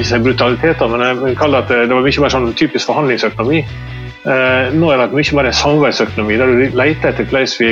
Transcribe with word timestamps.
ikke 0.00 0.08
si 0.10 0.18
brutaliteter, 0.24 0.88
men 0.92 1.04
jeg 1.04 1.20
vil 1.20 1.36
kalle 1.38 1.60
det 1.60 1.76
at 1.76 1.88
det 1.90 1.96
var 1.96 2.04
mye 2.04 2.22
mer 2.24 2.32
sånn 2.34 2.50
typisk 2.58 2.90
forhandlingsøkonomi. 2.90 3.60
Eh, 4.26 4.72
nå 4.74 4.88
er 4.90 4.98
det 4.98 5.14
mye 5.14 5.36
mer 5.38 5.46
en 5.46 5.54
samarbeidsøkonomi, 5.54 6.36
der 6.40 6.50
du 6.50 6.74
leter 6.74 7.12
etter 7.12 7.28
hvordan 7.30 7.52
vi 7.60 7.68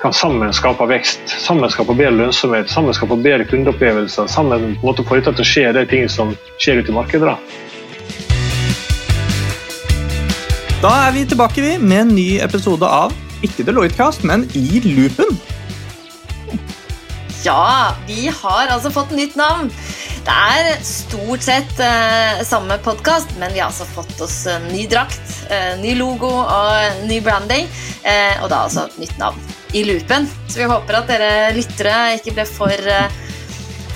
kan 0.00 0.14
sammen 0.16 0.54
skape 0.56 0.86
vekst. 0.88 1.20
Sammen 1.28 1.68
skape 1.68 1.92
bedre 1.92 2.14
lønnsomhet, 2.16 2.70
sammen 2.72 2.96
skape 2.96 3.18
bedre 3.20 3.44
kundeopplevelser. 3.50 4.26
Sammen 4.32 4.78
på 4.80 4.94
få 5.04 5.18
ut 5.18 5.28
til 5.28 5.44
å 5.44 5.48
skje 5.52 5.66
de 5.76 5.84
tingene 5.90 6.12
som 6.12 6.32
skjer 6.56 6.80
ute 6.80 6.94
i 6.94 6.96
markedet. 6.96 7.28
Da. 7.28 7.36
da 10.86 10.94
er 11.04 11.14
vi 11.18 11.26
tilbake 11.28 11.60
vi, 11.60 11.76
med 11.76 12.06
en 12.06 12.16
ny 12.16 12.28
episode 12.40 12.88
av 12.88 13.12
ikke 13.44 13.68
Deloitte-cast, 13.68 14.24
men 14.24 14.48
I 14.56 14.80
loopen. 14.88 15.36
Ja, 17.44 17.94
vi 18.06 18.26
har 18.42 18.66
altså 18.66 18.90
fått 18.90 19.12
nytt 19.14 19.36
navn. 19.38 19.68
Det 20.26 20.34
er 20.34 20.80
stort 20.84 21.44
sett 21.46 21.78
eh, 21.80 22.40
samme 22.44 22.76
podkast, 22.82 23.30
men 23.38 23.52
vi 23.54 23.62
har 23.62 23.70
altså 23.70 23.86
fått 23.86 24.18
oss 24.24 24.40
ny 24.72 24.88
drakt, 24.90 25.22
eh, 25.46 25.76
ny 25.78 25.94
logo 26.00 26.28
og 26.28 27.04
ny 27.06 27.20
branding. 27.24 27.70
Eh, 28.02 28.42
og 28.42 28.50
da 28.50 28.64
altså 28.66 28.88
nytt 28.98 29.14
navn 29.22 29.38
i 29.78 29.84
loopen. 29.86 30.26
Så 30.48 30.64
vi 30.64 30.68
håper 30.68 30.98
at 30.98 31.10
dere 31.12 31.30
lyttere 31.56 31.96
ikke 32.18 32.34
ble 32.40 32.46
for 32.50 32.74
eh, 32.74 33.06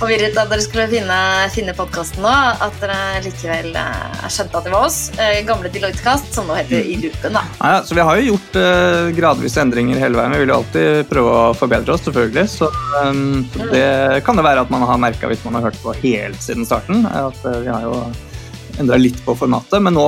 forvirret 0.03 0.35
da 0.35 0.45
dere 0.51 0.63
skulle 0.65 0.89
finne, 0.91 1.19
finne 1.55 1.75
podkasten 1.77 2.25
nå, 2.25 2.31
at 2.65 2.79
dere 2.83 3.21
likevel 3.23 3.71
uh, 3.77 4.25
skjønte 4.27 4.59
at 4.59 4.67
det 4.67 4.73
var 4.75 4.87
oss. 4.89 4.99
Uh, 5.15 5.39
gamle 5.47 5.71
Deloitte-kast, 5.73 6.33
som 6.35 6.49
nå 6.51 6.57
heter 6.59 6.83
I 6.83 6.97
loopen. 7.05 7.39
da. 7.39 7.45
Ja, 7.61 7.85
så 7.87 7.95
Vi 7.95 8.07
har 8.09 8.19
jo 8.19 8.33
gjort 8.33 8.59
uh, 8.59 9.13
gradvise 9.15 9.63
endringer 9.63 10.03
hele 10.03 10.19
veien. 10.19 10.35
Vi 10.35 10.43
vil 10.43 10.53
jo 10.53 10.59
alltid 10.59 11.07
prøve 11.13 11.37
å 11.39 11.45
forbedre 11.59 11.95
oss, 11.95 12.03
selvfølgelig. 12.09 12.47
Så 12.51 12.71
um, 12.99 13.45
det 13.71 13.87
kan 14.27 14.39
det 14.39 14.47
være 14.49 14.67
at 14.67 14.75
man 14.75 14.85
har 14.89 15.01
merka 15.07 15.31
hvis 15.31 15.47
man 15.47 15.61
har 15.61 15.69
hørt 15.71 15.81
på 15.85 15.95
helt 16.03 16.43
siden 16.43 16.67
starten. 16.67 17.07
at 17.07 17.39
Vi 17.47 17.71
har 17.71 17.87
jo 17.87 18.03
endra 18.81 18.97
litt 18.99 19.19
på 19.23 19.37
formatet, 19.37 19.79
men 19.85 19.95
nå 19.95 20.07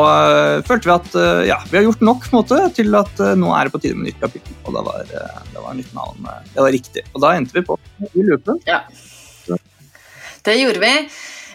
følte 0.65 0.89
vi 0.89 0.95
at 0.95 1.17
ja, 1.47 1.59
vi 1.69 1.77
har 1.77 1.85
gjort 1.85 2.03
nok 2.09 2.31
måte, 2.33 2.63
til 2.75 2.97
at 2.97 3.21
nå 3.37 3.51
er 3.53 3.69
det 3.69 3.75
på 3.75 3.83
tide 3.85 3.99
med 3.99 4.09
nytt 4.09 4.23
kapittel. 4.25 4.57
Og 4.65 4.75
det 4.75 4.85
var, 4.89 5.11
det 5.53 5.65
var 5.69 5.77
nytt 5.79 5.93
navn. 5.95 6.31
Det 6.51 6.65
var 6.65 6.73
riktig. 6.75 7.05
Og 7.13 7.23
da 7.23 7.35
endte 7.37 7.61
vi 7.61 7.67
på 7.69 7.79
I 8.11 8.25
loopen. 8.25 8.63
Ja. 8.67 8.83
Det 10.45 10.55
gjorde 10.61 10.81
vi. 10.81 11.09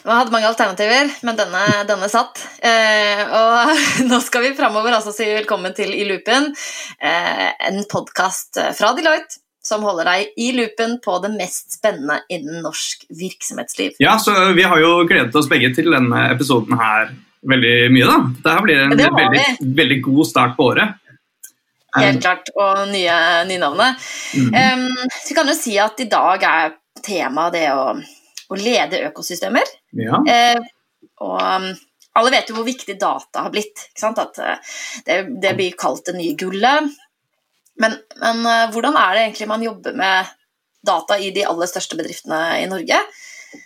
Vi 0.04 0.16
hadde 0.16 0.32
mange 0.34 0.48
alternativer, 0.50 1.12
men 1.22 1.38
denne, 1.38 1.66
denne 1.86 2.08
satt. 2.10 2.42
Eh, 2.66 3.22
og 3.22 3.76
nå 4.10 4.18
skal 4.26 4.48
vi 4.48 4.56
framover 4.58 4.96
altså 4.98 5.14
si 5.14 5.28
velkommen 5.30 5.76
til 5.78 5.94
I 5.94 6.08
loopen, 6.10 6.50
eh, 6.98 7.46
en 7.70 7.84
podkast 7.92 8.58
fra 8.78 8.96
Deloitte 8.98 9.44
som 9.70 9.84
holder 9.86 10.08
deg 10.10 10.42
i 10.42 10.50
loopen 10.58 10.98
på 11.04 11.20
det 11.22 11.30
mest 11.36 11.78
spennende 11.78 12.22
innen 12.34 12.64
norsk 12.66 13.06
virksomhetsliv. 13.14 14.00
Ja, 14.02 14.18
så 14.18 14.34
Vi 14.58 14.66
har 14.66 14.82
jo 14.82 15.04
gledet 15.06 15.36
oss 15.36 15.50
begge 15.52 15.70
til 15.76 15.92
denne 15.94 16.26
episoden 16.32 16.80
her 16.80 17.12
veldig 17.46 17.78
mye. 17.94 18.08
da. 18.10 18.18
Dette 18.40 18.62
blir 18.66 18.86
en 18.88 18.98
veldig, 18.98 19.44
veldig, 19.78 20.02
god 20.10 20.28
start 20.28 20.58
på 20.58 20.72
året. 20.72 20.96
Helt 22.00 22.22
klart, 22.24 22.50
og 22.56 22.88
nye, 22.90 23.18
nye 23.50 23.62
navnet. 23.62 24.10
Mm. 24.34 24.54
Um, 24.54 25.12
vi 25.28 25.38
kan 25.38 25.50
jo 25.50 25.58
si 25.58 25.78
at 25.82 26.02
i 26.02 26.10
dag 26.10 26.44
er 26.46 26.80
temaet 27.06 27.54
det 27.54 27.68
å 27.74 28.00
å 28.50 28.58
lede 28.58 29.04
økosystemer. 29.10 29.70
Ja. 29.98 30.20
Eh, 30.26 30.60
og 31.24 31.38
um, 31.38 31.70
alle 32.20 32.34
vet 32.34 32.50
jo 32.50 32.58
hvor 32.58 32.68
viktig 32.68 32.98
data 33.00 33.46
har 33.46 33.54
blitt. 33.54 33.86
At 34.02 34.42
uh, 34.42 34.76
det, 35.06 35.22
det, 35.42 35.54
blir 35.58 35.78
kalt 35.80 36.10
det 36.10 36.18
nye 36.18 36.36
gullet. 36.40 36.90
Men, 37.80 37.96
men 38.20 38.44
uh, 38.48 38.68
hvordan 38.74 38.98
er 39.00 39.16
det 39.16 39.26
egentlig 39.28 39.50
man 39.52 39.66
jobber 39.66 39.98
med 39.98 40.34
data 40.86 41.20
i 41.20 41.32
de 41.36 41.46
aller 41.48 41.70
største 41.70 42.00
bedriftene 42.00 42.42
i 42.64 42.68
Norge? 42.72 43.02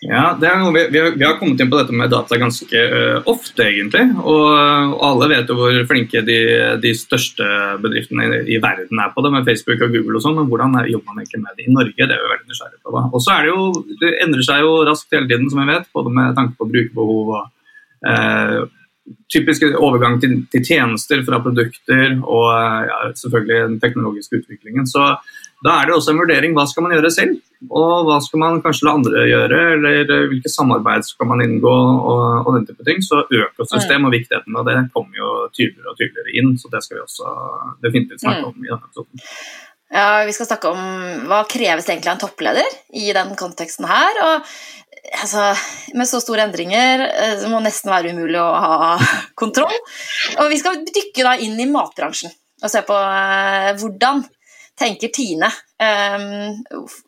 Ja, 0.04 0.38
vi, 0.40 0.88
vi, 0.92 1.00
har, 1.00 1.12
vi, 1.12 1.26
har, 1.26 1.38
kommet 1.40 1.60
inn 1.60 1.70
på 1.72 1.78
dette 1.80 1.96
med 1.96 2.12
data 2.12 2.38
ganske 2.40 2.82
uh, 2.92 3.26
ofte, 3.32 3.66
egentlig. 3.68 4.04
Og, 4.20 4.46
og, 4.48 5.02
alle 5.08 5.30
vet 5.32 5.52
jo 5.52 5.58
hvor 5.60 5.80
flinke 5.90 6.22
de, 6.28 6.38
de 6.84 6.92
største 6.96 7.48
bedriftene 7.84 8.28
i, 8.28 8.42
i, 8.56 8.60
verden 8.64 9.00
er 9.00 9.12
på 9.16 9.24
det, 9.24 9.34
med 9.36 9.48
Facebook 9.48 9.84
og 9.84 9.96
Google 9.96 10.20
og 10.20 10.26
sånn. 10.26 10.38
Men 10.40 10.48
hvordan 10.52 10.78
er, 10.80 10.92
jobber 10.92 11.12
man 11.12 11.24
egentlig 11.24 11.44
med 11.44 11.60
det 11.60 11.68
i 11.68 11.76
Norge? 11.76 11.98
Det 12.00 12.16
er 12.16 12.24
vi 12.24 12.32
veldig 12.36 12.52
nysgjerrige 12.52 12.80
på. 12.80 12.96
da. 12.96 13.04
Og 13.10 13.26
så 13.26 13.36
er 13.36 13.44
det 13.44 13.52
jo, 13.52 13.66
det 14.04 14.14
endrer 14.28 14.48
seg 14.48 14.64
jo 14.64 14.78
raskt 14.92 15.18
hele 15.18 15.30
tiden, 15.32 15.52
som 15.52 15.64
vi 15.64 15.70
vet. 15.72 15.92
Både 16.00 16.16
med 16.20 16.40
tanke 16.40 16.60
på 16.60 16.70
brukerbehov 16.72 17.36
og 17.38 17.44
uh, 18.08 18.60
typisk 19.32 19.66
overgang 19.72 20.20
til, 20.24 20.36
til, 20.52 20.64
tjenester 20.64 21.24
fra 21.28 21.40
produkter 21.44 22.20
og 22.24 22.52
ja, 22.88 23.00
selvfølgelig 23.20 23.64
den 23.68 23.80
teknologiske 23.84 24.40
utviklingen. 24.40 24.88
Så 24.88 25.12
da 25.64 25.80
er 25.80 25.90
det 25.90 25.96
også 25.96 26.14
en 26.14 26.22
vurdering 26.22 26.56
hva 26.58 26.66
skal 26.68 26.86
man 26.86 26.96
gjøre 26.96 27.12
selv, 27.14 27.40
og 27.72 28.08
hva 28.10 28.18
skal 28.24 28.42
man 28.42 28.62
kanskje 28.64 28.88
la 28.88 28.96
andre 28.98 29.26
gjøre, 29.30 29.60
eller 29.78 30.26
hvilke 30.32 30.52
samarbeid 30.52 31.06
skal 31.08 31.30
man 31.30 31.44
inngå, 31.46 31.74
og, 31.74 32.24
og 32.44 32.58
den 32.58 32.66
type 32.68 32.84
ting. 32.88 33.00
Så 33.06 33.22
økosystem 33.24 34.08
og 34.08 34.16
viktigheten 34.16 34.60
av 34.60 34.68
det 34.68 34.78
kommer 34.96 35.22
jo 35.22 35.30
tydeligere 35.56 35.94
og 35.94 36.00
tydeligere 36.00 36.36
inn, 36.42 36.56
så 36.60 36.72
det 36.74 36.84
skal 36.84 37.00
vi 37.00 37.06
også 37.06 37.36
definitivt 37.86 38.26
snakke 38.26 38.50
om 38.50 38.58
i 38.60 38.68
denne 38.68 38.82
episoden. 38.84 39.24
Ja, 39.94 40.26
Vi 40.26 40.34
skal 40.34 40.50
snakke 40.50 40.74
om 40.74 41.28
hva 41.30 41.44
kreves 41.50 41.88
egentlig 41.88 42.10
av 42.10 42.18
en 42.18 42.24
toppleder 42.26 42.78
i 42.98 43.12
den 43.16 43.36
konteksten 43.40 43.86
her. 43.88 44.22
og 44.26 44.48
altså, 45.22 45.52
Med 45.94 46.10
så 46.10 46.22
store 46.24 46.48
endringer 46.48 47.08
eh, 47.08 47.36
det 47.44 47.52
må 47.52 47.62
nesten 47.64 47.94
være 47.94 48.16
umulig 48.16 48.40
å 48.42 48.52
ha 48.66 48.96
kontroll. 49.40 49.76
Og 50.40 50.50
Vi 50.52 50.60
skal 50.60 50.82
dykke 50.88 51.28
da 51.28 51.38
inn 51.38 51.60
i 51.62 51.70
matbransjen 51.70 52.34
og 52.64 52.72
se 52.72 52.80
på 52.88 52.96
uh, 52.96 53.74
hvordan 53.76 54.22
tenker 54.80 55.12
Tine 55.14 55.50
um, 55.50 56.64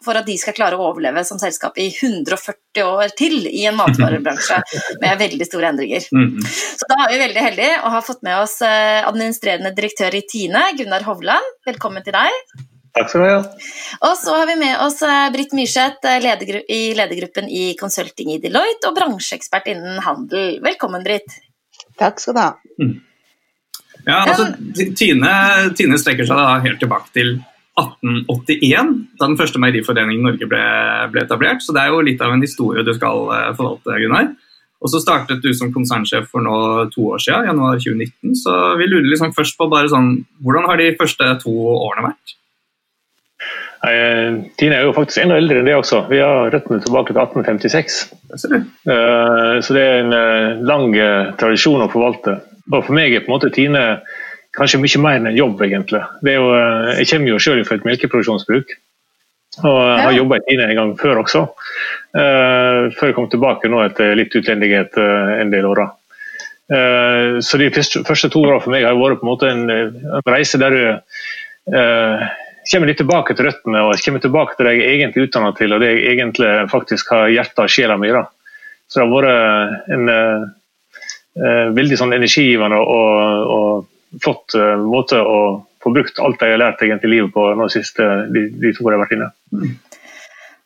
for 0.06 0.18
at 0.18 0.28
de 0.28 0.36
skal 0.38 0.56
klare 0.58 0.78
å 0.78 0.86
overleve 0.92 1.24
som 1.28 1.40
selskap 1.42 1.78
i 1.81 1.88
140 1.90 2.86
år 2.86 3.16
til 3.18 3.48
i 3.50 3.66
en 3.70 3.78
matvarebransje 3.80 4.59
med 5.03 5.18
veldig 5.22 5.48
store 5.48 5.72
endringer. 5.74 6.06
Mm. 6.14 6.38
Så 6.46 6.90
da 6.92 7.02
er 7.06 7.14
vi 7.14 7.24
veldig 7.24 7.48
heldige 7.48 7.81
å 7.81 7.92
ha 7.96 8.03
fått 8.06 8.22
med 8.28 8.38
oss 8.44 8.59
uh, 8.66 9.02
administrerende 9.08 9.74
direktør 9.78 10.18
i 10.18 10.24
Tine, 10.30 10.62
Gunnar 10.78 11.06
Hovland. 11.08 11.52
Velkommen 11.68 12.06
til 12.06 12.18
deg. 12.18 12.62
Takk 12.96 13.09
skal 13.12 13.26
du 13.26 13.28
ha. 13.28 13.40
Og 14.08 14.14
så 14.22 14.38
har 14.38 14.46
vi 14.47 14.59
med 14.62 14.78
oss 14.86 15.02
uh, 15.03 15.26
Britt 15.34 15.56
Myrseth 15.58 16.14
ledergru 16.24 16.62
i 16.72 16.94
ledergruppen 16.96 17.50
i 17.50 17.74
Consulting 17.80 18.36
i 18.38 18.40
Deloitte 18.44 18.92
og 18.92 18.96
bransjeekspert 19.00 19.74
innen 19.74 20.00
handel. 20.06 20.62
Velkommen, 20.64 21.03
Britt. 21.03 21.42
Takk 22.00 22.22
skal 22.22 22.38
du 22.38 22.42
ha. 22.44 22.53
Mm. 22.80 22.96
Ja, 24.06 24.22
altså, 24.22 24.52
Tine, 24.94 25.34
Tine 25.74 25.97
strekker 25.97 26.28
seg 26.30 26.38
da 26.38 26.59
helt 26.62 26.78
tilbake 26.82 27.09
til 27.16 27.36
1881, 27.75 28.91
da 29.19 29.28
den 29.28 29.38
første 29.40 29.59
meieriforeningen 29.59 30.24
i 30.24 30.30
Norge 30.30 30.47
ble, 30.47 30.63
ble, 31.12 31.25
etablert. 31.25 31.63
Så 31.63 31.75
det 31.75 31.84
er 31.84 31.91
jo 31.91 32.03
litt 32.08 32.22
av 32.24 32.31
en 32.31 32.44
historie 32.44 32.86
du 32.88 32.94
skal 32.96 33.28
eh, 33.36 33.52
forvalte, 33.58 33.97
Gunnar. 34.00 34.31
Og 34.84 34.91
så 34.91 35.02
startet 35.02 35.44
du 35.44 35.50
som 35.56 35.74
konsernsjef 35.74 36.28
for 36.31 36.46
nå 36.46 36.56
to 36.94 37.09
år 37.16 37.22
siden, 37.24 37.50
januar 37.50 37.80
2019. 37.81 38.35
Så 38.40 38.56
vi 38.80 38.88
lurer 38.88 39.08
liksom 39.09 39.34
først 39.35 39.58
på 39.59 39.68
bare 39.72 39.91
sånn, 39.91 40.12
hvordan 40.46 40.68
har 40.69 40.80
de 40.80 40.91
første 41.00 41.30
to 41.41 41.53
årene 41.74 42.12
vært? 42.12 42.35
Tine 44.58 44.78
er 44.80 44.88
jo 44.88 44.94
faktisk 44.96 45.22
enda 45.22 45.35
eldre 45.38 45.59
enn 45.62 45.68
det 45.68 45.75
også. 45.78 46.06
Vi 46.09 46.18
har 46.18 46.47
røttene 46.53 46.80
tilbake 46.81 47.14
til 47.14 47.22
1856. 47.22 47.97
Det 48.31 48.62
eh, 48.62 49.58
så 49.62 49.75
det 49.75 49.84
er 49.84 50.00
en 50.00 50.16
eh, 50.16 50.64
lang 50.66 50.96
tradisjon 51.38 51.84
å 51.85 51.91
forvalte. 51.91 52.40
Og 52.72 52.80
for 52.80 52.96
meg 52.97 53.14
er 53.14 53.25
på 53.25 53.30
en 53.30 53.35
måte 53.35 53.52
Tine 53.53 53.84
kanskje 54.56 54.82
mye 54.82 55.02
mer 55.04 55.20
enn 55.20 55.30
en 55.30 55.38
jobb, 55.38 55.62
egentlig. 55.66 56.02
Jo, 56.26 56.50
eh, 56.56 56.92
jeg 57.02 57.10
kommer 57.12 57.34
jo 57.34 57.42
selv 57.44 57.68
fra 57.68 57.80
et 57.80 57.88
melkeproduksjonsbruk. 57.88 58.76
Og 59.64 59.78
ja. 59.80 60.00
har 60.04 60.16
jobba 60.16 60.40
i 60.40 60.44
Tine 60.50 60.66
en 60.68 60.80
gang 60.80 60.90
før 61.00 61.22
også. 61.22 61.46
Uh, 62.16 62.92
før 62.96 63.10
jeg 63.10 63.16
kom 63.16 63.30
tilbake 63.32 63.70
nå 63.72 63.82
etter 63.86 64.16
litt 64.20 64.36
utlendighet 64.36 64.98
uh, 65.00 65.36
en 65.40 65.52
del 65.52 65.68
år. 65.70 65.80
Uh, 66.72 67.40
så 67.46 67.60
de 67.62 67.70
første, 67.72 68.32
to 68.32 68.42
åra 68.44 68.60
for 68.64 68.74
meg 68.74 68.84
har 68.88 68.98
vært 69.00 69.22
på 69.22 69.28
en 69.28 69.32
måte 69.32 69.52
en, 69.52 69.64
en 69.70 70.28
reise 70.28 70.60
der 70.60 70.76
du 70.76 70.84
kommer 71.66 72.90
litt 72.90 73.00
tilbake 73.00 73.34
til 73.34 73.48
røttene 73.48 73.80
og 73.86 74.02
kommer 74.04 74.22
tilbake 74.22 74.54
til 74.58 74.68
det 74.68 74.74
jeg 74.76 74.92
egentlig 74.98 75.22
er 75.22 75.28
utdanna 75.30 75.52
til, 75.58 75.74
og 75.74 75.82
det 75.82 75.90
jeg 75.92 76.04
egentlig 76.12 76.52
faktisk 76.70 77.10
har 77.14 77.32
hjertet 77.34 77.64
og 77.64 77.74
sjela 77.74 77.96
mi. 77.98 78.12
Så 78.85 79.00
det 79.00 79.06
har 79.06 79.14
vært 79.16 79.32
en 79.96 80.06
veldig 81.78 81.97
sånn 81.97 82.14
energigivende 82.18 82.78
og, 82.82 83.50
og 83.56 83.72
flott 84.23 84.56
uh, 84.58 84.76
måte 84.82 85.20
å 85.22 85.40
få 85.84 85.94
brukt 85.94 86.20
alt 86.23 86.41
jeg 86.41 86.56
har 86.56 86.62
lært 86.62 86.82
egentlig 86.82 87.12
livet 87.12 87.34
på 87.35 87.46
nå 87.58 87.67
siste, 87.73 88.06
de, 88.34 88.47
de 88.58 88.73
to 88.73 88.85
årene 88.85 88.96
jeg 88.96 89.00
har 89.00 89.06
vært 89.06 89.17
inne. 89.17 89.29
Mm. 89.53 89.76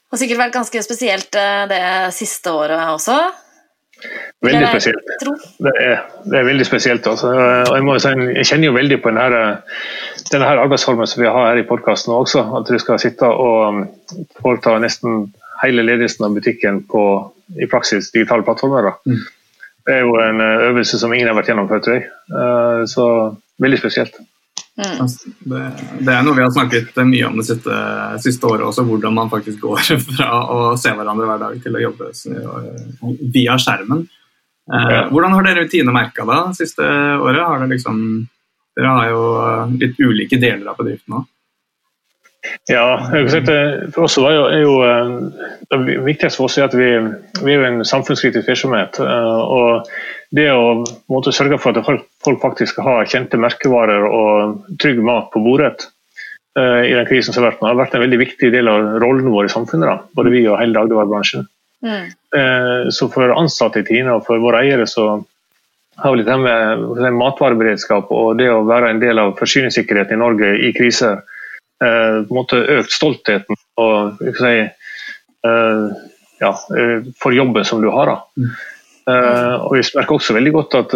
Det 0.09 0.15
har 0.15 0.21
sikkert 0.23 0.41
vært 0.41 0.55
ganske 0.55 0.81
spesielt 0.81 1.35
eh, 1.37 1.63
det 1.69 1.81
siste 2.15 2.49
året 2.55 2.79
også? 2.95 3.17
Veldig 4.41 4.69
spesielt. 4.71 5.09
Det 5.59 5.73
er, 5.83 5.99
det 6.23 6.37
er, 6.39 6.45
veldig 6.47 6.65
spesielt. 6.65 7.07
Altså. 7.11 7.33
Jeg, 7.75 7.83
må 7.85 7.97
si, 7.99 8.13
jeg, 8.31 8.47
kjenner 8.47 8.69
jo 8.69 8.77
veldig 8.77 8.97
på 9.03 9.11
denne, 9.11 9.41
denne 10.31 10.47
her 10.47 10.61
arbeidsformen 10.63 11.09
som 11.11 11.21
vi 11.21 11.27
har 11.27 11.51
her 11.51 11.59
i 11.59 11.67
podkasten 11.67 12.15
også. 12.15 12.45
At 12.57 12.71
du 12.71 12.79
skal 12.81 13.01
sitte 13.03 13.27
og 13.27 13.59
um, 13.67 13.83
foreta 14.39 14.77
nesten 14.81 15.27
hele 15.59 15.83
ledelsen 15.83 16.25
av 16.29 16.39
butikken 16.39 16.81
på 16.89 17.03
i 17.59 17.67
praksis 17.69 18.13
digitale 18.15 18.47
plattformer. 18.47 18.93
Mm. 19.03 19.25
Det 19.87 19.95
er 19.95 20.03
jo 20.05 20.17
en 20.21 20.41
eh, 20.43 20.65
øvelse 20.69 20.99
som 21.01 21.13
ingen 21.13 21.29
har 21.29 21.37
vært 21.37 21.51
gjennom 21.51 21.69
før, 21.69 21.81
tror 21.85 21.97
jeg. 21.97 22.09
Eh, 22.29 22.81
så 22.89 23.05
veldig 23.63 23.79
spesielt. 23.81 24.19
Mm. 24.79 25.07
Det, 25.51 25.61
det, 26.07 26.13
er 26.13 26.21
noe 26.23 26.37
vi 26.37 26.43
har 26.45 26.53
snakket 26.55 26.95
mye 27.03 27.27
om 27.27 27.39
det 27.41 27.49
siste, 27.49 27.79
siste, 28.23 28.47
året 28.47 28.63
også, 28.63 28.85
hvordan 28.87 29.15
man 29.17 29.31
faktisk 29.31 29.65
går 29.65 29.81
fra 30.11 30.29
å 30.53 30.59
se 30.79 30.93
hverandre 30.95 31.27
hver 31.27 31.41
dag 31.41 31.57
til 31.63 31.75
å 31.75 31.83
jobbe 31.83 32.11
via 33.33 33.57
skjermen. 33.59 34.05
Eh, 34.69 35.01
hvordan 35.09 35.35
har 35.35 35.47
dere 35.47 35.67
Tine 35.71 35.95
merka 35.95 36.27
det 36.29 36.39
siste 36.61 36.85
året? 36.85 37.41
Har 37.41 37.63
det 37.63 37.73
liksom, 37.73 37.99
dere 38.77 38.95
har 38.95 39.11
jo 39.11 39.25
litt 39.81 39.99
ulike 39.99 40.39
deler 40.39 40.71
av 40.71 40.79
bedriften 40.79 41.17
nå. 41.17 41.25
Ja, 42.69 42.85
for 43.93 44.05
oss 44.05 44.17
var 44.21 44.35
jo, 44.35 44.45
er 44.49 44.63
jo 44.63 44.73
det 45.69 45.97
viktigste 46.05 46.37
for 46.37 46.47
oss 46.47 46.57
er 46.59 46.67
at 46.69 46.77
vi, 46.77 46.89
vi 47.43 47.55
er 47.55 47.67
en 47.67 47.83
samfunnskritisk 47.87 48.49
virksomhet. 48.49 48.99
og 49.01 49.89
Det 50.35 50.49
å 50.53 50.81
måtte 51.09 51.33
sørge 51.33 51.57
for 51.61 51.77
at 51.77 51.87
folk 52.23 52.41
faktisk 52.41 52.75
skal 52.75 52.87
ha 52.87 52.97
kjente 53.09 53.39
merkevarer 53.41 54.05
og 54.05 54.75
trygg 54.81 55.01
mat 55.05 55.31
på 55.33 55.41
bordet 55.45 55.89
i 56.59 56.91
den 56.91 57.07
krisen 57.07 57.33
som 57.33 57.45
har 57.45 57.53
vært, 57.53 57.63
har 57.63 57.77
vært 57.79 57.95
en 57.95 58.03
veldig 58.03 58.19
viktig 58.19 58.49
del 58.53 58.67
av 58.67 58.99
rollen 59.01 59.29
vår 59.31 59.47
i 59.47 59.53
samfunnet. 59.53 59.89
Da. 59.89 60.13
Både 60.17 60.33
vi 60.33 60.43
og 60.49 60.59
hele 60.59 60.75
dagligvarebransjen. 60.75 61.47
Mm. 61.85 62.05
Eh, 62.35 62.89
så 62.89 63.07
for 63.09 63.31
ansatte 63.33 63.79
i 63.79 63.85
Tine 63.87 64.17
og 64.17 64.25
for 64.27 64.41
våre 64.43 64.63
eiere 64.65 64.87
så 64.89 65.23
har 65.99 66.11
vi 66.11 66.21
litt 66.21 66.29
det 66.29 66.37
med 66.39 67.15
matvareberedskap 67.15 68.11
og 68.15 68.37
det 68.39 68.49
å 68.51 68.65
være 68.67 68.93
en 68.93 69.01
del 69.01 69.19
av 69.21 69.35
forsyningssikkerheten 69.39 70.17
i 70.17 70.19
Norge 70.19 70.51
i 70.67 70.73
kriser 70.75 71.19
eh, 71.19 71.37
på 71.79 72.33
en 72.33 72.35
måte 72.35 72.59
økt 72.77 72.91
stoltheten 72.91 73.59
og 73.79 74.19
si, 74.35 74.55
eh, 75.47 75.85
ja, 76.39 76.51
for 77.19 77.35
jobben 77.35 77.67
som 77.67 77.83
du 77.83 77.89
har. 77.93 78.11
Da. 78.11 78.17
Mm. 78.39 78.51
Og 79.63 79.71
Vi 79.73 79.81
merker 79.95 80.15
også 80.19 80.35
veldig 80.35 80.51
godt 80.53 80.75
at 80.77 80.93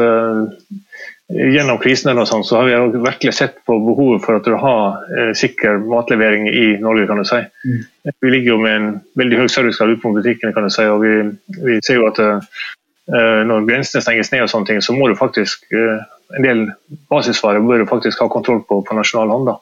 gjennom 1.33 1.80
krisen 1.81 2.12
og 2.18 2.27
sånn, 2.27 2.44
så 2.45 2.59
har 2.59 2.69
vi 2.69 3.00
virkelig 3.01 3.33
sett 3.38 3.56
på 3.68 3.77
behovet 3.85 4.24
for 4.25 4.38
at 4.38 4.47
du 4.47 4.56
har 4.59 5.00
eh, 5.15 5.31
sikker 5.38 5.81
matlevering 5.88 6.47
i 6.50 6.65
Norge. 6.83 7.07
kan 7.07 7.21
du 7.21 7.25
si. 7.27 7.39
Mm. 7.65 8.12
Vi 8.21 8.31
ligger 8.31 8.53
jo 8.53 8.59
med 8.62 8.75
en 8.75 8.89
veldig 9.19 9.44
høy 9.44 9.47
servicegrad 9.47 9.95
ute 9.95 10.03
på 10.03 10.13
butikkene, 10.18 10.53
kan 10.53 10.68
du 10.68 10.74
si, 10.74 10.86
og 10.89 11.01
vi, 11.03 11.15
vi 11.63 11.79
ser 11.86 12.01
jo 12.01 12.09
at 12.12 12.21
eh, 12.21 13.41
når 13.47 13.68
grensene 13.69 14.03
stenges 14.03 14.33
ned, 14.33 14.45
og 14.45 14.51
sånne 14.51 14.69
ting, 14.69 14.83
så 14.83 14.95
må 14.95 15.09
du 15.09 15.18
faktisk 15.19 15.65
eh, 15.74 16.03
en 16.38 16.47
del 16.47 16.63
basisvarer 17.12 17.63
bør 17.63 17.83
du 17.83 17.89
faktisk 17.89 18.24
ha 18.24 18.29
kontroll 18.31 18.63
på 18.68 18.81
på 18.86 18.97
nasjonal 18.97 19.33
hånd. 19.33 19.51
da. 19.51 19.57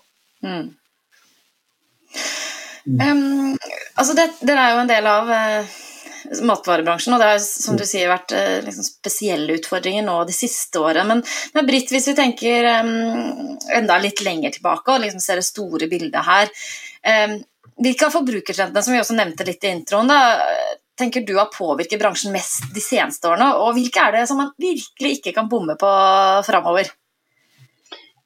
Mm. 0.47 0.69
Um, 2.85 3.55
altså 3.95 4.15
det, 4.17 4.27
det, 4.41 4.55
er 4.57 4.73
jo 4.73 4.81
en 4.81 4.91
del 4.91 5.09
av 5.09 5.31
uh 5.31 5.79
matvarebransjen. 6.41 7.13
Og 7.15 7.21
det 7.21 7.29
har 7.33 7.39
som 7.43 7.77
du 7.79 7.85
sier 7.87 8.11
vært 8.11 8.33
uh, 8.35 8.59
liksom, 8.65 8.85
spesielle 8.85 9.57
utfordringer 9.59 10.05
nå 10.05 10.17
de 10.27 10.35
siste 10.35 10.81
årene. 10.81 11.07
Men, 11.09 11.23
men 11.55 11.67
Britt, 11.67 11.91
hvis 11.93 12.09
vi 12.11 12.17
tenker 12.17 12.67
um, 12.85 13.57
enda 13.77 13.99
litt 14.01 14.23
lenger 14.25 14.55
tilbake 14.55 14.93
og 14.93 15.03
liksom 15.05 15.23
ser 15.23 15.41
det 15.41 15.47
store 15.47 15.89
bildet 15.91 16.21
her. 16.27 16.53
Um, 17.01 17.39
hvilke 17.81 18.07
av 18.07 18.15
forbrukertrendene 18.15 18.85
som 18.85 18.93
vi 18.93 19.01
også 19.01 19.17
nevnte 19.17 19.47
litt 19.47 19.63
i 19.65 19.73
introen, 19.73 20.11
da, 20.11 20.19
tenker 20.99 21.23
du 21.25 21.33
har 21.39 21.49
påvirket 21.53 22.01
bransjen 22.01 22.33
mest 22.35 22.67
de 22.75 22.83
seneste 22.83 23.29
årene? 23.29 23.53
Og 23.63 23.73
hvilke 23.77 24.03
er 24.05 24.19
det 24.19 24.25
som 24.29 24.41
man 24.41 24.51
virkelig 24.61 25.17
ikke 25.17 25.33
kan 25.37 25.49
bomme 25.51 25.77
på 25.79 25.93
framover? 26.45 26.91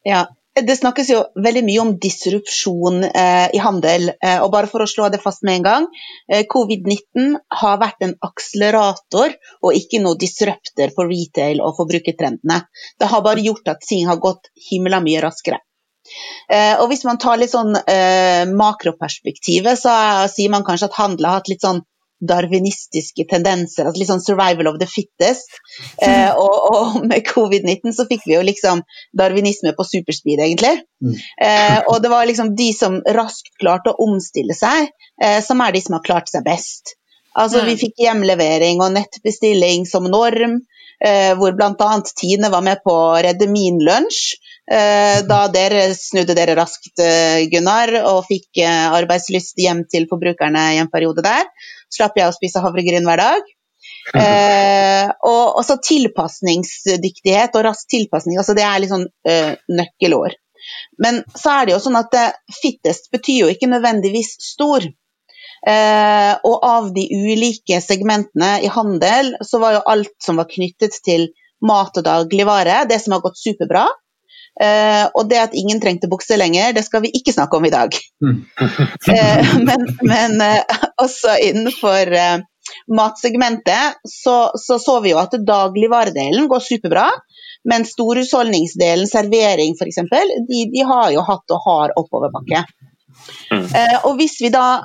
Ja, 0.05 0.25
det 0.63 0.75
snakkes 0.79 1.09
jo 1.11 1.19
veldig 1.43 1.63
mye 1.67 1.81
om 1.83 1.91
disrupsjon 1.99 3.03
eh, 3.09 3.47
i 3.55 3.59
handel. 3.59 4.11
Eh, 4.23 4.37
og 4.39 4.53
bare 4.53 4.69
for 4.71 4.85
å 4.85 4.87
slå 4.87 5.09
det 5.11 5.19
fast 5.23 5.43
med 5.43 5.59
en 5.59 5.65
gang, 5.65 5.87
eh, 6.31 6.45
Covid-19 6.51 7.33
har 7.59 7.81
vært 7.81 8.05
en 8.07 8.15
akselerator 8.23 9.35
og 9.61 9.75
ikke 9.75 9.99
noe 10.03 10.19
disrupter 10.19 10.93
for 10.95 11.11
retail 11.11 11.59
og 11.59 11.75
forbrukertrendene. 11.81 12.61
Det 12.99 13.11
har 13.11 13.25
bare 13.25 13.43
gjort 13.43 13.67
at 13.73 13.83
ting 13.83 14.07
har 14.07 14.21
gått 14.23 14.47
himla 14.69 15.01
mye 15.03 15.23
raskere. 15.25 15.59
Eh, 16.47 16.75
og 16.79 16.87
Hvis 16.87 17.03
man 17.03 17.19
tar 17.19 17.41
litt 17.41 17.51
sånn 17.51 17.75
eh, 17.75 18.45
makroperspektivet, 18.47 19.81
så 19.81 19.91
sier 20.31 20.53
man 20.53 20.63
kanskje 20.63 20.87
at 20.91 20.99
handel 21.01 21.27
har 21.27 21.41
hatt 21.41 21.51
litt 21.51 21.65
sånn 21.65 21.83
darwinistiske 22.23 23.25
tendenser, 23.29 23.85
altså 23.85 23.99
litt 23.99 24.09
sånn 24.09 24.23
'survival 24.23 24.69
of 24.71 24.79
the 24.79 24.87
fittest'. 24.87 25.57
Eh, 26.01 26.31
og, 26.31 26.55
og, 26.71 26.99
med 27.09 27.25
covid-19 27.27 27.95
så 27.95 28.07
fikk 28.09 28.23
vi 28.25 28.37
jo 28.37 28.43
liksom 28.45 28.83
darwinisme 29.17 29.75
på 29.75 29.87
superspeed, 29.87 30.39
egentlig. 30.39 30.75
Mm. 31.03 31.15
Eh, 31.47 31.79
og 31.91 32.01
det 32.03 32.11
var 32.13 32.25
liksom 32.25 32.55
de 32.55 32.71
som 32.73 33.01
raskt 33.17 33.51
klarte 33.59 33.91
å 33.91 34.07
omstille 34.07 34.55
seg, 34.55 34.91
eh, 35.21 35.41
som 35.43 35.61
er 35.61 35.75
de 35.75 35.83
som 35.83 35.97
har 35.97 36.05
klart 36.07 36.31
seg 36.31 36.45
best. 36.47 36.95
Altså 37.35 37.61
mm. 37.61 37.67
Vi 37.67 37.77
fikk 37.83 37.99
hjemlevering 38.05 38.81
og 38.83 38.95
nettbestilling 38.95 39.85
som 39.89 40.07
norm, 40.07 40.61
eh, 41.03 41.33
hvor 41.35 41.55
bl.a. 41.57 41.91
Tine 42.15 42.51
var 42.53 42.63
med 42.63 42.83
på 42.85 42.95
å 42.95 43.21
redde 43.23 43.51
min 43.51 43.81
lunsj. 43.83 44.37
Eh, 44.65 45.19
da 45.29 45.43
dere 45.53 45.91
snudde 45.93 46.33
dere 46.37 46.55
raskt, 46.57 46.97
eh, 46.97 47.45
Gunnar, 47.51 47.91
og 48.09 48.23
fikk 48.25 48.63
arbeidslyst 48.65 49.59
hjem 49.61 49.83
til 49.91 50.07
forbrukerne 50.09 50.71
i 50.73 50.79
en 50.81 50.89
periode 50.89 51.21
der 51.25 51.45
slapp 51.95 52.17
jeg 52.19 52.29
å 52.29 52.35
spise 52.35 52.63
havregryn 52.63 53.07
hver 53.07 53.23
dag. 53.23 53.51
Eh, 54.15 55.07
og 55.25 55.57
også 55.59 55.79
tilpasningsdyktighet 55.81 57.55
og 57.57 57.63
rask 57.65 57.87
tilpasning. 57.89 58.37
Altså 58.37 58.53
det 58.57 58.61
er 58.65 58.77
litt 58.81 58.91
sånn 58.91 59.07
eh, 59.25 59.55
nøkkelord. 59.65 60.35
Men 61.01 61.23
så 61.33 61.55
er 61.55 61.65
det 61.65 61.73
jo 61.73 61.79
sånn 61.81 61.97
at 61.97 62.13
eh, 62.17 62.35
fittest 62.53 63.09
betyr 63.13 63.39
jo 63.39 63.49
ikke 63.49 63.69
nødvendigvis 63.71 64.35
stor. 64.45 64.85
Eh, 64.85 66.33
og 66.45 66.67
av 66.69 66.91
de 66.93 67.07
ulike 67.17 67.81
segmentene 67.81 68.51
i 68.65 68.69
handel, 68.73 69.33
så 69.41 69.61
var 69.63 69.79
jo 69.79 69.83
alt 69.95 70.13
som 70.21 70.37
var 70.41 70.49
knyttet 70.53 71.01
til 71.05 71.31
mat 71.65 71.97
og 71.97 72.05
dagligvare, 72.05 72.83
det 72.89 73.01
som 73.01 73.17
har 73.17 73.25
gått 73.25 73.41
superbra. 73.41 73.87
Uh, 74.55 75.11
og 75.11 75.27
det 75.27 75.39
at 75.41 75.55
ingen 75.57 75.81
trengte 75.83 76.07
bukse 76.07 76.37
lenger, 76.39 76.71
det 76.75 76.85
skal 76.85 77.03
vi 77.03 77.11
ikke 77.17 77.33
snakke 77.35 77.57
om 77.57 77.65
i 77.67 77.73
dag. 77.73 77.97
Uh, 78.23 79.55
men, 79.67 79.83
men 79.99 80.39
uh, 80.39 80.77
også 81.03 81.35
innenfor 81.43 82.13
matsegmentet 82.95 83.99
så, 84.09 84.51
så, 84.55 84.79
så 84.81 84.97
vi 85.03 85.11
jo 85.11 85.19
at 85.21 85.35
dagligvaredelen 85.47 86.47
går 86.51 86.63
superbra. 86.63 87.09
Men 87.67 87.85
storhusholdningsdelen, 87.89 89.09
servering 89.09 89.75
f.eks., 89.75 90.01
de, 90.47 90.65
de 90.71 90.83
har 90.85 91.11
jo 91.13 91.23
hatt 91.25 91.53
og 91.55 91.63
har 91.65 91.93
oppoverbakke. 91.97 92.65
Mm. 93.49 93.63
og 94.05 94.17
hvis 94.19 94.35
vi 94.43 94.49
da 94.51 94.83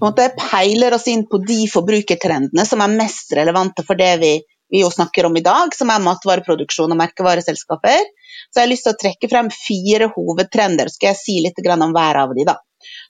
måte, 0.00 0.30
peiler 0.38 0.94
oss 0.96 1.06
inn 1.10 1.26
på 1.28 1.40
de 1.44 1.66
forbrukertrendene 1.70 2.64
som 2.66 2.80
er 2.82 2.94
mest 2.96 3.34
relevante 3.36 3.84
for 3.86 3.98
det 3.98 4.14
vi, 4.22 4.32
vi 4.70 4.82
jo 4.82 4.90
snakker 4.92 5.26
om 5.28 5.36
i 5.36 5.44
dag, 5.44 5.74
som 5.74 5.90
er 5.92 6.04
matvareproduksjon 6.04 6.92
og 6.92 7.00
merkevareselskaper, 7.00 8.08
så 8.48 8.60
jeg 8.60 8.66
har 8.66 8.72
lyst 8.72 8.86
til 8.86 8.94
å 8.94 9.00
trekke 9.02 9.30
frem 9.30 9.52
fire 9.54 10.10
hovedtrender. 10.14 10.90
Skal 10.92 11.12
jeg 11.12 11.20
si 11.20 11.38
litt 11.44 11.60
om 11.74 11.94
hver 11.96 12.22
av 12.24 12.34
de 12.36 12.46
da. 12.48 12.58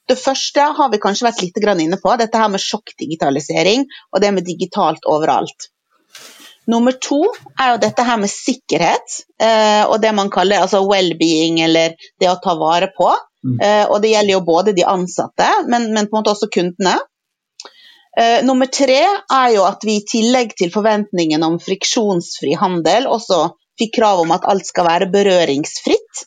Det 0.09 0.17
første 0.17 0.63
har 0.77 0.89
vi 0.91 1.01
kanskje 1.01 1.27
vært 1.27 1.43
litt 1.43 1.59
inne 1.83 1.99
på, 2.01 2.15
dette 2.17 2.37
her 2.37 2.49
med 2.49 2.63
sjokkdigitalisering 2.63 3.85
og 3.85 4.21
det 4.21 4.31
med 4.33 4.47
digitalt 4.47 5.05
overalt. 5.05 5.69
Nummer 6.69 6.93
to 7.01 7.21
er 7.57 7.73
jo 7.73 7.81
dette 7.81 8.05
her 8.05 8.17
med 8.21 8.29
sikkerhet 8.29 9.15
eh, 9.41 9.85
og 9.89 9.99
det 10.01 10.11
man 10.13 10.29
kaller 10.29 10.61
altså 10.61 10.83
well-being, 10.85 11.61
eller 11.65 11.95
det 12.21 12.29
å 12.29 12.37
ta 12.43 12.53
vare 12.59 12.91
på. 12.93 13.09
Mm. 13.45 13.55
Eh, 13.57 13.85
og 13.87 14.01
det 14.03 14.11
gjelder 14.13 14.35
jo 14.35 14.41
både 14.45 14.75
de 14.77 14.85
ansatte, 14.85 15.47
men, 15.69 15.89
men 15.95 16.09
på 16.09 16.13
en 16.13 16.21
måte 16.21 16.35
også 16.35 16.51
kundene. 16.53 16.97
Eh, 18.19 18.39
nummer 18.43 18.67
tre 18.67 18.99
er 19.31 19.51
jo 19.53 19.63
at 19.63 19.85
vi 19.87 19.99
i 19.99 20.05
tillegg 20.07 20.51
til 20.59 20.73
forventningen 20.73 21.43
om 21.45 21.55
friksjonsfri 21.63 22.57
handel 22.59 23.07
også 23.07 23.45
fikk 23.79 23.93
krav 23.95 24.25
om 24.25 24.33
at 24.35 24.47
alt 24.49 24.67
skal 24.67 24.89
være 24.89 25.07
berøringsfritt. 25.13 26.25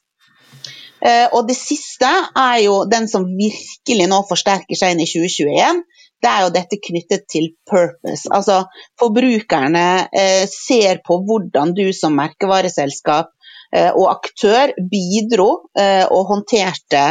Eh, 1.02 1.26
og 1.34 1.48
det 1.48 1.56
siste 1.58 2.08
er 2.38 2.62
jo 2.62 2.82
den 2.88 3.08
som 3.10 3.26
virkelig 3.26 4.06
nå 4.08 4.22
forsterker 4.28 4.78
seg 4.78 4.94
inn 4.94 5.02
i 5.04 5.10
2021. 5.10 5.82
Det 6.22 6.30
er 6.30 6.44
jo 6.44 6.54
dette 6.54 6.78
knyttet 6.78 7.26
til 7.28 7.50
purpose. 7.68 8.30
Altså 8.30 8.62
forbrukerne 9.00 9.86
eh, 10.14 10.44
ser 10.48 11.02
på 11.04 11.18
hvordan 11.26 11.74
du 11.76 11.88
som 11.96 12.14
merkevareselskap 12.16 13.32
eh, 13.74 13.90
og 13.90 14.06
aktør 14.14 14.72
bidro 14.78 15.50
og 15.76 16.24
håndterte 16.30 17.04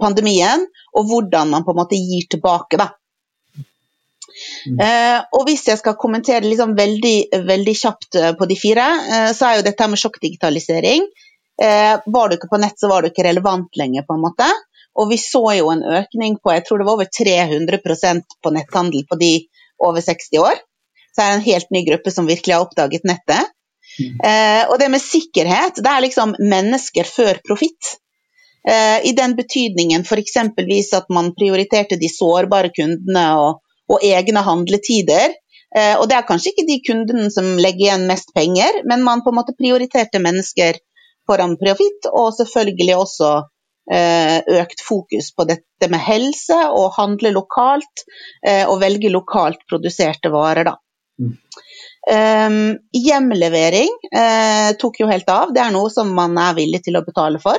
pandemien, 0.00 0.62
og 0.96 1.08
hvordan 1.10 1.50
man 1.52 1.64
på 1.66 1.74
en 1.74 1.78
måte 1.82 1.98
gir 2.00 2.30
tilbake. 2.32 2.78
da. 2.80 2.94
Mm. 4.66 4.80
Eh, 4.82 5.18
og 5.38 5.46
hvis 5.46 5.66
jeg 5.68 5.78
skal 5.80 5.96
kommentere 6.00 6.46
liksom 6.46 6.74
veldig, 6.78 7.16
veldig, 7.46 7.74
kjapt 7.78 8.18
eh, 8.20 8.32
på 8.38 8.48
de 8.50 8.58
fire, 8.58 8.86
eh, 9.06 9.30
så 9.36 9.48
er 9.48 9.58
jo 9.58 9.66
dette 9.66 9.88
med 9.92 10.02
sjokkdigitalisering. 10.02 11.06
Eh, 11.62 11.94
var 12.12 12.28
du 12.28 12.36
ikke 12.36 12.50
på 12.52 12.60
nett, 12.60 12.78
så 12.80 12.90
var 12.90 13.02
du 13.02 13.10
ikke 13.10 13.26
relevant 13.26 13.78
lenger, 13.78 14.06
på 14.06 14.16
en 14.16 14.24
måte. 14.24 14.48
Og 14.96 15.10
vi 15.12 15.18
så 15.20 15.42
jo 15.58 15.68
en 15.72 15.84
økning 15.84 16.38
på 16.40 16.54
jeg 16.54 16.64
tror 16.66 16.80
det 16.80 16.88
var 16.88 16.98
over 16.98 17.10
300% 17.12 18.38
på 18.42 18.52
netthandel 18.54 19.04
på 19.08 19.18
de 19.20 19.34
over 19.84 20.00
60 20.00 20.40
år. 20.40 20.56
Så 21.12 21.22
er 21.22 21.30
det 21.30 21.36
en 21.36 21.46
helt 21.50 21.70
ny 21.72 21.84
gruppe 21.86 22.12
som 22.12 22.28
virkelig 22.28 22.56
har 22.56 22.64
oppdaget 22.64 23.06
nettet. 23.08 23.52
Mm. 23.96 24.16
Eh, 24.28 24.62
og 24.68 24.80
det 24.80 24.90
med 24.92 25.00
sikkerhet, 25.00 25.80
det 25.80 25.92
er 25.92 26.04
liksom 26.04 26.34
mennesker 26.40 27.08
før 27.08 27.40
profitt. 27.46 27.96
Eh, 28.68 28.98
I 29.08 29.12
den 29.16 29.36
betydningen 29.38 30.04
f.eks. 30.04 30.36
at 30.98 31.08
man 31.12 31.32
prioriterte 31.38 31.96
de 32.00 32.10
sårbare 32.12 32.72
kundene 32.76 33.26
og 33.40 33.62
og 33.92 34.04
egne 34.04 34.42
handletider. 34.46 35.34
Eh, 35.76 35.94
og 35.98 36.06
det 36.08 36.18
er 36.18 36.28
kanskje 36.28 36.52
ikke 36.52 36.68
de 36.68 36.78
kundene 36.86 37.30
som 37.32 37.56
legger 37.60 37.88
igjen 37.88 38.06
mest 38.10 38.32
penger, 38.36 38.82
men 38.88 39.04
man 39.06 39.22
på 39.24 39.32
en 39.32 39.40
måte 39.40 39.56
prioriterte 39.58 40.22
mennesker 40.22 40.80
foran 41.26 41.56
profitt, 41.60 42.08
og 42.12 42.32
selvfølgelig 42.36 42.96
også 42.96 43.30
eh, 43.92 44.38
økt 44.60 44.82
fokus 44.86 45.32
på 45.36 45.46
dette 45.48 45.90
med 45.92 46.02
helse 46.06 46.58
og 46.70 46.94
handle 46.96 47.34
lokalt, 47.34 48.06
eh, 48.46 48.64
og 48.66 48.80
velge 48.82 49.12
lokalt 49.12 49.66
produserte 49.70 50.32
varer, 50.34 50.70
da. 50.70 50.76
Mm. 51.16 51.34
Um, 52.06 52.76
hjemlevering 52.94 53.88
uh, 54.14 54.68
tok 54.78 55.00
jo 55.00 55.08
helt 55.10 55.26
av. 55.32 55.50
Det 55.50 55.62
er 55.64 55.72
noe 55.74 55.88
som 55.90 56.12
man 56.14 56.36
er 56.38 56.54
villig 56.54 56.84
til 56.84 56.98
å 56.98 57.02
betale 57.02 57.40
for. 57.42 57.58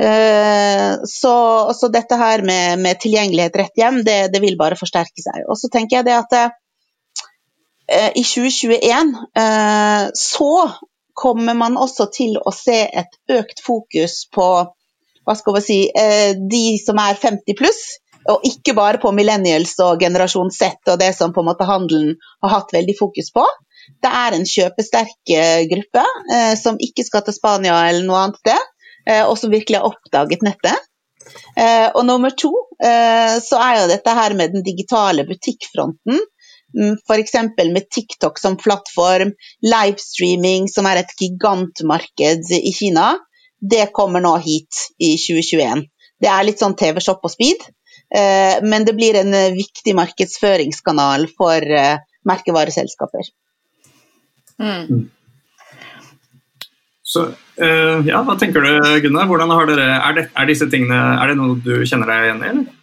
Uh, 0.00 1.02
så, 1.04 1.34
så, 1.76 1.88
dette 1.92 2.16
her 2.16 2.42
med, 2.46 2.80
med, 2.80 3.00
tilgjengelighet 3.02 3.58
rett 3.60 3.76
hjem, 3.76 4.00
det, 4.06 4.32
det, 4.32 4.40
vil 4.40 4.56
bare 4.60 4.78
forsterke 4.78 5.24
seg. 5.24 5.44
Og 5.48 5.58
så 5.60 5.68
tenker 5.72 5.98
jeg 5.98 6.08
det 6.08 6.16
at 6.16 6.36
uh, 6.38 8.10
i 8.16 8.22
2021 8.24 9.10
så 10.16 10.52
kommer 11.18 11.56
man 11.58 11.74
også 11.76 12.06
til 12.14 12.38
å 12.40 12.52
se 12.56 12.78
et 12.88 13.18
økt 13.36 13.60
fokus 13.60 14.22
på 14.32 14.46
hva 15.26 15.34
skal 15.36 15.58
vi 15.58 15.60
si, 15.66 15.76
de 16.40 16.62
som 16.80 16.98
er 17.02 17.18
50 17.20 17.58
pluss, 17.58 17.82
og 18.30 18.46
ikke 18.46 18.74
bare 18.78 19.00
på 19.02 19.12
millennials 19.14 19.74
og 19.82 20.00
generasjon 20.02 20.52
Z 20.54 20.92
og 20.92 20.98
det 21.02 21.12
som 21.16 21.34
på 21.34 21.42
en 21.42 21.50
måte 21.50 21.66
handelen 21.68 22.16
har 22.44 22.54
hatt 22.56 22.74
veldig 22.74 22.94
fokus 22.98 23.32
på. 23.34 23.44
Det 24.02 24.10
er 24.10 24.36
en 24.36 24.46
kjøpesterk 24.46 25.32
eh, 25.34 25.64
gruppe 25.70 26.04
eh, 26.34 26.52
som 26.58 26.78
ikke 26.78 27.04
skal 27.06 27.24
til 27.26 27.34
Spania 27.34 27.80
eller 27.88 28.06
noe 28.06 28.20
annet 28.20 28.38
sted, 28.38 28.54
eh, 28.54 28.71
og 29.02 29.32
som 29.40 29.50
virkelig 29.50 29.80
har 29.80 29.88
oppdaget 29.88 30.44
nettet. 30.46 30.78
Eh, 31.56 31.88
og 31.94 32.04
nummer 32.06 32.32
to 32.34 32.50
eh, 32.82 33.36
så 33.44 33.58
er 33.60 33.80
jo 33.80 33.90
dette 33.90 34.14
her 34.16 34.34
med 34.38 34.54
den 34.54 34.64
digitale 34.66 35.24
butikkfronten. 35.28 36.20
Mm, 36.72 36.94
F.eks. 37.04 37.34
med 37.58 37.88
TikTok 37.92 38.40
som 38.40 38.56
plattform, 38.60 39.34
livestreaming 39.66 40.70
som 40.72 40.88
er 40.88 41.02
et 41.02 41.14
gigantmarked 41.20 42.52
i 42.56 42.72
Kina. 42.76 43.12
Det 43.60 43.90
kommer 43.94 44.24
nå 44.24 44.36
hit 44.42 44.86
i 44.98 45.14
2021. 45.20 45.86
Det 46.22 46.30
er 46.30 46.46
litt 46.46 46.62
sånn 46.62 46.78
TV-shop 46.78 47.20
på 47.22 47.30
speed. 47.32 47.68
Eh, 48.12 48.58
men 48.64 48.86
det 48.88 48.96
blir 48.96 49.16
en 49.20 49.34
eh, 49.36 49.52
viktig 49.54 49.94
markedsføringskanal 49.98 51.28
for 51.36 51.74
eh, 51.76 52.00
merkevareselskaper. 52.28 53.30
Mm. 54.62 55.10
Mm. 57.20 57.32
uh, 57.60 57.98
ja, 58.08 58.22
Hva 58.26 58.36
tenker 58.40 58.64
du, 58.64 58.72
Gunnar? 59.04 59.28
Hvordan 59.30 59.52
har 59.52 59.68
dere, 59.68 59.88
er, 59.98 60.14
det, 60.16 60.24
er, 60.32 60.48
disse 60.48 60.68
tingene, 60.72 61.00
er 61.20 61.32
det 61.32 61.38
noe 61.40 61.58
du 61.60 61.74
kjenner 61.84 62.08
deg 62.08 62.28
igjen 62.28 62.42
i? 62.42 62.52
eller? 62.52 62.78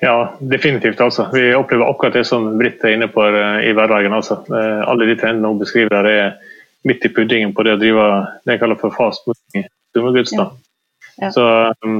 Ja, 0.00 0.14
definitivt. 0.40 1.00
altså. 1.04 1.26
Vi 1.34 1.50
opplever 1.52 1.90
akkurat 1.90 2.16
det 2.16 2.24
som 2.24 2.46
Britt 2.56 2.84
er 2.88 2.96
inne 2.96 3.10
på 3.12 3.26
i 3.28 3.74
hverdagen. 3.76 4.14
altså. 4.16 4.40
Alle 4.48 5.08
de 5.10 5.16
trendene 5.20 5.50
hun 5.50 5.60
beskriver 5.60 5.92
der 5.92 6.08
er 6.08 6.30
midt 6.88 7.04
i 7.04 7.10
puddingen 7.12 7.52
på 7.52 7.66
det 7.66 7.76
å 7.76 7.80
drive 7.80 8.06
det 8.46 8.54
jeg 8.54 8.62
kaller 8.62 8.78
for 8.80 8.94
fast 8.96 9.26
moving 9.28 9.66
dummeguds. 9.96 10.32
Ja. 10.32 10.50
Ja. 11.18 11.30
Så 11.34 11.44
um, 11.84 11.98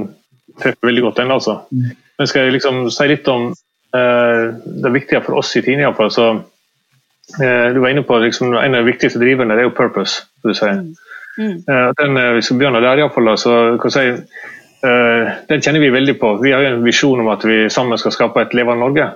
treffer 0.61 0.87
veldig 0.87 1.03
godt 1.09 1.19
den, 1.21 1.33
altså. 1.35 1.59
Mm. 1.71 1.91
Men 2.19 2.29
skal 2.29 2.47
jeg 2.47 2.55
liksom 2.57 2.85
si 2.93 3.09
litt 3.11 3.27
om 3.31 3.49
uh, 3.51 4.45
det 4.85 4.93
viktige 4.95 5.21
for 5.25 5.41
oss 5.41 5.51
i 5.59 5.63
Tine 5.65 5.85
iallfall, 5.85 6.11
så 6.13 6.29
uh, 6.39 7.67
Du 7.73 7.81
var 7.83 7.91
inne 7.91 8.05
på 8.07 8.19
liksom, 8.23 8.55
en 8.55 8.75
av 8.75 8.81
de 8.81 8.91
viktigste 8.91 9.21
driverne, 9.21 9.55
det 9.55 9.65
er 9.65 9.69
jo 9.69 9.75
purpose. 9.77 10.25
Du 10.43 10.53
sier. 10.53 10.81
Mm. 10.81 10.95
Mm. 11.39 11.63
Eh, 11.67 11.89
den, 11.97 12.17
eh, 12.17 12.33
hvis 12.35 12.51
vi 12.51 12.57
begynner 12.59 12.83
der, 12.83 12.99
iallfall, 12.99 13.31
så 13.39 13.55
kan 13.79 13.91
jeg 13.91 13.95
si 13.95 14.87
eh, 14.87 15.31
den 15.49 15.63
kjenner 15.63 15.83
vi 15.83 15.93
veldig 15.93 16.15
på. 16.19 16.35
Vi 16.43 16.51
har 16.51 16.63
jo 16.63 16.75
en 16.75 16.85
visjon 16.85 17.23
om 17.23 17.31
at 17.31 17.45
vi 17.47 17.61
sammen 17.71 17.99
skal 18.01 18.15
skape 18.15 18.43
et 18.43 18.55
levende 18.57 18.83
Norge. 18.83 19.09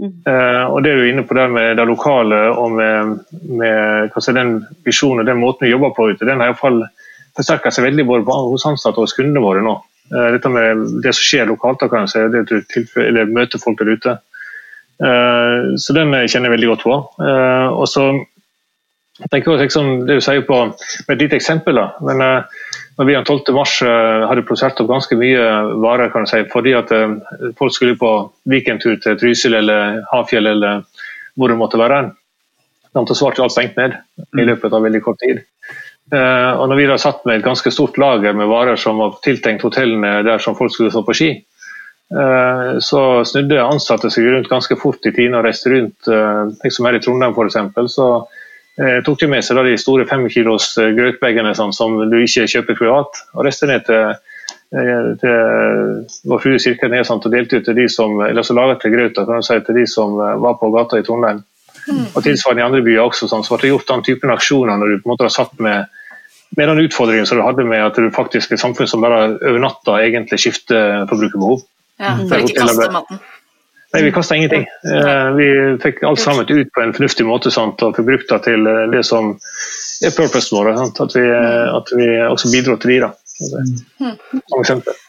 Mm. 0.00 0.14
Og 0.72 0.78
det 0.80 0.94
er 0.94 0.96
du 0.96 1.08
inne 1.10 1.26
på 1.28 1.34
der 1.36 1.50
med 1.52 1.76
det 1.76 1.84
lokale 1.84 2.38
og 2.56 2.70
med, 2.72 3.18
med 3.44 4.14
si, 4.16 4.32
den 4.32 4.54
visjonen 4.86 5.20
og 5.20 5.28
den 5.28 5.36
måten 5.36 5.66
vi 5.66 5.74
jobber 5.74 5.92
på 5.92 6.06
ute, 6.08 6.24
den 6.24 6.40
har 6.40 6.48
iallfall 6.48 6.78
forsterka 7.36 7.68
seg 7.68 7.84
veldig 7.84 8.06
både 8.08 8.38
hos 8.48 8.64
ansatte 8.64 8.96
og 8.96 9.04
hos 9.04 9.16
kundene 9.18 9.42
våre 9.44 9.60
nå. 9.60 9.74
Eh, 10.10 10.30
dette 10.34 10.50
med 10.50 10.86
det 11.04 11.12
som 11.14 11.26
skjer 11.26 11.50
lokalt, 11.50 11.82
da 11.82 11.90
kan 11.92 12.06
jeg 12.06 12.14
si, 12.14 12.24
det 12.32 12.46
du 12.48 13.34
møter 13.34 13.62
folk 13.62 13.78
der 13.82 13.92
ute. 13.92 14.16
Eh, 15.00 15.58
så 15.80 15.96
den 15.96 16.16
kjenner 16.26 16.50
jeg 16.50 16.56
veldig 16.56 16.72
godt 16.72 16.86
på. 16.86 16.96
Eh, 17.24 17.68
og 17.70 17.86
så 17.88 18.08
tenker 19.28 19.52
også, 19.52 19.66
liksom, 19.66 19.90
det 20.08 20.18
du 20.18 20.24
sier 20.24 20.44
på 20.48 20.58
med 20.70 21.14
et 21.14 21.24
lite 21.24 21.36
eksempel. 21.36 21.76
da, 21.76 21.90
men 22.06 22.22
når 22.98 23.08
vi 23.08 23.16
den 23.16 23.24
12. 23.24 23.52
mars 23.56 23.78
hadde 23.82 24.44
produsert 24.44 24.80
opp 24.80 24.90
ganske 24.90 25.16
mye 25.16 25.44
varer 25.82 26.12
kan 26.12 26.24
du 26.24 26.30
si, 26.30 26.40
fordi 26.52 26.74
at 26.76 26.92
folk 27.58 27.72
skulle 27.74 27.98
på 28.00 28.10
weekendtur 28.50 28.96
til 29.00 29.18
Trysil 29.20 29.56
eller 29.56 30.02
Hafjell 30.10 30.46
eller 30.46 30.82
hvor 31.36 31.48
det 31.48 31.56
måtte 31.60 31.80
være. 31.80 32.10
Så 32.92 33.14
svarte 33.14 33.42
alt 33.44 33.54
stengt 33.54 33.78
ned 33.78 33.94
i 34.36 34.44
løpet 34.44 34.72
av 34.74 34.82
veldig 34.84 35.00
kort 35.04 35.20
tid. 35.22 35.44
Og 36.10 36.64
når 36.66 36.76
vi 36.76 36.88
da 36.90 36.96
satt 36.98 37.22
med 37.24 37.38
et 37.38 37.46
ganske 37.46 37.70
stort 37.72 37.98
lager 38.02 38.34
med 38.36 38.50
varer 38.50 38.76
som 38.80 38.98
var 38.98 39.20
tiltenkt 39.24 39.62
hotellene 39.62 40.24
der 40.26 40.42
som 40.42 40.56
folk 40.58 40.74
skulle 40.74 40.90
stå 40.90 41.04
på 41.06 41.16
ski, 41.16 41.30
så 42.82 43.02
snudde 43.24 43.62
ansatte 43.62 44.10
seg 44.10 44.26
rundt 44.26 44.50
ganske 44.50 44.74
fort 44.80 45.06
i 45.06 45.14
tiden 45.14 45.36
og 45.38 45.44
reiste 45.46 45.70
rundt. 45.70 46.10
Liksom 46.64 46.88
her 46.88 46.98
i 46.98 47.02
Trondheim 47.04 47.36
f.eks. 47.36 47.94
Så 47.94 48.08
tok 49.04 49.20
de 49.20 49.28
med 49.28 49.44
seg 49.44 49.58
de 49.66 49.76
store 49.80 50.06
fem 50.08 50.26
kilos 50.32 50.72
grøtbagene 50.78 51.54
sånn, 51.58 51.74
som 51.76 51.98
du 52.10 52.18
ikke 52.20 52.48
kjøper 52.48 52.78
privat, 52.78 53.22
og 53.34 53.46
reiste 53.46 53.68
ned 53.70 53.86
til 53.88 54.18
til 54.70 56.26
vår 56.30 56.42
frue 56.44 56.58
Kirkenes 56.62 57.08
og 57.10 57.24
delte 57.32 57.58
ut 57.58 57.64
til 57.66 57.74
de 57.74 57.88
som 57.90 58.20
eller 58.22 58.46
så 58.46 58.54
laget 58.54 58.84
til 58.84 58.92
grøt 58.94 59.16
si, 59.42 59.56
til 59.66 59.78
de 59.80 59.86
som 59.90 60.14
var 60.14 60.60
på 60.60 60.70
gata 60.70 61.00
i 61.00 61.02
Trondheim. 61.02 61.40
Mm. 61.90 62.04
Og 62.14 62.22
tilsvarende 62.22 62.62
i 62.62 62.66
andre 62.68 62.82
byer 62.86 63.02
også, 63.02 63.26
sånn, 63.26 63.42
så 63.42 63.56
ble 63.56 63.64
det 63.64 63.72
gjort 63.72 63.88
den 63.88 64.04
typen 64.06 64.30
aksjoner 64.30 64.78
når 64.78 64.92
du 64.92 65.00
på 65.00 65.08
en 65.08 65.12
måte 65.14 65.26
har 65.26 65.34
satt 65.34 65.58
med 65.58 65.90
med 66.58 66.66
den 66.66 66.80
utfordringen 66.82 67.26
som 67.26 67.38
du 67.38 67.44
hadde 67.46 67.64
med 67.64 67.82
at 67.84 67.98
du 67.98 68.08
faktisk 68.10 68.50
er 68.50 68.56
et 68.56 68.62
samfunn 68.62 68.88
som 68.90 69.04
bare 69.04 69.36
over 69.36 69.60
natta 69.62 70.00
egentlig 70.02 70.40
skifter 70.42 71.04
forbrukerbehov. 71.06 71.60
Ja, 72.00 72.16
for 72.26 72.42
ikke 72.42 72.64
kaste 72.64 72.88
maten. 72.90 73.20
Nei, 73.92 74.02
vi 74.06 74.12
kasta 74.14 74.36
ingenting. 74.38 74.66
Eh, 74.86 75.30
vi 75.34 75.46
fikk 75.82 76.04
alt 76.06 76.20
sammen 76.22 76.46
ut 76.46 76.72
på 76.72 76.82
en 76.82 76.92
fornuftig 76.94 77.26
måte 77.26 77.50
sant, 77.50 77.82
og 77.82 77.96
fikk 77.96 78.06
brukt 78.06 78.28
det 78.30 78.38
til 78.46 78.68
eh, 78.70 78.84
det 78.92 79.02
som 79.06 79.32
er 80.06 80.14
purposen 80.14 80.58
vår. 80.60 80.70
At 80.86 81.16
vi, 81.16 81.24
eh, 81.26 81.74
at, 81.74 81.90
vi, 81.98 82.06
også 82.28 82.52
bidro 82.52 82.76
til 82.78 82.94
de. 82.94 83.00
da. 83.08 83.10
Mm. 83.98 84.14
Som 84.52 84.62
eksempel. 84.62 85.00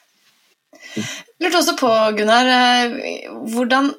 Lurte 1.42 1.62
også 1.62 1.78
på, 1.78 1.92
Gunnar, 2.18 2.50
hvordan 3.54 3.94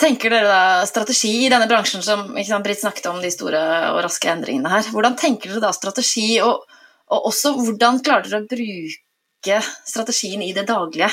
tenker 0.00 0.32
dere 0.32 0.46
da 0.48 0.86
strategi 0.88 1.32
i 1.44 1.50
denne 1.52 1.68
bransjen 1.68 2.04
som 2.04 2.28
sant, 2.38 2.64
Britt 2.64 2.80
snakket 2.80 3.10
om 3.10 3.18
de 3.20 3.30
store 3.34 3.60
og 3.90 4.00
raske 4.06 4.30
endringene 4.32 4.70
her. 4.70 4.86
Hvordan 4.94 5.18
tenker 5.18 5.52
dere 5.52 5.66
da 5.66 5.74
strategi, 5.76 6.38
og, 6.46 6.62
og, 7.10 7.28
også 7.32 7.56
hvordan 7.58 8.00
klarer 8.06 8.30
dere 8.30 8.44
å 8.44 8.48
bruke 8.54 9.60
strategien 9.86 10.46
i 10.46 10.54
det 10.56 10.68
daglige? 10.70 11.10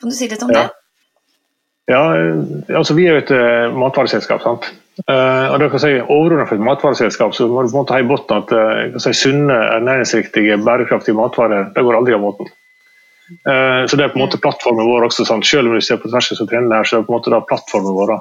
Kan 0.00 0.10
du 0.10 0.16
si 0.16 0.28
litt 0.32 0.42
om 0.48 0.52
ja. 0.56 0.64
det? 0.64 0.79
Ja, 1.90 2.02
altså 2.78 2.94
Vi 2.94 3.06
er 3.08 3.16
jo 3.16 3.22
et 3.24 3.32
uh, 3.34 3.74
matvareselskap. 3.74 4.44
sant? 4.44 4.70
Uh, 5.08 5.50
og 5.52 5.60
det 5.60 5.70
kan 5.72 5.82
si 5.82 5.92
Overordnet 6.00 6.48
for 6.50 6.58
et 6.58 6.64
matvareselskap 6.66 7.34
så 7.34 7.46
må 7.48 7.62
du 7.64 7.70
på 7.70 7.78
en 7.78 7.80
måte 7.80 7.94
ha 7.96 8.02
i 8.02 8.06
bunnen 8.06 8.36
at 8.36 8.50
uh, 8.52 8.98
si, 9.02 9.14
sunne, 9.16 9.56
ernæringsriktige, 9.78 10.58
bærekraftige 10.66 11.16
matvarer 11.18 11.70
det 11.74 11.84
går 11.86 11.98
aldri 11.98 12.16
av 12.16 12.22
måten. 12.22 12.50
Uh, 13.46 13.86
så 13.88 13.96
det 13.96 14.04
er 14.04 14.12
på 14.12 14.20
en 14.20 14.26
måte 14.26 14.42
plattformen 14.42 14.86
vår 14.86 15.08
også. 15.08 15.26
Sant? 15.26 15.46
Selv 15.48 15.70
om 15.70 15.78
du 15.78 15.84
ser 15.84 16.02
på 16.02 16.10
tvers 16.12 16.30
av 16.36 16.44
trendene 16.44 16.78
her, 16.78 16.86
så 16.86 16.98
er 16.98 17.02
det 17.02 17.08
på 17.08 17.14
en 17.14 17.18
måte 17.18 17.34
da 17.34 17.42
plattformen 17.48 17.96
vår. 17.96 18.14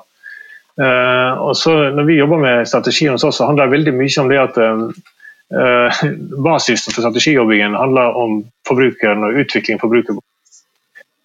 Uh, 0.80 1.34
og 1.50 1.54
så 1.60 1.76
Når 1.94 2.08
vi 2.08 2.20
jobber 2.22 2.42
med 2.42 2.68
strategien 2.72 3.14
hos 3.14 3.28
oss, 3.28 3.42
så 3.42 3.50
handler 3.50 3.68
det 3.68 3.78
veldig 3.78 3.96
mye 4.00 4.22
om 4.24 4.34
det 4.34 4.44
at 4.48 4.62
basisen 6.46 6.94
for 6.94 7.02
strategijobbingen 7.02 7.74
handler 7.74 8.14
om 8.22 8.44
forbrukeren 8.70 9.24
og 9.26 9.40
utvikling 9.42 9.80
av 9.80 9.82
forbrukeren. 9.82 10.20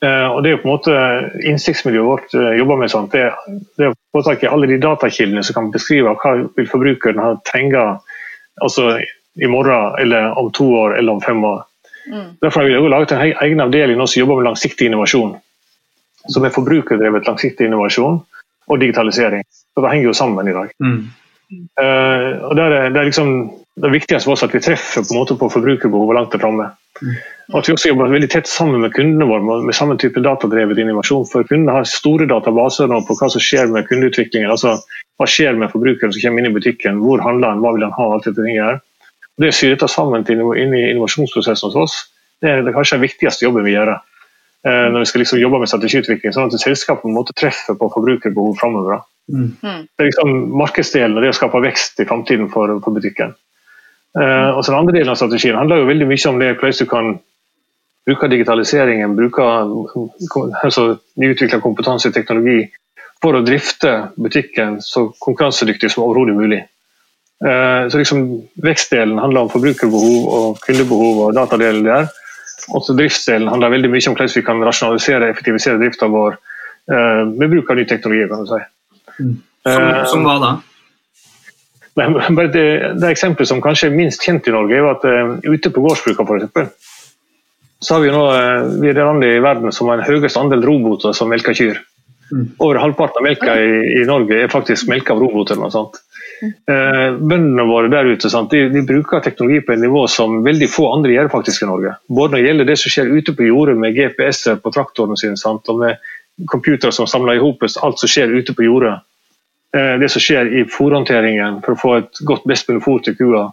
Uh, 0.05 0.29
og 0.35 0.43
Det 0.45 0.51
er 0.51 0.57
jo 0.57 0.63
på 0.63 0.69
en 0.69 0.75
måte 0.75 0.95
innsiktsmiljøet 1.49 2.09
vårt 2.09 2.35
jobber 2.59 2.81
med. 2.81 2.93
sånt. 2.93 3.15
Det, 3.15 3.31
det 3.79 3.87
er 3.87 3.95
å 3.95 3.99
få 4.13 4.25
tak 4.27 4.45
i 4.45 4.51
alle 4.51 4.69
de 4.69 4.81
datakildene 4.83 5.45
som 5.47 5.57
kan 5.57 5.71
beskrive 5.75 6.13
hva 6.21 6.35
vil 6.57 6.69
forbrukeren 6.71 7.23
ha 7.23 7.37
trenger 7.49 8.03
altså 8.63 8.99
i 9.35 9.49
morgen, 9.51 9.95
eller 9.99 10.39
om 10.39 10.51
to 10.53 10.67
år 10.77 10.99
eller 10.99 11.13
om 11.13 11.23
fem 11.23 11.45
år. 11.45 11.65
Mm. 12.13 12.37
Derfor 12.41 12.61
har 12.61 12.69
vi 12.69 12.89
laget 12.89 13.13
en 13.13 13.21
egen 13.43 13.61
avdeling 13.61 13.99
nå 13.99 14.07
som 14.07 14.21
jobber 14.21 14.41
med 14.41 14.49
langsiktig 14.51 14.87
innovasjon. 14.87 15.35
Som 16.29 16.45
er 16.45 16.55
forbrukerdrevet 16.55 17.27
langsiktig 17.27 17.67
innovasjon 17.67 18.21
og 18.67 18.81
digitalisering. 18.81 19.45
Så 19.75 19.83
Det 19.83 19.91
henger 19.91 20.07
jo 20.07 20.17
sammen 20.17 20.49
i 20.49 20.57
dag. 20.57 20.71
Mm. 20.81 21.03
Uh, 21.81 22.31
og 22.49 22.57
det 22.57 22.65
er, 22.65 22.89
det 22.91 23.01
er 23.01 23.09
liksom 23.11 23.35
det 23.83 23.91
viktigste 23.93 24.27
for 24.27 24.37
oss 24.37 24.47
at 24.47 24.55
vi 24.55 24.63
treffer 24.63 25.03
på 25.03 25.15
en 25.15 25.21
måte 25.21 25.37
på 25.39 25.51
forbrukerbehovet 25.53 26.17
langt 26.17 26.33
der 26.33 26.43
framme. 26.43 26.71
Og 27.03 27.57
at 27.59 27.69
vi 27.69 27.75
også 27.75 27.91
jobber 27.91 28.13
veldig 28.13 28.29
tett 28.33 28.49
sammen 28.49 28.81
med 28.81 28.95
kundene 28.95 29.27
våre 29.29 29.43
med, 29.67 29.75
samme 29.77 29.97
type 30.01 30.23
datadrevet 30.25 30.79
innovasjon. 30.81 31.27
For 31.29 31.47
kundene 31.49 31.75
har 31.77 31.89
store 31.91 32.29
databaser 32.31 32.89
nå 32.91 33.03
på 33.09 33.17
hva 33.19 33.29
som 33.33 33.43
skjer 33.43 33.73
med 33.75 33.89
kundeutviklingen. 33.91 34.51
altså 34.51 34.77
Hva 35.19 35.29
skjer 35.29 35.59
med 35.59 35.73
forbrukeren 35.75 36.15
som 36.15 36.23
kommer 36.23 36.45
inn 36.45 36.53
i 36.53 36.55
butikken, 36.55 37.03
hvor 37.05 37.23
handler 37.25 37.53
han, 37.53 37.63
hva 37.65 37.75
vil 37.77 37.87
han 37.87 37.97
ha, 37.99 38.09
alt 38.15 38.31
dette 38.31 38.49
her. 38.49 38.81
Det 39.43 39.51
å 39.51 39.57
sy 39.59 39.73
dette 39.73 39.91
sammen 39.91 40.25
inn 40.31 40.75
i 40.79 40.85
innovasjonsprosessen 40.93 41.73
hos 41.73 41.79
oss, 41.83 42.01
det 42.43 42.51
er 42.51 42.63
det 42.63 42.75
kanskje 42.77 43.01
den 43.01 43.09
viktigste 43.09 43.49
jobben 43.49 43.67
vi 43.67 43.75
gjør. 43.75 43.97
Eh, 44.65 44.87
når 44.93 45.03
vi 45.03 45.09
skal 45.11 45.21
liksom 45.21 45.41
jobbe 45.43 45.61
med 45.61 45.69
strategiutvikling, 45.69 46.33
sånn 46.33 46.49
at 46.49 46.63
selskapet 46.63 47.13
måtte 47.13 47.35
treffe 47.37 47.75
på 47.77 47.89
forbrukerbehov 47.93 48.55
framover. 48.61 49.03
Mm. 49.29 49.51
mm. 49.61 49.83
Det 49.89 50.05
er 50.05 50.09
liksom 50.09 50.31
markedsdelen 50.61 51.17
og 51.19 51.25
det 51.25 51.33
å 51.35 51.37
skape 51.37 51.61
vekst 51.65 52.01
i 52.01 52.07
framtiden 52.09 52.49
for, 52.53 52.73
for, 52.85 52.97
butikken. 52.97 53.35
Eh, 54.21 54.51
og 54.51 54.65
så 54.65 54.73
Den 54.73 54.79
andre 54.79 54.95
delen 54.95 55.11
av 55.11 55.19
strategien 55.19 55.57
handler 55.59 55.83
jo 55.83 55.91
veldig 55.91 56.07
mye 56.07 56.31
om 56.31 56.39
det 56.39 56.53
hvordan 56.59 56.79
du 56.79 56.91
kan 56.91 57.15
bruke 58.05 58.29
digitaliseringen, 58.29 59.17
bruke 59.17 59.45
altså, 60.63 60.99
nyutvikla 61.17 61.61
kompetanse 61.61 62.11
og 62.11 62.15
teknologi 62.15 62.67
for 63.23 63.39
å 63.39 63.45
drifte 63.45 64.11
butikken 64.21 64.77
så 64.85 65.09
konkurransedyktig 65.25 65.91
som 65.91 66.05
overhodet 66.05 66.37
mulig. 66.37 66.61
Uh, 67.45 67.89
så 67.89 67.99
liksom 67.99 68.21
Vekstdelen 68.63 69.19
handler 69.19 69.47
om 69.47 69.51
forbrukerbehov 69.53 70.29
og 70.37 70.61
kundebehov 70.65 71.23
og 71.25 71.33
datadelen 71.37 71.89
der. 71.89 72.13
Også 72.77 72.95
driftsdelen 72.97 73.49
handler 73.49 73.73
veldig 73.73 73.91
mye 73.93 74.11
om 74.11 74.17
hvordan 74.17 74.37
vi 74.37 74.45
kan 74.45 74.63
rasjonalisere 74.69 75.25
og 75.25 75.33
effektivisere 75.33 75.81
drifta 75.81 76.09
vår 76.13 76.37
uh, 76.37 77.25
med 77.33 77.49
bruk 77.57 77.73
av 77.73 77.81
ny 77.81 77.89
teknologi. 77.89 78.29
kan 78.29 78.45
du 78.45 78.53
si. 78.53 78.63
Mm. 79.25 79.35
Som, 79.65 79.91
som 80.13 80.29
hva 80.29 80.37
da? 80.43 80.53
Men 81.95 82.37
det, 82.53 82.67
det 82.99 83.11
eksempelet 83.13 83.49
som 83.49 83.63
kanskje 83.63 83.91
er 83.91 83.97
minst 83.97 84.25
kjent 84.27 84.49
i 84.51 84.55
Norge, 84.55 84.79
er 84.79 84.91
at 84.91 85.05
uh, 85.07 85.37
ute 85.47 85.71
på 85.71 85.85
gårdsbruka 85.85 86.27
f.eks. 86.27 86.95
Så 87.85 87.97
har 87.97 88.03
vi 88.03 88.15
nå 88.15 88.23
uh, 88.33 88.71
vi 88.81 88.91
er 88.91 88.97
det 88.97 89.07
landet 89.07 89.37
i 89.37 89.43
verden 89.45 89.75
som 89.75 89.91
har 89.93 90.01
en 90.01 90.09
høyest 90.09 90.41
andel 90.41 90.65
roboter 90.67 91.15
som 91.15 91.31
melker 91.31 91.55
kyr. 91.55 91.79
Mm. 92.33 92.49
Over 92.59 92.81
halvparten 92.83 93.21
av 93.21 93.29
melka 93.29 93.55
i, 93.61 93.79
i, 94.01 94.03
Norge 94.09 94.41
er 94.43 94.51
faktisk 94.51 94.89
melka 94.91 95.15
av 95.15 95.23
roboter. 95.23 95.55
eller 95.55 95.69
noe 95.69 95.77
sånt. 95.77 96.03
Uh, 96.43 97.15
bøndene 97.21 97.69
våre 97.69 97.93
der 97.93 98.11
ute 98.11 98.33
sant? 98.33 98.51
De, 98.51 98.67
de, 98.75 98.83
bruker 98.89 99.23
teknologi 99.23 99.63
på 99.63 99.77
et 99.77 99.85
nivå 99.85 100.05
som 100.11 100.41
veldig 100.45 100.71
få 100.73 100.91
andre 100.97 101.15
gjør 101.15 101.31
faktisk 101.37 101.63
i 101.63 101.71
Norge. 101.71 101.95
Både 102.11 102.35
når 102.35 102.41
det 102.41 102.49
gjelder 102.49 102.71
det 102.73 102.79
som 102.83 102.97
skjer 102.97 103.15
ute 103.15 103.39
på 103.39 103.47
jordet 103.53 103.79
med 103.79 103.95
GPS-er 103.95 104.59
på 104.65 104.75
traktorene 104.75 105.21
sine, 105.21 105.39
sant? 105.39 105.71
og 105.71 105.85
med 105.85 106.13
computere 106.51 106.91
som 106.91 107.07
samler 107.07 107.39
i 107.39 107.51
alt 107.63 108.03
som 108.03 108.11
skjer 108.11 108.35
ute 108.35 108.57
på 108.59 108.67
jordet. 108.67 108.99
Eh, 109.75 109.97
det 109.99 110.09
som 110.13 110.23
skjer 110.23 110.53
i 110.55 110.63
fòrhåndteringen 110.71 111.59
for 111.65 111.75
å 111.75 111.81
få 111.81 111.97
et 111.99 112.23
godt 112.29 112.47
best 112.47 112.69
mulig 112.71 112.85
fôr 112.85 113.03
til 113.03 113.17
kua. 113.19 113.49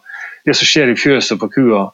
Det 0.46 0.54
som 0.58 0.70
skjer 0.70 0.92
i 0.92 1.00
fjøset 1.00 1.40
på 1.42 1.50
kua. 1.50 1.88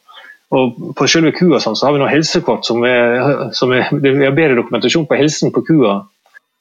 Og 0.57 0.77
På 0.96 1.07
selve 1.12 1.34
kua 1.36 1.60
sånn, 1.63 1.75
så 1.75 1.88
har 1.88 1.96
vi 1.96 2.01
noen 2.01 2.12
helsekort 2.12 2.67
som 2.67 2.84
er, 2.88 3.50
som 3.55 3.72
er 3.75 3.89
Vi 3.91 4.13
har 4.24 4.36
bedre 4.36 4.60
dokumentasjon 4.60 5.07
på 5.07 5.19
helsen 5.19 5.51
på 5.55 5.63
kua 5.67 5.98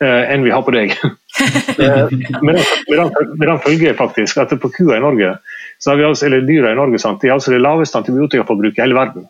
eh, 0.02 0.32
enn 0.34 0.46
vi 0.46 0.54
har 0.54 0.66
på 0.66 0.74
deg. 0.76 0.96
Eh, 1.36 2.06
med, 2.40 2.56
den, 2.56 3.10
med 3.36 3.42
den 3.44 3.58
følge 3.60 3.90
faktisk 3.92 4.38
at 4.40 4.54
på 4.56 4.70
kua 4.72 4.96
i 4.96 5.02
Norge, 5.04 5.34
så 5.76 5.90
har 5.90 5.98
vi 5.98 6.06
altså, 6.08 6.24
eller 6.30 6.46
dyra 6.48 6.70
i 6.72 6.78
Norge, 6.78 6.96
sant, 7.02 7.18
de 7.20 7.28
har 7.28 7.36
altså 7.36 7.52
det 7.52 7.58
laveste 7.60 8.00
antibiotikaforbruket 8.00 8.80
i 8.80 8.84
hele 8.86 8.96
verden. 8.96 9.26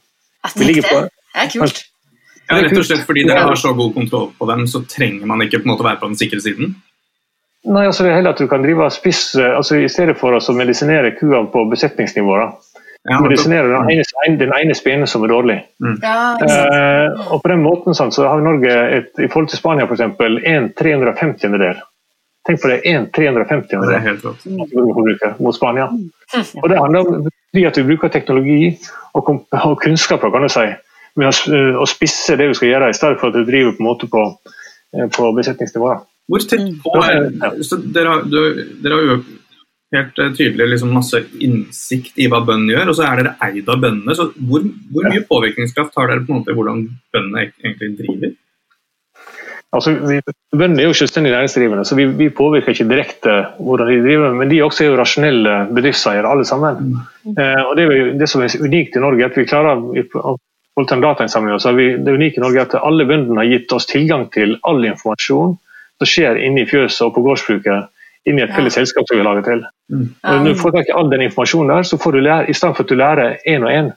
Vi 0.54 0.68
ligger 0.68 0.86
på, 0.86 1.00
det 1.08 1.42
er 1.42 1.50
kult. 1.50 1.80
Ja, 2.46 2.60
rett 2.62 2.78
og 2.78 2.86
slett 2.86 3.02
fordi 3.08 3.24
dere 3.26 3.48
har 3.48 3.58
så 3.58 3.72
god 3.74 3.90
kontroll 3.96 4.28
på 4.38 4.46
dem, 4.52 4.62
så 4.70 4.84
trenger 4.86 5.26
man 5.26 5.42
ikke 5.42 5.64
på 5.64 5.66
en 5.66 5.72
måte 5.72 5.88
være 5.88 5.98
på 6.04 6.12
den 6.12 6.20
sikre 6.20 6.38
siden? 6.44 6.76
Nei, 7.66 7.82
altså 7.88 8.04
det 8.04 8.12
er 8.12 8.20
heller 8.20 8.36
at 8.36 8.40
du 8.40 8.46
kan 8.50 8.62
drive 8.62 8.84
og 8.86 8.94
spisse 8.94 9.42
altså 9.42 9.80
I 9.80 9.88
stedet 9.90 10.14
for 10.20 10.36
å 10.36 10.54
medisinere 10.54 11.14
kua 11.18 11.42
på 11.50 11.64
besetningsnivå, 11.72 12.36
da. 12.38 12.76
Ja, 13.06 13.20
medisinere 13.22 13.70
den 13.70 13.90
ene, 13.90 14.36
den 14.38 14.52
ene 14.54 14.74
spenen 14.74 15.06
som 15.06 15.22
er 15.22 15.30
dårlig. 15.30 15.60
Mm. 15.82 15.98
Ja, 16.02 16.14
eh, 16.42 17.20
og 17.30 17.38
på 17.42 17.52
den 17.52 17.62
måten 17.62 17.94
sånn, 17.94 18.10
så 18.14 18.26
har 18.26 18.42
Norge 18.42 18.72
et, 18.96 19.12
i 19.22 19.28
forhold 19.30 19.52
til 19.52 19.60
Spania 19.60 19.86
f.eks. 19.86 20.02
en 20.02 20.72
350. 20.74 21.54
del. 21.62 21.84
Tenk 22.46 22.62
på 22.62 22.70
det, 22.70 22.80
en 22.90 23.06
350. 23.14 23.86
Det 23.86 24.00
er 24.00 25.38
mot 25.38 25.54
Spania. 25.54 25.86
Mm. 25.86 26.10
Og 26.62 26.68
Det 26.70 26.80
handler 26.82 27.06
om 27.06 27.30
at 27.30 27.78
vi 27.78 27.86
bruker 27.86 28.10
teknologi 28.12 28.74
og, 29.14 29.30
og 29.54 29.78
kunnskaper 29.80 30.30
kan 30.34 30.42
du 30.44 30.50
si, 30.52 30.66
med 31.16 31.30
å, 31.30 31.60
å, 31.80 31.86
spisse 31.88 32.36
det 32.36 32.50
vi 32.50 32.58
skal 32.58 32.68
gjøre, 32.68 32.90
i 32.90 32.98
stedet 32.98 33.20
for 33.22 33.30
at 33.30 33.38
du 33.38 33.46
driver 33.48 33.72
på, 33.72 33.80
en 33.80 33.86
måte 33.86 34.10
på, 34.12 34.24
eh, 34.98 35.06
på 35.14 35.30
besetningsnivå. 35.38 35.94
Hvor 36.26 36.42
tett 36.42 36.62
mm. 36.62 36.78
på 36.82 36.92
er 37.06 37.28
dere, 37.94 38.12
har, 38.12 38.24
dere 38.26 38.96
har 38.96 39.04
jo 39.04 39.18
helt 39.94 40.18
eh, 40.18 40.32
tydelig 40.34 40.72
liksom 40.72 40.94
masse 40.94 41.20
innsikt 41.42 42.18
i 42.18 42.26
hva 42.30 42.40
bøndene 42.46 42.74
gjør, 42.74 42.90
og 42.90 42.98
så 42.98 43.06
er 43.06 43.20
dere 43.20 43.36
eid 43.46 43.68
av 43.70 43.84
bøndene. 43.84 44.16
så 44.18 44.30
Hvor, 44.34 44.64
hvor 44.92 45.06
mye 45.06 45.22
påvirkningskraft 45.28 45.94
har 46.00 46.10
dere 46.10 46.24
på 46.26 46.32
en 46.32 46.40
måte 46.40 46.52
i 46.54 46.58
hvordan 46.58 46.82
bøndene 47.14 47.46
egentlig 47.62 47.92
driver? 48.00 48.34
Altså, 49.76 49.92
vi, 50.08 50.20
Bøndene 50.56 50.84
er 50.84 50.88
jo 50.88 50.96
selvstendig 50.96 51.32
næringsdrivende, 51.34 51.84
så 51.84 51.96
vi, 51.98 52.06
vi, 52.16 52.30
påvirker 52.32 52.72
ikke 52.72 52.88
direkte 52.88 53.34
hvordan 53.58 53.90
de 53.90 54.00
driver. 54.04 54.34
Men 54.38 54.50
de 54.50 54.62
også 54.64 54.84
er 54.84 54.90
jo 54.90 54.98
rasjonelle 55.00 55.56
bedriftseiere, 55.74 56.30
alle 56.30 56.46
sammen. 56.48 56.96
Mm. 57.26 57.34
Eh, 57.34 57.62
og 57.66 57.76
det, 57.76 57.86
jo, 57.86 58.10
det, 58.20 58.28
som 58.30 58.44
er 58.44 58.56
unikt 58.62 58.96
i 58.96 59.02
Norge, 59.02 59.22
er 59.22 59.30
at 59.30 59.38
vi 59.38 59.46
klarer 59.48 59.74
å 59.76 60.36
holde 60.76 60.96
en 60.96 61.04
datainnsamling, 61.04 61.60
så 61.60 61.74
vi, 61.76 61.90
det 61.98 62.14
unike 62.14 62.40
i 62.40 62.44
Norge 62.44 62.62
er 62.62 62.70
at 62.70 62.78
alle 62.80 63.06
bøndene 63.08 63.42
har 63.42 63.52
gitt 63.52 63.72
oss 63.76 63.88
tilgang 63.90 64.26
til 64.32 64.58
all 64.68 64.84
informasjon 64.84 65.56
som 66.00 66.10
skjer 66.10 66.40
inne 66.46 66.64
i 66.64 66.68
fjøset 66.68 67.06
og 67.06 67.14
på 67.16 67.24
gårdsbruket 67.26 67.92
inni 68.26 68.42
et 68.42 68.54
felles 68.54 68.74
selskap 68.74 69.06
som 69.08 69.20
vi 69.20 69.24
lager 69.24 69.44
til. 69.46 69.64
Mm. 69.92 70.06
Og 70.22 70.38
når 70.42 70.54
du 70.54 70.60
får 70.60 70.74
tak 70.74 70.88
i 70.90 70.96
all 70.98 71.10
den 71.12 71.26
informasjonen 71.28 71.72
der, 71.72 71.86
så 71.86 71.98
får 72.02 72.16
du 72.16 72.20
lære, 72.26 72.50
i 72.50 72.56
stedet 72.58 72.76
for 72.76 72.84
at 72.84 72.90
du 72.90 72.98
lærer 72.98 73.36
én 73.48 73.66
og 73.66 73.70
én, 73.72 73.92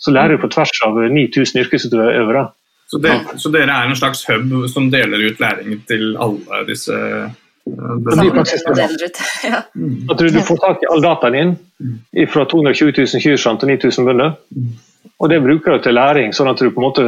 så 0.00 0.12
lærer 0.12 0.36
du 0.36 0.42
på 0.44 0.52
tvers 0.52 0.72
av 0.86 0.96
9000 1.12 1.60
yrkesutøvere. 1.64 2.46
Så, 2.88 3.00
det, 3.02 3.16
så, 3.42 3.50
dere 3.50 3.74
er 3.74 3.88
en 3.88 3.98
slags 3.98 4.22
hub 4.28 4.52
som 4.70 4.90
deler 4.90 5.26
ut 5.26 5.40
læring 5.42 5.80
til 5.90 6.16
alle 6.22 6.60
disse 6.68 6.94
uh, 6.94 7.30
ja. 9.50 9.62
Mm. 9.74 10.06
At 10.10 10.18
du, 10.18 10.28
du, 10.30 10.40
får 10.46 10.60
tak 10.62 10.84
i 10.84 10.90
all 10.92 11.02
dataen 11.02 11.34
din 11.34 12.28
fra 12.30 12.44
220 12.46 12.92
000 12.94 13.24
kyr 13.24 13.36
til 13.58 13.68
9000 13.72 14.06
bønder. 14.06 14.36
Mm. 14.54 14.76
Og 15.18 15.30
Det 15.30 15.42
bruker 15.42 15.72
du 15.72 15.82
til 15.82 15.96
læring, 15.96 16.34
sånn 16.36 16.50
at 16.50 16.60
du 16.60 16.70
på 16.70 16.80
en 16.80 16.86
måte 16.86 17.02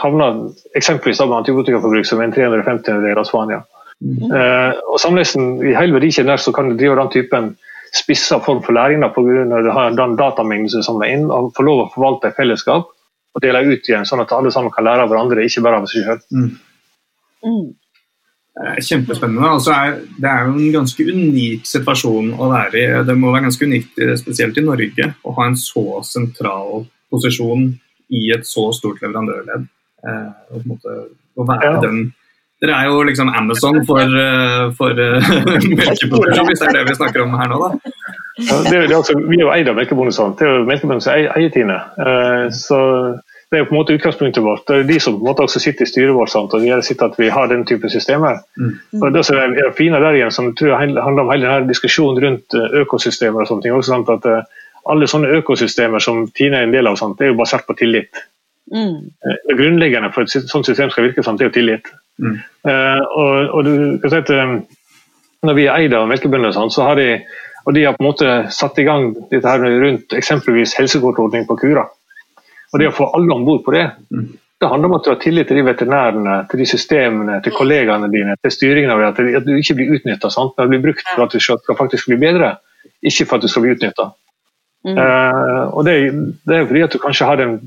havner 0.00 0.40
eksempelvis 0.74 1.20
med 1.22 1.36
antibiotikaforbruk 1.42 2.08
som 2.08 2.22
en 2.24 2.32
350 2.32 3.04
del 3.04 3.20
av 3.20 3.28
Spania. 3.28 3.60
Mm. 4.00 4.30
Uh, 4.32 4.78
og 4.94 5.00
samlesen, 5.02 5.58
I 5.60 5.74
hele 5.76 5.98
verdikjeden 5.98 6.30
der 6.32 6.40
så 6.40 6.54
kan 6.56 6.70
du 6.70 6.78
drive 6.78 6.96
den 6.96 7.12
typen 7.12 7.50
spissa 7.92 8.38
form 8.38 8.62
for 8.62 8.72
læring 8.72 9.02
pga. 9.02 9.10
på 9.14 9.24
grunn 9.26 9.52
av 9.52 9.64
du 9.64 9.70
har 9.74 9.90
den 9.90 10.16
datamengden 10.16 10.70
som 10.70 10.82
samler 10.82 11.12
inn, 11.12 11.30
og 11.30 11.52
få 11.56 11.66
lov 11.66 11.84
å 11.84 11.90
forvalte 11.94 12.30
i 12.30 12.36
fellesskap 12.36 12.88
og 13.34 13.42
dele 13.42 13.62
ut 13.66 13.88
igjen, 13.88 14.06
sånn 14.06 14.22
at 14.22 14.32
alle 14.32 14.50
sammen 14.50 14.72
kan 14.74 14.84
lære 14.84 15.04
av 15.04 15.10
hverandre, 15.10 15.44
ikke 15.44 15.62
bare 15.62 15.82
av 15.82 15.86
seg 15.90 16.06
sjøl. 16.06 16.22
Mm. 16.34 16.50
Mm. 17.46 17.68
Kjempespennende. 18.60 19.50
Altså 19.54 19.72
er, 19.72 20.00
det 20.20 20.30
er 20.30 20.48
jo 20.48 20.56
en 20.56 20.72
ganske 20.74 21.04
unik 21.06 21.68
situasjon 21.70 22.32
å 22.34 22.48
være 22.50 22.80
i. 22.80 22.86
Det 23.06 23.14
må 23.16 23.30
være 23.30 23.46
ganske 23.46 23.68
unikt, 23.70 24.00
spesielt 24.20 24.58
i 24.58 24.64
Norge, 24.66 25.12
å 25.22 25.34
ha 25.36 25.46
en 25.46 25.58
så 25.58 25.84
sentral 26.06 26.84
posisjon 27.10 27.68
i 28.10 28.24
et 28.34 28.46
så 28.46 28.66
stort 28.76 29.00
leverandørledd. 29.04 29.68
Eh, 30.10 30.58
å 31.38 31.46
være 31.46 31.70
ja. 31.76 31.80
den 31.84 32.10
dere 32.60 32.76
er 32.76 32.90
jo 32.90 33.00
liksom 33.08 33.30
Amazon 33.32 33.80
for, 33.88 34.04
eh, 34.04 34.66
for 34.76 34.98
uh, 35.00 35.30
melkeproduksjon, 35.80 36.46
hvis 36.50 36.60
det 36.60 36.68
er 36.68 36.76
det 36.76 36.84
vi 36.90 36.98
snakker 36.98 37.24
om 37.24 37.34
her 37.40 37.48
nå, 37.48 37.60
da. 37.62 37.94
Ja, 38.40 38.58
det 38.64 38.74
er, 38.74 38.84
det 38.88 38.94
er 38.94 38.98
også, 38.98 39.16
vi 39.28 39.38
er 39.38 39.44
jo 39.46 39.50
eid 39.52 39.68
av 39.68 39.76
Melkebondesand. 39.76 40.36
Det 40.38 40.46
er 40.46 40.54
jo 40.58 40.68
Melkebondens 40.68 41.08
eier 41.12 41.50
Tine. 41.52 41.76
Uh, 41.96 42.46
så 42.56 42.80
det 43.50 43.58
er 43.58 43.64
jo 43.64 43.68
på 43.70 43.74
en 43.74 43.80
måte 43.80 43.96
utgangspunktet 43.96 44.44
vårt. 44.44 44.62
Det 44.68 44.76
er 44.76 44.88
de 44.88 44.98
som 45.02 45.16
på 45.16 45.24
en 45.24 45.30
måte 45.32 45.44
også 45.44 45.60
sitter 45.60 45.84
i 45.84 45.90
styret 45.90 46.14
vårt 46.14 46.30
sant? 46.30 46.52
og 46.54 46.64
gjør 46.64 46.84
sitt 46.86 47.02
at 47.02 47.16
vi 47.18 47.32
har 47.32 47.48
den 47.50 47.64
type 47.66 47.88
systemer. 47.90 48.38
Mm. 48.60 48.76
Og 49.00 49.08
det 49.16 49.24
som 49.26 49.40
er 49.40 49.72
fine 49.76 49.98
der 50.00 50.18
igjen, 50.20 50.32
som 50.32 50.52
tror 50.54 50.70
jeg 50.70 50.78
handler 51.00 51.24
om 51.24 51.32
hele 51.32 51.48
denne 51.48 51.68
diskusjonen 51.68 52.20
rundt 52.22 52.54
økosystemer 52.84 53.42
og 53.42 53.50
sånne 53.50 53.66
ting. 53.66 53.74
også 53.74 53.96
sant? 53.96 54.12
at 54.14 54.46
Alle 54.88 55.08
sånne 55.10 55.32
økosystemer 55.40 55.98
som 56.00 56.28
Tine 56.30 56.60
er 56.60 56.68
en 56.68 56.76
del 56.76 56.86
av, 56.86 57.00
sant? 57.00 57.18
det 57.18 57.26
er 57.26 57.34
jo 57.34 57.40
basert 57.40 57.66
på 57.66 57.74
tillit. 57.80 58.22
Mm. 58.70 59.10
Det 59.48 59.58
grunnleggende 59.58 60.12
for 60.14 60.22
et 60.22 60.50
sånt 60.54 60.70
system 60.70 60.94
skal 60.94 61.08
virke 61.08 61.26
sant? 61.26 61.42
det 61.42 61.48
er 61.48 61.50
jo 61.50 61.58
tillit. 61.58 61.90
Mm. 62.20 62.38
Uh, 62.68 63.00
og, 63.16 63.36
og, 63.56 63.60
du 63.64 63.74
kan 64.02 64.12
si 64.12 64.18
at 64.20 64.30
um, 64.36 64.58
Når 65.48 65.56
vi 65.56 65.62
er 65.64 65.78
eid 65.80 65.94
av 65.96 66.04
melkebønder, 66.10 66.52
sånn, 66.52 66.68
så 66.68 66.84
har 66.84 66.98
de 67.00 67.06
og 67.64 67.74
de 67.74 67.84
har 67.84 67.96
på 67.96 68.02
en 68.02 68.08
måte 68.08 68.28
satt 68.52 68.78
i 68.80 68.84
gang 68.86 69.10
dette 69.30 69.48
her 69.48 69.64
rundt 69.82 70.14
eksempelvis 70.16 70.76
helsekortordning 70.78 71.46
på 71.48 71.58
kura. 71.60 71.84
Og 72.72 72.78
Det 72.80 72.88
å 72.88 72.94
få 72.94 73.10
alle 73.16 73.34
om 73.34 73.44
bord 73.44 73.64
på 73.66 73.74
det, 73.74 73.84
mm. 74.14 74.26
det 74.62 74.70
handler 74.70 74.90
om 74.90 74.96
at 74.96 75.04
du 75.04 75.10
har 75.12 75.20
tillit 75.20 75.50
til 75.50 75.60
de 75.60 75.66
veterinærene, 75.66 76.36
til 76.50 76.62
de 76.62 76.68
systemene, 76.70 77.40
til 77.44 77.54
kollegaene 77.56 78.08
dine, 78.12 78.36
til 78.40 78.54
styringen 78.54 78.94
av 78.94 79.02
det, 79.02 79.10
at, 79.10 79.42
at 79.42 79.46
du 79.48 79.52
ikke 79.58 79.76
blir 79.80 79.92
utnytta. 79.98 80.30
du 80.30 80.66
blir 80.72 80.82
brukt 80.86 81.04
for 81.12 81.26
at 81.26 81.36
du 81.36 81.40
skal 81.40 81.78
faktisk 81.78 82.08
bli 82.08 82.20
bedre, 82.22 82.56
ikke 83.02 83.26
for 83.26 83.36
at 83.36 83.44
du 83.44 83.52
skal 83.52 83.66
bli 83.66 83.76
utnytta. 83.76 84.10
Mm. 84.86 84.96
Uh, 84.96 85.64
og 85.76 85.84
det, 85.84 85.94
det, 86.48 86.56
er 86.56 86.66
fordi 86.66 86.82
at 86.86 86.92
du 86.94 86.98
kanskje 86.98 87.26
har 87.28 87.36
den 87.36 87.58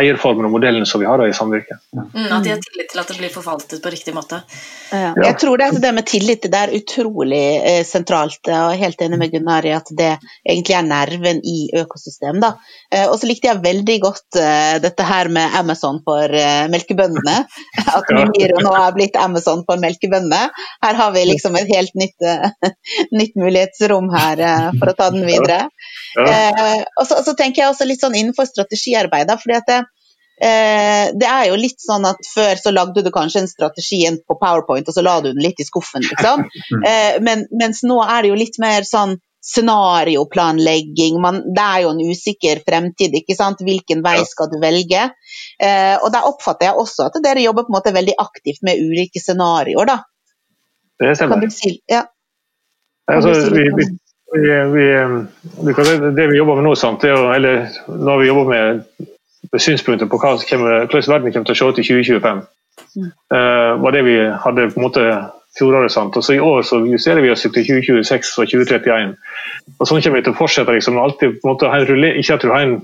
eierformen 0.00 0.48
og 0.48 0.54
modellen 0.56 0.86
som 0.88 1.02
vi 1.02 1.08
har 1.08 1.20
da 1.20 1.28
i 1.28 1.34
samvirket. 1.36 1.80
Mm, 1.94 2.26
at 2.26 2.44
de 2.44 2.52
har 2.54 2.60
tillit 2.64 2.90
til 2.92 3.02
at 3.02 3.10
det 3.10 3.18
blir 3.18 3.32
forvaltet 3.32 3.82
på 3.82 3.92
riktig 3.92 4.14
måte. 4.16 4.40
Ja. 4.92 5.12
Jeg 5.20 5.36
tror 5.40 5.60
det, 5.60 5.68
det 5.82 5.92
med 5.94 6.06
tillit 6.08 6.46
det 6.48 6.58
er 6.58 6.72
utrolig 6.76 7.42
eh, 7.58 7.82
sentralt. 7.86 8.40
og 8.46 8.52
Jeg 8.52 8.78
er 8.78 8.82
helt 8.84 9.02
enig 9.04 9.18
med 9.20 9.32
Gunnar 9.34 9.66
i 9.68 9.74
at 9.76 9.90
det 9.98 10.10
egentlig 10.42 10.76
er 10.78 10.86
nerven 10.86 11.42
i 11.44 11.58
økosystemet. 11.82 12.62
Eh, 12.94 13.06
og 13.08 13.18
så 13.20 13.28
likte 13.28 13.50
jeg 13.50 13.62
veldig 13.64 13.98
godt 14.04 14.38
eh, 14.40 14.78
dette 14.84 15.08
her 15.08 15.28
med 15.32 15.56
Amazon 15.58 16.00
for 16.06 16.38
eh, 16.40 16.64
melkebøndene. 16.72 17.36
At 17.98 18.08
Mimiro 18.14 18.62
nå 18.64 18.72
er 18.78 18.96
blitt 18.96 19.18
Amazon 19.20 19.64
for 19.68 19.80
melkebøndene. 19.82 20.48
Her 20.84 21.00
har 21.02 21.12
vi 21.16 21.26
liksom 21.28 21.58
et 21.60 21.68
helt 21.74 21.94
nytt, 21.98 22.16
eh, 22.24 22.72
nytt 23.18 23.36
mulighetsrom 23.40 24.08
her 24.14 24.44
eh, 24.44 24.70
for 24.78 24.92
å 24.92 24.96
ta 24.98 25.10
den 25.14 25.26
videre. 25.28 25.66
Ja. 26.18 26.86
og 26.98 27.04
så, 27.06 27.20
så, 27.22 27.34
tenker 27.36 27.62
jeg 27.62 27.70
også 27.70 27.86
litt 27.86 28.00
sånn 28.02 28.16
innenfor 28.16 28.48
strategiarbeidet. 28.48 29.36
fordi 29.42 29.54
at 29.58 29.68
det, 29.68 29.78
Eh, 30.40 31.06
det 31.18 31.26
er 31.26 31.48
jo 31.48 31.56
litt 31.58 31.80
sånn 31.82 32.04
at 32.06 32.20
Før 32.30 32.60
så 32.60 32.70
lagde 32.70 33.02
du 33.02 33.10
kanskje 33.10 33.40
en 33.42 33.50
strategi 33.50 34.04
på 34.06 34.36
PowerPoint, 34.38 34.86
og 34.86 34.94
så 34.94 35.02
la 35.02 35.16
du 35.20 35.32
den 35.32 35.42
litt 35.42 35.58
i 35.60 35.66
skuffen. 35.66 36.04
liksom. 36.06 36.44
Eh, 36.86 37.18
men, 37.24 37.46
mens 37.50 37.82
nå 37.86 37.98
er 38.04 38.22
det 38.22 38.30
jo 38.32 38.38
litt 38.38 38.60
mer 38.62 38.86
sånn 38.86 39.16
scenarioplanlegging. 39.48 41.20
Man, 41.22 41.40
det 41.54 41.64
er 41.64 41.82
jo 41.84 41.92
en 41.94 42.02
usikker 42.10 42.62
fremtid. 42.66 43.14
ikke 43.20 43.36
sant? 43.38 43.62
Hvilken 43.64 44.02
vei 44.04 44.18
skal 44.28 44.50
du 44.52 44.58
velge? 44.62 45.08
Eh, 45.62 45.96
og 46.02 46.10
Da 46.14 46.24
oppfatter 46.28 46.70
jeg 46.70 46.82
også 46.82 47.08
at 47.08 47.20
dere 47.24 47.44
jobber 47.44 47.66
på 47.66 47.72
en 47.72 47.78
måte 47.78 47.94
veldig 47.94 48.16
aktivt 48.18 48.62
med 48.66 48.82
ulike 48.82 49.22
scenarioer. 49.22 49.86
da. 49.86 49.98
Det 50.98 51.14
stemmer. 51.16 51.38
Kan 51.38 51.46
du 51.46 51.54
si, 51.54 51.78
ja. 51.88 52.04
Altså, 53.08 53.32
vi, 53.54 53.70
vi, 53.72 53.84
vi, 54.74 54.86
det 56.16 56.26
vi 56.28 56.36
jobber 56.36 56.58
med 56.58 56.66
nå, 56.66 56.74
sant, 56.76 57.00
det 57.00 57.14
er, 57.14 57.30
eller 57.38 57.70
når 57.88 58.18
vi 58.20 58.26
jobber 58.28 58.50
med 58.50 58.82
synspunkter 59.56 60.08
på 60.10 60.20
hva 60.20 60.36
hvordan 60.36 61.12
verden 61.12 61.32
kommer 61.32 61.48
til 61.48 61.54
å 61.54 61.58
se 61.58 61.68
ut 61.68 61.80
i 61.80 61.86
2025, 61.86 62.40
eh, 63.34 63.72
var 63.82 63.94
det 63.94 64.04
vi 64.06 64.16
hadde 64.44 64.70
på 64.72 64.80
en 64.80 64.86
måte 64.86 65.04
fjoråret. 65.58 65.92
Sant? 65.92 66.16
Og 66.16 66.24
så 66.24 66.36
I 66.36 66.42
år 66.44 66.62
så 66.66 66.80
justerer 66.86 67.22
vi 67.24 67.32
oss 67.32 67.42
til 67.46 67.54
2026 67.54 68.34
og 68.38 68.50
2031. 68.52 69.16
Og 69.78 69.88
Sånn 69.88 70.02
kommer 70.02 70.20
vi 70.20 70.26
til 70.26 70.34
å 70.34 70.38
fortsette. 70.38 70.72
liksom, 70.72 70.98
alltid 70.98 71.40
på 71.40 71.48
en 71.48 71.52
måte 71.52 71.70
ha 71.70 71.78
en 71.78 71.88
rulle, 71.88 72.14
Ikke 72.18 72.34
at 72.34 72.42
du 72.42 72.50
har 72.52 72.66
en, 72.66 72.80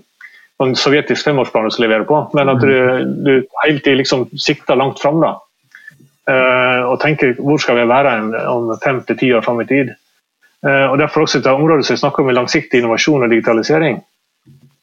en 0.63 0.75
sovjetisk 0.75 1.25
femårsplan 1.25 1.65
du 1.65 1.71
skal 1.71 1.89
levere 1.89 2.09
på, 2.09 2.31
men 2.35 2.49
at 2.49 2.61
du, 2.61 2.73
du 3.27 3.33
hele 3.65 3.81
tiden 3.81 3.99
liksom 3.99 4.29
sikter 4.37 4.77
langt 4.77 5.01
fram. 5.03 5.21
da. 5.21 5.37
Uh, 6.25 6.89
og 6.89 7.03
tenker 7.03 7.35
hvor 7.37 7.59
skal 7.61 7.77
vi 7.77 7.83
være 7.85 8.13
en, 8.17 8.31
om 8.49 8.71
fem 8.81 9.03
til 9.05 9.19
ti 9.21 9.27
år 9.37 9.43
fram 9.45 9.61
i 9.61 9.67
tid. 9.69 9.93
Uh, 10.65 10.89
og 10.89 10.99
Derfor 10.99 11.27
også 11.27 11.39
et 11.39 11.47
område 11.47 11.85
som 11.85 11.95
vi 11.95 12.01
snakker 12.01 12.23
om 12.23 12.33
langsiktig 12.33 12.81
innovasjon 12.81 13.23
og 13.23 13.31
digitalisering. 13.31 14.01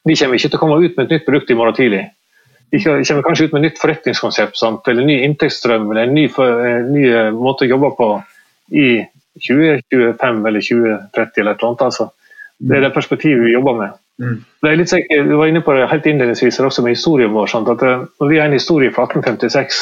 Vi 0.07 0.17
kommer 0.17 0.39
ikke 0.39 0.49
til 0.49 0.57
å 0.57 0.61
komme 0.63 0.81
ut 0.81 0.97
med 0.97 1.05
et 1.05 1.15
nytt 1.15 1.27
produkt 1.27 1.51
i 1.53 1.57
morgen 1.57 1.77
tidlig. 1.77 2.03
De 2.71 2.79
kommer 2.83 3.25
kanskje 3.25 3.47
ut 3.47 3.53
med 3.53 3.61
et 3.61 3.67
nytt 3.69 3.81
forretningskonsept 3.81 4.57
sant? 4.57 4.87
eller 4.87 5.05
ny 5.05 5.17
inntektsstrøm 5.25 5.89
eller 5.91 6.07
en 6.07 6.15
ny, 6.15 6.27
ny 6.87 7.07
eh, 7.09 7.31
måte 7.35 7.67
å 7.67 7.73
jobbe 7.73 7.91
på 7.97 8.11
i 8.71 8.87
2025 9.41 10.45
eller 10.47 10.63
2030 10.63 11.43
eller 11.43 11.51
et 11.51 11.59
eller 11.59 11.67
annet. 11.67 11.83
Altså. 11.87 12.11
Det 12.61 12.77
er 12.77 12.85
det 12.85 12.93
perspektivet 12.95 13.43
vi 13.45 13.55
jobber 13.57 13.77
med. 13.77 13.97
Mm. 14.21 14.37
Det 14.61 14.69
er 14.69 14.77
litt 14.77 14.91
sikkert, 14.91 15.29
du 15.29 15.35
var 15.39 15.49
inne 15.49 15.63
på 15.65 15.73
det 15.75 15.87
helt 15.89 16.07
innledningsvis 16.07 16.59
også 16.61 16.85
med 16.85 16.95
historien 16.95 17.33
vår. 17.33 17.49
Sant? 17.51 17.69
At, 17.71 17.83
eh, 17.83 18.05
når 18.21 18.31
vi 18.31 18.39
er 18.39 18.45
en 18.45 18.57
historie 18.57 18.93
fra 18.93 19.07
1856, 19.09 19.81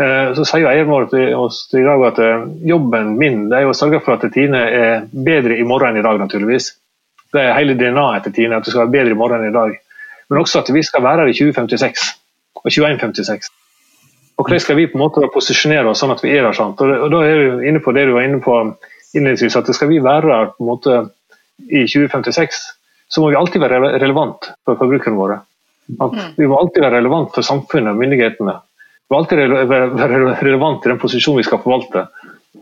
eh, 0.00 0.32
så 0.36 0.46
sier 0.48 0.70
eieren 0.70 0.90
vår 0.90 1.10
til 1.12 1.34
oss 1.38 1.62
i 1.76 1.84
dag 1.84 2.06
at 2.08 2.20
eh, 2.24 2.46
jobben 2.72 3.16
min 3.20 3.48
det 3.50 3.60
er 3.60 3.70
å 3.70 3.76
sørge 3.76 4.00
for 4.04 4.16
at 4.16 4.32
Tine 4.32 4.62
er 4.66 5.08
bedre 5.12 5.58
i 5.58 5.66
morgen 5.66 5.92
enn 5.92 6.00
i 6.00 6.06
dag, 6.06 6.20
naturligvis. 6.22 6.72
Det 7.30 7.42
er 7.42 7.56
hele 7.58 7.76
DNA-et 7.78 8.26
til 8.26 8.34
Tine, 8.34 8.58
at 8.58 8.66
du 8.66 8.72
skal 8.72 8.86
være 8.86 8.94
bedre 8.96 9.14
i 9.14 9.18
morgen 9.18 9.44
enn 9.44 9.52
i 9.52 9.56
dag. 9.56 9.76
Men 10.30 10.42
også 10.42 10.62
at 10.62 10.70
vi 10.74 10.82
skal 10.86 11.02
være 11.02 11.24
her 11.24 11.30
i 11.30 11.36
2056 11.36 12.06
og 12.60 12.70
2156. 12.70 13.50
Og 14.38 14.46
hvordan 14.46 14.62
skal 14.62 14.76
vi 14.78 14.86
på 14.88 14.96
en 14.96 15.04
måte 15.04 15.28
posisjonere 15.34 15.90
oss 15.90 16.00
sånn 16.00 16.14
at 16.14 16.22
vi 16.24 16.32
er 16.32 16.46
der? 16.46 16.56
sant? 16.56 16.80
Og, 16.80 17.10
Da 17.12 17.22
er 17.26 17.40
vi 17.60 17.68
inne 17.68 17.82
på 17.84 17.92
det 17.92 18.06
du 18.08 18.14
var 18.16 18.24
inne 18.24 18.40
på 18.40 18.56
innledningsvis, 19.14 19.56
at 19.58 19.68
skal 19.74 19.90
vi 19.90 20.00
være 20.02 20.32
her 20.32 20.52
på 20.54 20.64
en 20.64 20.70
måte 20.70 20.98
i 21.68 21.84
2056, 21.84 22.60
så 23.10 23.20
må 23.20 23.30
vi 23.30 23.36
alltid 23.36 23.60
være 23.60 23.98
relevant 24.00 24.52
for 24.64 24.78
forbrukerne 24.80 25.18
våre. 25.18 25.40
At 26.00 26.14
vi 26.38 26.46
må 26.46 26.56
alltid 26.56 26.84
være 26.86 27.00
relevant 27.00 27.34
for 27.34 27.44
samfunnet 27.44 27.92
og 27.92 28.00
myndighetene. 28.00 28.54
Vi 28.54 29.12
må 29.12 29.18
alltid 29.18 29.42
være 29.68 30.38
relevant 30.40 30.86
i 30.86 30.92
den 30.92 31.02
posisjonen 31.02 31.42
vi 31.42 31.48
skal 31.48 31.60
forvalte. 31.64 32.06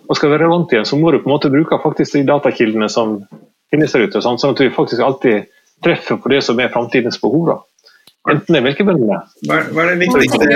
Og 0.09 0.17
skal 0.17 0.31
vi 0.31 0.35
være 0.35 0.47
relevant 0.47 0.73
igjen, 0.73 0.89
så 0.89 0.97
må 0.97 1.13
du 1.13 1.21
på 1.21 1.29
en 1.29 1.35
måte 1.37 1.53
bruke 1.53 1.79
faktisk 1.83 2.17
de 2.17 2.25
datakildene 2.29 2.89
som 2.91 3.21
finnes 3.73 3.95
der 3.95 4.07
ute, 4.07 4.23
sånn 4.25 4.41
sånn 4.41 4.55
at 4.57 4.63
vi 4.65 4.71
faktisk 4.75 5.03
alltid 5.05 5.49
treffer 5.85 6.19
på 6.21 6.33
det 6.33 6.41
som 6.47 6.59
er 6.61 6.73
framtidens 6.73 7.21
behov. 7.23 7.53
da. 7.53 7.59
Enten 8.29 8.55
det 8.55 8.61
er 8.61 8.67
melkebøndene 8.67 9.21
Hva, 9.47 9.61
hva, 9.73 9.85
er 9.85 9.95
det 9.95 10.01
viktigste, 10.03 10.49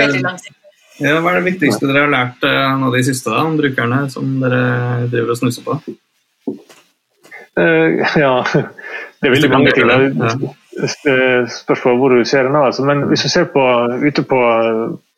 ja, 1.01 1.13
hva 1.23 1.31
er 1.31 1.39
det 1.39 1.47
viktigste 1.47 1.87
dere 1.89 2.03
har 2.05 2.11
lært 2.11 2.43
eh, 2.45 2.73
nå 2.77 2.91
de 2.93 3.03
siste 3.07 3.31
da, 3.31 3.45
om 3.47 3.55
brukerne 3.57 4.03
som 4.13 4.35
dere 4.43 4.59
driver 5.09 5.33
og 5.33 5.39
snusser 5.39 5.65
på? 5.65 5.77
Uh, 7.53 8.01
ja, 8.17 8.35
det 9.21 9.29
er 9.29 9.33
veldig 9.33 9.49
mange 9.53 9.73
ting. 9.73 9.89
Det 9.89 11.13
er 11.13 11.49
spørsmål 11.53 11.97
hvor 12.01 12.13
du 12.13 12.21
ser 12.29 12.47
det 12.47 12.53
nå. 12.53 12.61
Altså. 12.69 12.85
Men 12.85 13.07
hvis 13.09 13.25
du 13.25 13.29
ser 13.29 13.49
på, 13.53 13.63
ute 14.03 14.25
på, 14.25 14.39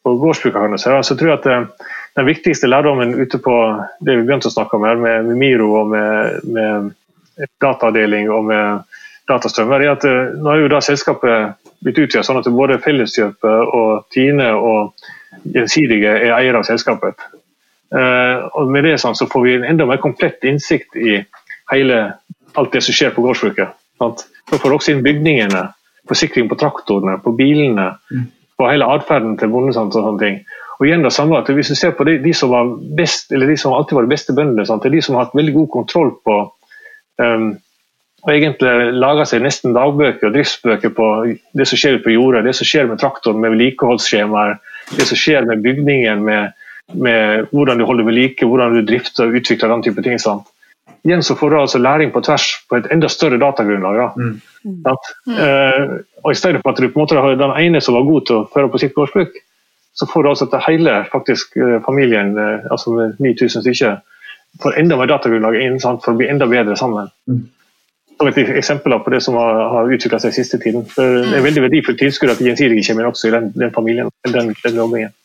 på 0.04 0.16
gårdsbrukerne, 0.24 0.80
så, 0.80 0.96
så 1.04 1.16
tror 1.20 1.34
jeg 1.34 1.42
at 1.42 1.48
det, 1.48 1.88
den 2.16 2.28
viktigste 2.28 2.72
lærdommen 2.72 3.16
ute 3.16 3.40
på 3.44 3.56
det 4.04 4.18
vi 4.18 4.24
begynte 4.24 4.52
å 4.52 4.56
snakke 4.56 4.80
om 4.80 4.88
her, 4.88 5.00
med, 5.00 5.28
med 5.28 5.40
Miro 5.40 5.72
og 5.82 5.92
med, 5.92 6.44
med 6.48 6.92
datadeling 7.62 8.30
og 8.32 8.46
med 8.50 8.84
datastrømmer, 9.30 9.82
er 9.82 9.96
at 9.96 10.06
eh, 10.08 10.36
nå 10.40 10.52
er 10.52 10.64
jo 10.64 10.74
da 10.74 10.82
selskapet 10.84 11.56
blitt 11.86 12.02
utvidet 12.02 12.26
sånn 12.26 12.40
at 12.40 12.50
både 12.54 12.80
Felleskjøpet 12.84 13.74
og 13.78 14.06
Tine 14.14 14.52
og 14.58 15.08
Gjensidige 15.54 16.14
er 16.16 16.36
eiere 16.38 16.62
av 16.62 16.68
selskapet. 16.68 17.20
Eh, 17.96 18.46
og 18.58 18.72
med 18.72 18.88
det 18.88 18.98
sånn, 19.02 19.18
så 19.18 19.28
får 19.30 19.44
vi 19.46 19.56
en 19.58 19.68
enda 19.74 19.88
mer 19.90 20.02
komplett 20.04 20.46
innsikt 20.48 20.98
i 20.98 21.20
hele, 21.72 22.00
alt 22.56 22.74
det 22.74 22.84
som 22.86 22.96
skjer 22.96 23.14
på 23.16 23.26
gårdsbruket. 23.26 23.76
Så 24.00 24.60
får 24.60 24.70
du 24.70 24.78
også 24.78 24.94
inn 24.94 25.04
bygningene, 25.06 25.68
forsikring 26.10 26.50
på 26.52 26.58
traktorene, 26.60 27.18
på 27.24 27.34
bilene, 27.38 27.94
på 28.56 28.68
hele 28.70 28.88
atferden 28.94 29.38
til 29.40 29.52
bonden. 29.54 29.74
Og 29.74 29.94
sånne 29.96 30.22
ting. 30.22 30.42
Og 30.80 30.88
igjen 30.90 31.06
det 31.06 31.14
samme 31.16 31.40
at 31.40 31.50
Hvis 31.50 31.72
du 31.72 31.76
ser 31.76 31.96
på 31.96 32.04
de, 32.04 32.18
de 32.24 32.34
som 32.36 32.52
var 32.52 32.74
best, 32.98 33.32
eller 33.32 33.48
de 33.48 33.58
som 33.58 33.74
alltid 33.74 33.96
var 33.96 34.06
de 34.06 34.12
beste 34.12 34.36
bøndene, 34.36 34.66
sant? 34.68 34.84
det 34.84 34.92
er 34.92 34.98
de 34.98 35.06
som 35.06 35.16
har 35.16 35.28
hatt 35.28 35.38
veldig 35.38 35.54
god 35.56 35.70
kontroll 35.72 36.12
på 36.26 36.40
um, 37.22 37.54
og 38.26 38.32
egentlig 38.34 38.94
lager 38.98 39.28
seg 39.30 39.44
nesten 39.46 39.76
dagbøker 39.76 40.30
og 40.30 40.34
driftsbøker 40.34 40.94
på 40.98 41.10
det 41.54 41.68
som 41.70 41.78
skjer 41.78 42.00
på 42.02 42.16
jordet, 42.16 42.46
det 42.48 42.56
som 42.58 42.66
skjer 42.66 42.88
med 42.90 42.98
traktoren, 43.02 43.38
med 43.44 43.54
vedlikeholdsskjemaer, 43.54 44.58
det 44.98 45.06
som 45.06 45.20
skjer 45.20 45.46
med 45.46 45.62
bygningen, 45.62 46.24
med, 46.26 46.56
med 46.98 47.52
hvordan 47.52 47.78
du 47.78 47.86
holder 47.86 48.08
ved 48.08 48.18
like, 48.18 48.48
hvordan 48.50 48.74
du 48.74 48.82
drifter 48.88 49.28
og 49.28 49.38
utvikler 49.38 49.76
den 49.76 49.86
type 49.86 50.06
ting. 50.06 50.18
Sant? 50.22 50.50
Igjen 51.06 51.22
så 51.24 51.36
får 51.38 51.54
du 51.54 51.60
altså 51.60 51.78
læring 51.78 52.10
på 52.12 52.24
tvers 52.26 52.48
på 52.70 52.80
et 52.80 52.88
enda 52.94 53.10
større 53.14 53.38
datagrunnlag. 53.38 54.00
Da. 54.02 54.08
Mm. 54.18 54.40
Mm. 54.66 54.86
Uh, 55.30 56.00
og 56.26 56.32
I 56.32 56.40
stedet 56.40 56.64
for 56.64 56.74
at 56.74 56.82
du 56.82 56.88
på 56.88 56.98
en 56.98 57.04
måte 57.04 57.22
har 57.22 57.38
den 57.38 57.54
ene 57.62 57.82
som 57.82 57.94
var 57.94 58.08
god 58.10 58.26
til 58.26 58.40
å 58.40 58.48
føre 58.54 58.72
på 58.74 58.82
sitt 58.82 58.98
gårdsbruk, 58.98 59.38
så 59.96 60.08
får 60.10 60.24
du 60.24 60.30
altså 60.30 60.48
til 60.50 60.64
hele 60.66 60.96
faktisk, 61.12 61.54
eh, 61.58 61.78
familien, 61.86 62.34
eh, 62.38 62.66
altså 62.72 62.92
med 62.92 63.14
9000 63.20 63.64
stykker, 63.64 64.02
får 64.62 64.80
enda 64.80 64.98
mer 65.00 65.12
datagrunnlag 65.12 65.60
inn, 65.62 65.80
sant? 65.84 66.04
for 66.06 66.14
å 66.14 66.20
bli 66.20 66.30
enda 66.32 66.48
bedre 66.52 66.78
sammen. 66.80 67.12
Mm. 67.30 67.44
Som 68.16 68.32
et 68.32 68.40
eksempel 68.46 68.96
på 69.04 69.12
det 69.12 69.20
som 69.26 69.36
har, 69.36 69.60
har 69.74 69.92
utvikla 69.92 70.22
seg 70.24 70.36
siste 70.38 70.60
tiden. 70.62 70.86
For 70.88 71.20
Det 71.26 71.36
er 71.36 71.44
veldig 71.44 71.66
verdifullt 71.68 72.00
tilskudd 72.00 72.32
at 72.32 72.44
Gjensidige 72.44 72.86
kommer 72.88 73.12
også 73.12 73.30
i 73.30 73.36
den, 73.36 73.52
den 73.56 73.76
familien. 73.76 74.12
Den, 74.24 74.54
den 74.64 74.82
jobbingen. 74.82 75.16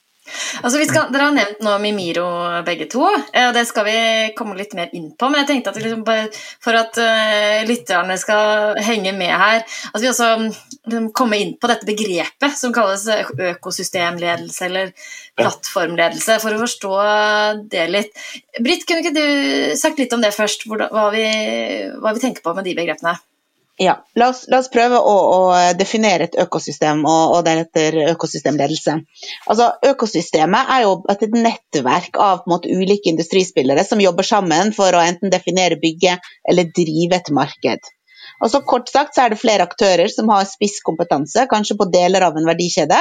Altså, 0.63 0.79
vi 0.79 0.87
skal, 0.87 1.09
dere 1.11 1.29
har 1.29 1.35
nevnt 1.35 1.63
nå 1.65 1.77
Mimiro 1.83 2.27
begge 2.67 2.87
to, 2.91 3.03
eh, 3.33 3.49
og 3.49 3.55
det 3.57 3.65
skal 3.69 3.87
vi 3.87 3.97
komme 4.39 4.57
litt 4.59 4.75
mer 4.79 4.93
inn 4.97 5.11
på. 5.19 5.31
Men 5.31 5.43
jeg 5.43 5.51
tenkte 5.51 5.73
at 5.73 5.81
liksom 5.81 6.05
for 6.63 6.79
at 6.79 7.01
uh, 7.01 7.63
lytterne 7.69 8.19
skal 8.21 8.79
henge 8.85 9.15
med 9.17 9.33
her, 9.33 9.65
at 9.65 10.03
vi 10.03 10.11
også 10.11 10.31
kommer 11.17 11.41
inn 11.41 11.55
på 11.61 11.71
dette 11.71 11.89
begrepet 11.89 12.59
som 12.59 12.75
kalles 12.75 13.07
økosystemledelse 13.09 14.67
eller 14.67 14.93
plattformledelse, 15.39 16.39
for 16.43 16.57
å 16.57 16.63
forstå 16.65 16.93
det 17.73 17.89
litt. 17.91 18.13
Britt, 18.61 18.87
kunne 18.89 19.05
ikke 19.05 19.17
du 19.17 19.75
sagt 19.81 20.01
litt 20.03 20.13
om 20.17 20.23
det 20.25 20.35
først, 20.37 20.69
hva, 20.71 21.09
vi, 21.15 21.27
hva 22.01 22.15
vi 22.17 22.23
tenker 22.23 22.45
på 22.45 22.55
med 22.57 22.67
de 22.69 22.77
begrepene? 22.79 23.17
Ja, 23.81 23.95
la 24.15 24.27
oss, 24.29 24.43
la 24.53 24.59
oss 24.61 24.69
prøve 24.69 24.99
å, 25.01 25.13
å, 25.35 25.37
definere 25.73 26.27
et 26.29 26.35
økosystem, 26.43 26.99
og, 27.09 27.37
og 27.39 27.47
deretter 27.47 27.95
økosystemledelse. 28.11 28.99
Altså, 29.47 29.71
økosystemet 29.89 30.73
er 30.75 30.83
jo 30.85 30.99
et 31.09 31.25
nettverk 31.33 32.21
av 32.21 32.43
måte, 32.51 32.69
ulike 32.69 33.09
industrispillere 33.09 33.87
som 33.89 34.03
jobber 34.05 34.29
sammen 34.29 34.75
for 34.77 34.93
å 34.93 35.01
enten 35.01 35.33
definere, 35.33 35.81
bygge 35.81 36.19
eller 36.53 36.69
drive 36.77 37.23
et 37.23 37.33
marked. 37.33 37.89
Og 38.41 38.51
så 38.51 38.61
Kort 38.65 38.89
sagt 38.89 39.15
så 39.15 39.25
er 39.25 39.33
det 39.33 39.41
flere 39.41 39.67
aktører 39.69 40.09
som 40.13 40.31
har 40.33 40.49
spisskompetanse, 40.49 41.45
kanskje 41.51 41.77
på 41.81 41.89
deler 41.93 42.25
av 42.25 42.39
en 42.39 42.49
verdikjede, 42.49 42.99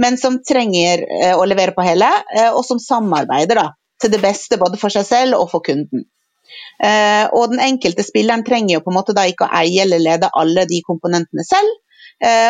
men 0.00 0.16
som 0.20 0.40
trenger 0.44 1.04
eh, 1.04 1.34
å 1.36 1.44
levere 1.48 1.76
på 1.76 1.84
hele, 1.84 2.08
eh, 2.36 2.48
og 2.48 2.64
som 2.66 2.80
samarbeider 2.82 3.60
da, 3.60 3.66
til 4.00 4.14
det 4.14 4.22
beste 4.22 4.60
både 4.60 4.80
for 4.80 4.94
seg 4.94 5.04
selv 5.08 5.40
og 5.40 5.50
for 5.52 5.64
kunden. 5.66 6.06
Eh, 6.80 7.26
og 7.36 7.52
den 7.52 7.60
enkelte 7.60 8.06
spilleren 8.06 8.46
trenger 8.46 8.78
jo 8.78 8.84
på 8.86 8.92
en 8.94 8.98
måte 9.00 9.16
da 9.16 9.26
ikke 9.28 9.48
å 9.48 9.52
eie 9.60 9.84
eller 9.84 10.00
lede 10.00 10.32
alle 10.32 10.64
de 10.70 10.80
komponentene 10.86 11.44
selv. 11.46 11.84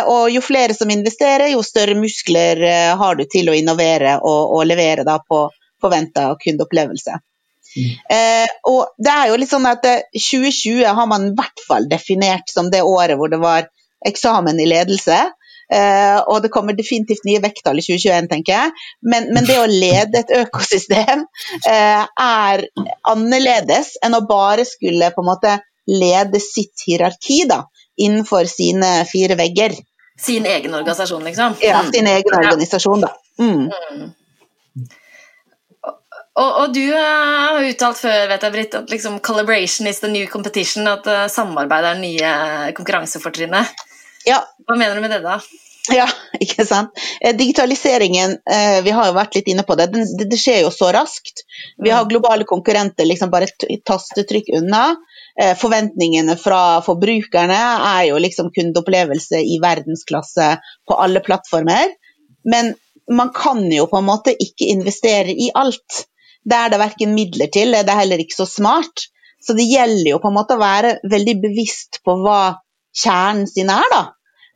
Og 0.09 0.31
jo 0.33 0.41
flere 0.41 0.73
som 0.73 0.89
investerer, 0.89 1.51
jo 1.53 1.61
større 1.61 1.93
muskler 1.99 2.63
har 2.97 3.19
du 3.19 3.27
til 3.29 3.51
å 3.53 3.57
innovere 3.59 4.15
og, 4.17 4.55
og 4.57 4.63
levere 4.65 5.05
da 5.05 5.19
på 5.21 5.43
forventa 5.83 6.31
kundeopplevelse. 6.41 7.19
Eh, 8.11 8.53
og 8.71 8.95
det 8.99 9.15
er 9.15 9.31
jo 9.31 9.41
litt 9.41 9.51
sånn 9.51 9.67
at 9.71 9.85
eh, 9.89 10.05
2020 10.15 10.85
har 10.99 11.11
man 11.11 11.29
i 11.31 11.35
hvert 11.39 11.65
fall 11.67 11.89
definert 11.91 12.51
som 12.53 12.71
det 12.73 12.83
året 12.87 13.19
hvor 13.21 13.31
det 13.33 13.41
var 13.43 13.69
eksamen 14.07 14.61
i 14.63 14.69
ledelse. 14.71 15.19
Eh, 15.69 16.19
og 16.33 16.41
det 16.43 16.49
kommer 16.55 16.73
definitivt 16.73 17.27
nye 17.29 17.43
vekttall 17.45 17.77
i 17.81 17.85
2021, 17.85 18.29
tenker 18.31 18.55
jeg. 18.55 18.71
Men, 19.05 19.27
men 19.37 19.45
det 19.49 19.59
å 19.61 19.67
lede 19.69 20.23
et 20.23 20.31
økosystem 20.43 21.27
eh, 21.69 22.05
er 22.09 22.65
annerledes 23.13 23.97
enn 24.05 24.17
å 24.17 24.23
bare 24.29 24.65
skulle 24.69 25.11
på 25.13 25.25
en 25.25 25.29
måte 25.29 25.59
lede 25.89 26.41
sitt 26.41 26.85
hierarki 26.87 27.43
da, 27.49 27.63
innenfor 28.01 28.49
sine 28.49 29.05
fire 29.09 29.37
vegger. 29.41 29.77
Sin 30.21 30.47
egen 30.47 30.75
organisasjon, 30.75 31.23
liksom? 31.25 31.55
Ja, 31.63 31.83
Mm. 31.85 31.93
sin 31.93 32.07
egen 32.11 32.35
organisasjon, 32.41 33.05
da. 33.05 33.13
Mm. 33.39 33.69
Og, 36.39 36.51
og 36.63 36.75
du 36.75 36.85
eh, 36.87 36.97
har 37.03 37.65
uttalt 37.67 37.99
før, 37.99 38.27
vet 38.31 38.45
jeg, 38.47 38.55
Britt, 38.55 38.75
at 38.79 38.93
liksom 38.93 39.19
collaboration 39.27 39.91
is 39.91 39.99
the 40.05 40.11
new 40.13 40.27
competition, 40.31 40.87
at 40.91 41.07
uh, 41.11 41.25
samarbeid 41.33 41.85
er 41.85 41.97
det 41.97 42.05
nye 42.05 42.35
konkurransefortrinnet. 42.79 43.87
Ja, 44.29 44.43
Hva 44.67 44.77
mener 44.79 44.99
du 44.99 45.03
med 45.03 45.17
det, 45.17 45.25
da? 45.25 45.41
Ja, 45.93 46.07
ikke 46.45 46.65
sant. 46.69 46.93
Eh, 47.21 47.35
digitaliseringen, 47.37 48.39
eh, 48.51 48.81
vi 48.85 48.95
har 48.95 49.09
jo 49.09 49.17
vært 49.17 49.39
litt 49.39 49.49
inne 49.51 49.65
på 49.67 49.77
det, 49.79 49.89
det, 49.93 50.39
skjer 50.39 50.63
jo 50.67 50.73
så 50.75 50.91
raskt. 50.95 51.45
Vi 51.83 51.93
har 51.95 52.09
globale 52.11 52.47
konkurrenter 52.49 53.09
liksom 53.09 53.33
bare 53.33 53.49
et 53.49 53.85
tastetrykk 53.89 54.53
unna. 54.61 54.85
Eh, 55.41 55.55
forventningene 55.59 56.37
fra 56.41 56.81
forbrukerne 56.85 57.59
er 57.95 58.03
jo 58.11 58.21
liksom 58.21 58.53
kundeopplevelse 58.55 59.41
i 59.41 59.59
verdensklasse 59.63 60.53
på 60.89 60.99
alle 60.99 61.23
plattformer. 61.25 61.97
Men 62.49 62.75
man 63.09 63.33
kan 63.35 63.65
jo 63.73 63.89
på 63.89 64.01
en 64.01 64.09
måte 64.09 64.35
ikke 64.37 64.69
investere 64.75 65.33
i 65.33 65.51
alt. 65.57 66.05
Det 66.45 66.59
er 66.59 66.73
det 66.73 66.81
verken 66.81 67.15
midler 67.17 67.51
til, 67.53 67.75
det 67.75 67.89
er 67.89 68.03
heller 68.03 68.23
ikke 68.23 68.39
så 68.39 68.47
smart. 68.49 69.09
Så 69.43 69.55
det 69.55 69.69
gjelder 69.71 70.15
jo 70.15 70.21
på 70.23 70.31
en 70.31 70.39
måte 70.39 70.57
å 70.57 70.63
være 70.63 70.97
veldig 71.11 71.37
bevisst 71.43 72.01
på 72.07 72.17
hva 72.25 72.59
kjernen 72.99 73.47
sin 73.51 73.71
er, 73.71 73.87
da. 73.93 74.05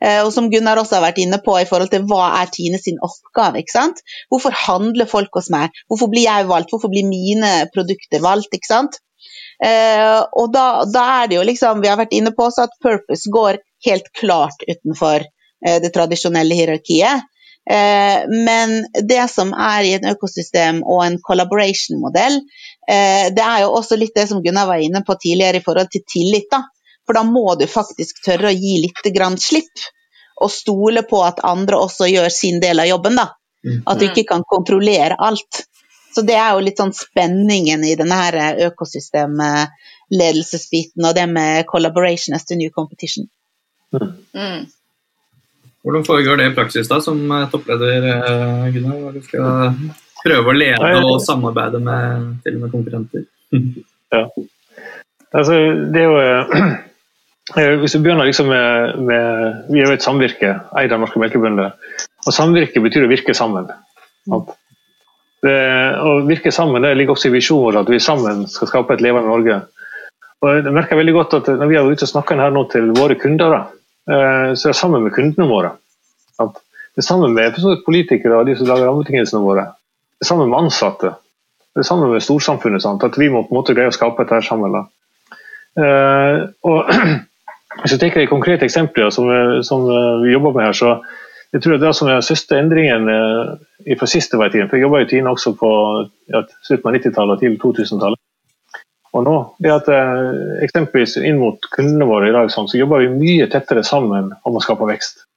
Eh, 0.03 0.19
og 0.25 0.33
som 0.35 0.49
Gunnar 0.51 0.81
også 0.81 0.97
har 0.97 1.05
vært 1.05 1.21
inne 1.23 1.39
på 1.43 1.55
i 1.61 1.67
forhold 1.69 1.91
til 1.93 2.03
hva 2.09 2.25
er 2.41 2.51
Tine 2.51 2.79
sin 2.81 2.99
oppgave. 3.05 3.61
ikke 3.61 3.75
sant? 3.75 4.03
Hvorfor 4.31 4.55
handler 4.65 5.09
folk 5.09 5.31
hos 5.39 5.49
meg? 5.53 5.71
Hvorfor 5.87 6.11
blir 6.11 6.27
jeg 6.27 6.49
valgt? 6.49 6.73
Hvorfor 6.73 6.91
blir 6.91 7.07
mine 7.07 7.53
produkter 7.75 8.23
valgt? 8.23 8.51
ikke 8.51 8.69
sant? 8.69 8.99
Eh, 9.63 10.19
og 10.35 10.51
da, 10.51 10.83
da, 10.89 11.03
er 11.21 11.29
det 11.31 11.37
jo 11.37 11.45
liksom, 11.47 11.83
vi 11.83 11.91
har 11.91 11.99
vært 12.01 12.15
inne 12.17 12.33
på 12.35 12.49
at 12.49 12.73
purpose 12.83 13.31
går 13.31 13.61
helt 13.87 14.09
klart 14.19 14.65
utenfor 14.67 15.23
eh, 15.23 15.79
det 15.83 15.93
tradisjonelle 15.95 16.57
hierarkiet. 16.57 17.29
Eh, 17.69 18.27
men 18.27 18.87
det 19.07 19.29
som 19.31 19.53
er 19.53 19.83
i 19.87 19.93
et 19.95 20.05
økosystem 20.11 20.81
og 20.83 21.05
en 21.05 21.19
collaboration-modell, 21.23 22.41
eh, 22.89 23.33
det 23.35 23.45
er 23.45 23.61
jo 23.63 23.71
også 23.77 23.95
litt 23.99 24.15
det 24.15 24.27
som 24.29 24.43
Gunnar 24.43 24.67
var 24.67 24.77
inne 24.83 25.03
på 25.07 25.15
tidligere 25.15 25.57
i 25.61 25.65
forhold 25.65 25.89
til 25.91 26.01
tillit. 26.07 26.49
da. 26.51 26.63
For 27.05 27.13
da 27.13 27.23
må 27.27 27.55
du 27.59 27.67
faktisk 27.67 28.23
tørre 28.25 28.47
å 28.51 28.55
gi 28.55 28.81
litt 28.83 29.13
grann 29.15 29.37
slipp, 29.39 29.79
og 30.43 30.51
stole 30.51 31.03
på 31.07 31.23
at 31.23 31.39
andre 31.45 31.77
også 31.79 32.07
gjør 32.09 32.29
sin 32.31 32.59
del 32.63 32.79
av 32.79 32.87
jobben. 32.87 33.15
da. 33.15 33.27
Mm. 33.63 33.83
At 33.87 33.99
du 33.99 34.05
ikke 34.09 34.23
kan 34.27 34.43
kontrollere 34.43 35.15
alt. 35.19 35.67
Så 36.13 36.21
det 36.21 36.35
er 36.37 36.51
jo 36.53 36.59
litt 36.61 36.77
sånn 36.77 36.93
spenningen 36.93 37.83
i 37.87 37.95
denne 37.97 38.15
her 38.19 38.35
økosystemledelsesbiten 38.67 41.05
og 41.07 41.15
det 41.15 41.27
med 41.31 41.65
collaboration 41.65 42.35
as 42.35 42.45
the 42.45 42.55
new 42.59 42.69
competition. 42.69 43.29
Mm. 43.93 44.67
Hvordan 45.83 46.05
foregår 46.07 46.39
det 46.39 46.47
i 46.47 46.55
praksis 46.55 46.87
da, 46.87 47.01
som 47.03 47.19
eh, 47.31 47.49
toppleder, 47.51 48.07
Gunnar? 48.71 48.71
Gunnar? 48.71 49.11
Du 49.11 49.21
skal 49.25 49.75
prøve 50.23 50.53
å 50.53 50.55
lede 50.55 50.95
og 51.03 51.19
samarbeide 51.23 51.81
med 51.83 52.31
til 52.45 52.57
og 52.57 52.65
med 52.65 52.71
konkurrenter. 52.71 53.25
Ja. 54.13 54.23
Altså, 55.33 55.59
det 55.91 56.01
er 56.01 56.09
jo 56.09 56.17
eh, 56.21 56.65
Hvis 57.81 57.97
vi 57.97 57.99
begynner 58.05 58.23
liksom 58.29 58.47
med, 58.47 58.99
med, 59.03 59.63
Vi 59.67 59.81
er 59.81 59.89
jo 59.89 59.95
et 59.97 60.05
samvirke, 60.05 60.53
eid 60.79 60.93
av 60.95 61.01
norske 61.01 61.19
melkebønder. 61.19 61.73
Og 62.23 62.31
samvirke 62.31 62.79
betyr 62.83 63.03
å 63.03 63.11
virke 63.11 63.35
sammen. 63.35 63.67
Det, 65.43 65.57
å 65.99 66.21
virke 66.23 66.53
sammen 66.55 66.85
det 66.85 66.93
ligger 66.95 67.17
også 67.17 67.27
i 67.27 67.33
visjonen 67.33 67.65
vår, 67.65 67.79
at 67.81 67.91
vi 67.91 67.99
sammen 67.99 68.45
skal 68.47 68.69
skape 68.71 68.95
et 68.95 69.03
levende 69.03 69.27
Norge. 69.27 69.57
Og 70.39 70.55
jeg 70.55 70.75
merker 70.75 70.99
veldig 70.99 71.15
godt 71.17 71.35
at 71.41 71.49
Når 71.59 71.71
vi 71.71 71.75
er 71.79 71.89
ute 71.89 72.07
og 72.07 72.13
snakker 72.13 72.39
her 72.39 72.55
nå 72.55 72.63
til 72.71 72.93
våre 72.95 73.19
kunder, 73.19 73.51
da, 73.51 73.82
Eh, 74.11 74.53
så 74.55 74.67
er 74.67 74.73
det 74.73 74.79
sammen 74.79 75.03
med 75.03 75.13
kundene 75.15 75.47
våre. 75.47 75.73
Det 76.39 77.01
er 77.01 77.07
sammen 77.07 77.33
med 77.33 77.55
politikere 77.85 78.39
og 78.39 78.47
de 78.47 78.55
som 78.57 78.67
lager 78.67 78.89
rammebetingelsene 78.89 79.41
våre. 79.43 79.67
Det 80.19 80.25
er 80.27 80.29
sammen 80.29 80.49
med 80.49 80.59
ansatte. 80.65 81.13
Det 81.73 81.81
er 81.81 81.87
sammen 81.87 82.11
med 82.11 82.21
storsamfunnet. 82.21 82.83
Sant? 82.83 83.03
At 83.03 83.17
vi 83.17 83.29
må 83.29 83.43
på 83.43 83.53
en 83.53 83.61
måte 83.61 83.73
greie 83.73 83.89
å 83.89 83.95
skape 83.95 84.23
dette 84.23 84.43
sammen. 84.45 84.83
Uh, 85.73 86.49
og 86.69 86.89
Hvis 87.81 87.95
jeg 87.95 88.03
tenker 88.03 88.21
de 88.21 88.29
konkrete 88.29 88.67
eksempler 88.67 89.09
som, 89.09 89.25
som, 89.65 89.87
vi 90.21 90.29
jobber 90.29 90.51
med 90.53 90.67
her, 90.67 90.75
så 90.77 90.91
jeg 91.55 91.63
tror 91.63 91.79
det 91.81 91.89
som 91.97 92.11
er 92.11 92.21
største 92.21 92.59
endringen 92.61 93.09
uh, 93.09 93.55
fra 93.97 94.05
i 94.45 94.51
tiden. 94.53 94.69
For 94.69 94.77
jeg 94.77 94.85
jobba 94.85 95.01
i 95.01 95.07
Tine 95.09 95.33
også 95.33 95.55
på 95.57 95.71
ja, 96.29 96.43
slutten 96.67 96.91
av 96.91 96.99
90-tallet 96.99 97.33
og 97.33 97.41
tidlig 97.41 97.59
2000-tallet 97.63 98.22
og 99.13 99.21
nå, 99.27 99.33
det 99.61 99.69
at 99.69 99.89
eh, 99.93 100.63
eksempelvis 100.65 101.19
inn 101.21 101.37
mot 101.37 101.61
kundene 101.75 102.07
våre 102.09 102.31
i 102.31 102.33
dag 102.33 102.49
sånn, 102.49 102.65
så 102.69 102.79
jobber 102.79 103.03
vi 103.03 103.11
mye 103.13 103.49
tettere 103.51 103.83
sammen 103.85 104.31
om 104.41 104.57
å 104.57 104.63
skape 104.63 104.87
vekst. 104.89 105.27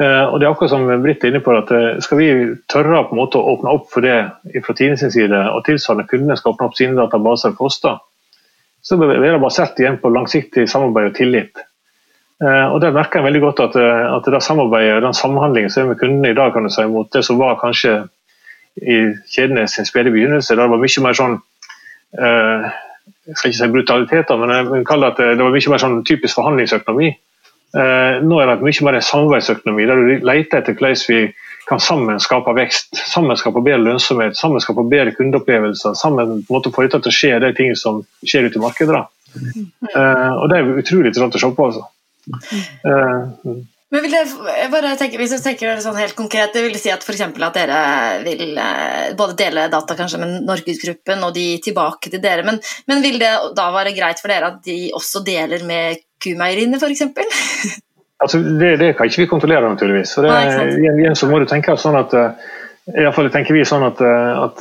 Eh, 0.00 0.24
og 0.26 0.36
det 0.36 0.46
er 0.46 0.50
akkurat 0.52 0.72
som 0.74 0.84
Britt 1.00 1.24
er 1.24 1.32
inne 1.32 1.40
på, 1.44 1.54
at 1.56 1.72
eh, 1.76 2.02
Skal 2.04 2.20
vi 2.20 2.28
tørre 2.72 3.06
på 3.08 3.16
en 3.16 3.20
måte 3.22 3.40
å 3.40 3.54
åpne 3.54 3.72
opp 3.72 3.88
for 3.92 4.04
det 4.04 4.18
fra 4.66 4.76
Tine 4.76 5.00
sin 5.00 5.12
side, 5.14 5.40
og 5.48 5.64
tilsvarende 5.64 6.08
kundene 6.10 6.36
skal 6.36 6.52
åpne 6.52 6.68
opp 6.68 6.76
sine 6.76 6.98
databaser 6.98 7.56
for 7.56 7.70
oss, 7.70 7.80
da, 7.80 7.96
så 8.84 9.00
vil 9.00 9.16
det 9.16 9.40
basert 9.40 9.80
igjen 9.80 9.96
på 10.00 10.12
langsiktig 10.12 10.68
samarbeid 10.68 11.10
og 11.10 11.16
tillit. 11.16 11.64
Og 12.40 12.78
Der 12.80 12.94
merker 12.96 13.20
jeg 13.20 13.26
veldig 13.26 13.40
godt 13.42 13.58
at, 13.60 13.74
at 13.76 14.28
det 14.32 14.38
samarbeidet 14.40 15.02
den 15.04 15.12
samhandlingen 15.12 15.68
som 15.68 15.82
er 15.82 15.90
med 15.90 15.98
kundene 16.00 16.30
i 16.32 16.36
dag, 16.38 16.54
kan 16.54 16.64
du 16.64 16.72
si, 16.72 16.86
mot 16.88 17.10
det 17.12 17.20
som 17.26 17.36
var 17.36 17.58
kanskje 17.60 17.98
i 18.80 18.96
kjedenes 19.28 19.76
spede 19.84 20.12
begynnelse, 20.14 20.56
da 20.56 20.64
det 20.64 20.72
var 20.72 20.80
mye 20.80 21.04
mer 21.04 21.18
sånn 21.18 21.36
uh, 22.16 22.70
jeg 23.28 23.36
skal 23.36 23.50
ikke 23.50 23.58
si 23.58 23.72
brutaliteter, 23.74 24.40
men 24.40 24.54
jeg 24.54 24.66
vil 24.70 24.86
kalle 24.88 25.10
det 25.10 25.26
at 25.28 25.38
det 25.38 25.44
var 25.44 25.54
mye 25.54 25.72
mer 25.72 25.82
sånn 25.82 26.00
typisk 26.08 26.38
forhandlingsøkonomi. 26.40 27.10
Eh, 27.70 28.14
nå 28.26 28.40
er 28.40 28.50
det 28.50 28.66
mye 28.66 28.86
mer 28.86 28.98
en 28.98 29.06
samarbeidsøkonomi, 29.06 29.86
der 29.86 30.00
du 30.00 30.26
leter 30.26 30.62
etter 30.62 30.78
hvordan 30.78 31.04
vi 31.08 31.20
kan 31.68 31.82
sammen 31.82 32.18
skape 32.22 32.54
vekst, 32.56 32.96
sammen 33.12 33.38
skape 33.38 33.62
bedre 33.62 33.84
lønnsomhet, 33.84 34.38
sammen 34.38 34.62
skape 34.62 34.82
bedre 34.90 35.14
kundeopplevelser. 35.14 35.94
Sammen 35.94 36.40
på 36.42 36.50
en 36.50 36.56
måte 36.56 36.72
få 36.74 36.86
dette 36.86 36.98
til 37.04 37.12
å 37.12 37.14
skje 37.14 37.34
de 37.44 37.52
tingene 37.54 37.78
som 37.78 38.00
skjer 38.24 38.48
ute 38.48 38.58
i 38.58 38.64
markedet. 38.64 39.04
Eh, 39.36 40.32
og 40.34 40.48
Det 40.50 40.58
er 40.58 40.72
utrolig 40.82 41.12
interessant 41.12 41.36
å 41.38 41.42
se 41.44 41.52
på. 41.54 41.68
altså. 41.70 41.86
Men 43.90 44.04
vil 44.04 44.14
jeg 44.14 44.70
bare 44.70 44.92
tenke, 44.98 45.18
Hvis 45.18 45.32
du 45.34 45.40
tenker 45.42 45.80
sånn 45.82 45.98
helt 45.98 46.14
konkret, 46.18 46.54
det 46.54 46.62
vil 46.62 46.78
si 46.78 46.92
at 46.94 47.02
f.eks. 47.02 47.24
at 47.26 47.56
dere 47.56 47.80
vil 48.22 48.54
eh, 48.54 49.10
både 49.18 49.36
dele 49.38 49.66
data 49.72 49.96
kanskje 49.98 50.20
med 50.22 50.46
Norgesgruppen 50.46 51.26
og 51.26 51.34
de 51.34 51.46
tilbake 51.64 52.12
til 52.12 52.22
dere, 52.22 52.46
men, 52.46 52.60
men, 52.86 53.02
vil 53.02 53.18
det 53.22 53.32
da 53.56 53.66
være 53.74 53.94
greit 53.96 54.22
for 54.22 54.30
dere 54.30 54.52
at 54.52 54.60
de 54.66 54.92
også 54.94 55.24
deler 55.26 55.66
med 55.66 56.04
kumeieriene 56.22 56.80
f.eks.? 56.80 57.06
Altså, 58.20 58.36
det, 58.36 58.74
det, 58.76 58.90
kan 58.98 59.08
ikke 59.08 59.22
vi 59.22 59.30
kontrollere, 59.30 59.64
naturligvis. 59.64 60.10
Så 60.12 60.20
det, 60.20 60.28
Nei, 60.28 60.90
igjen, 61.00 61.14
så 61.16 61.24
må 61.24 61.38
du 61.40 61.46
tenke 61.48 61.72
sånn 61.80 61.96
at 61.96 62.12
eh, 62.12 62.50
i 62.92 62.98
hvert 63.06 63.16
fall 63.16 63.30
tenker 63.32 63.56
vi 63.56 63.62
sånn 63.64 63.86
at, 63.86 64.02
eh, 64.04 64.40
at 64.44 64.60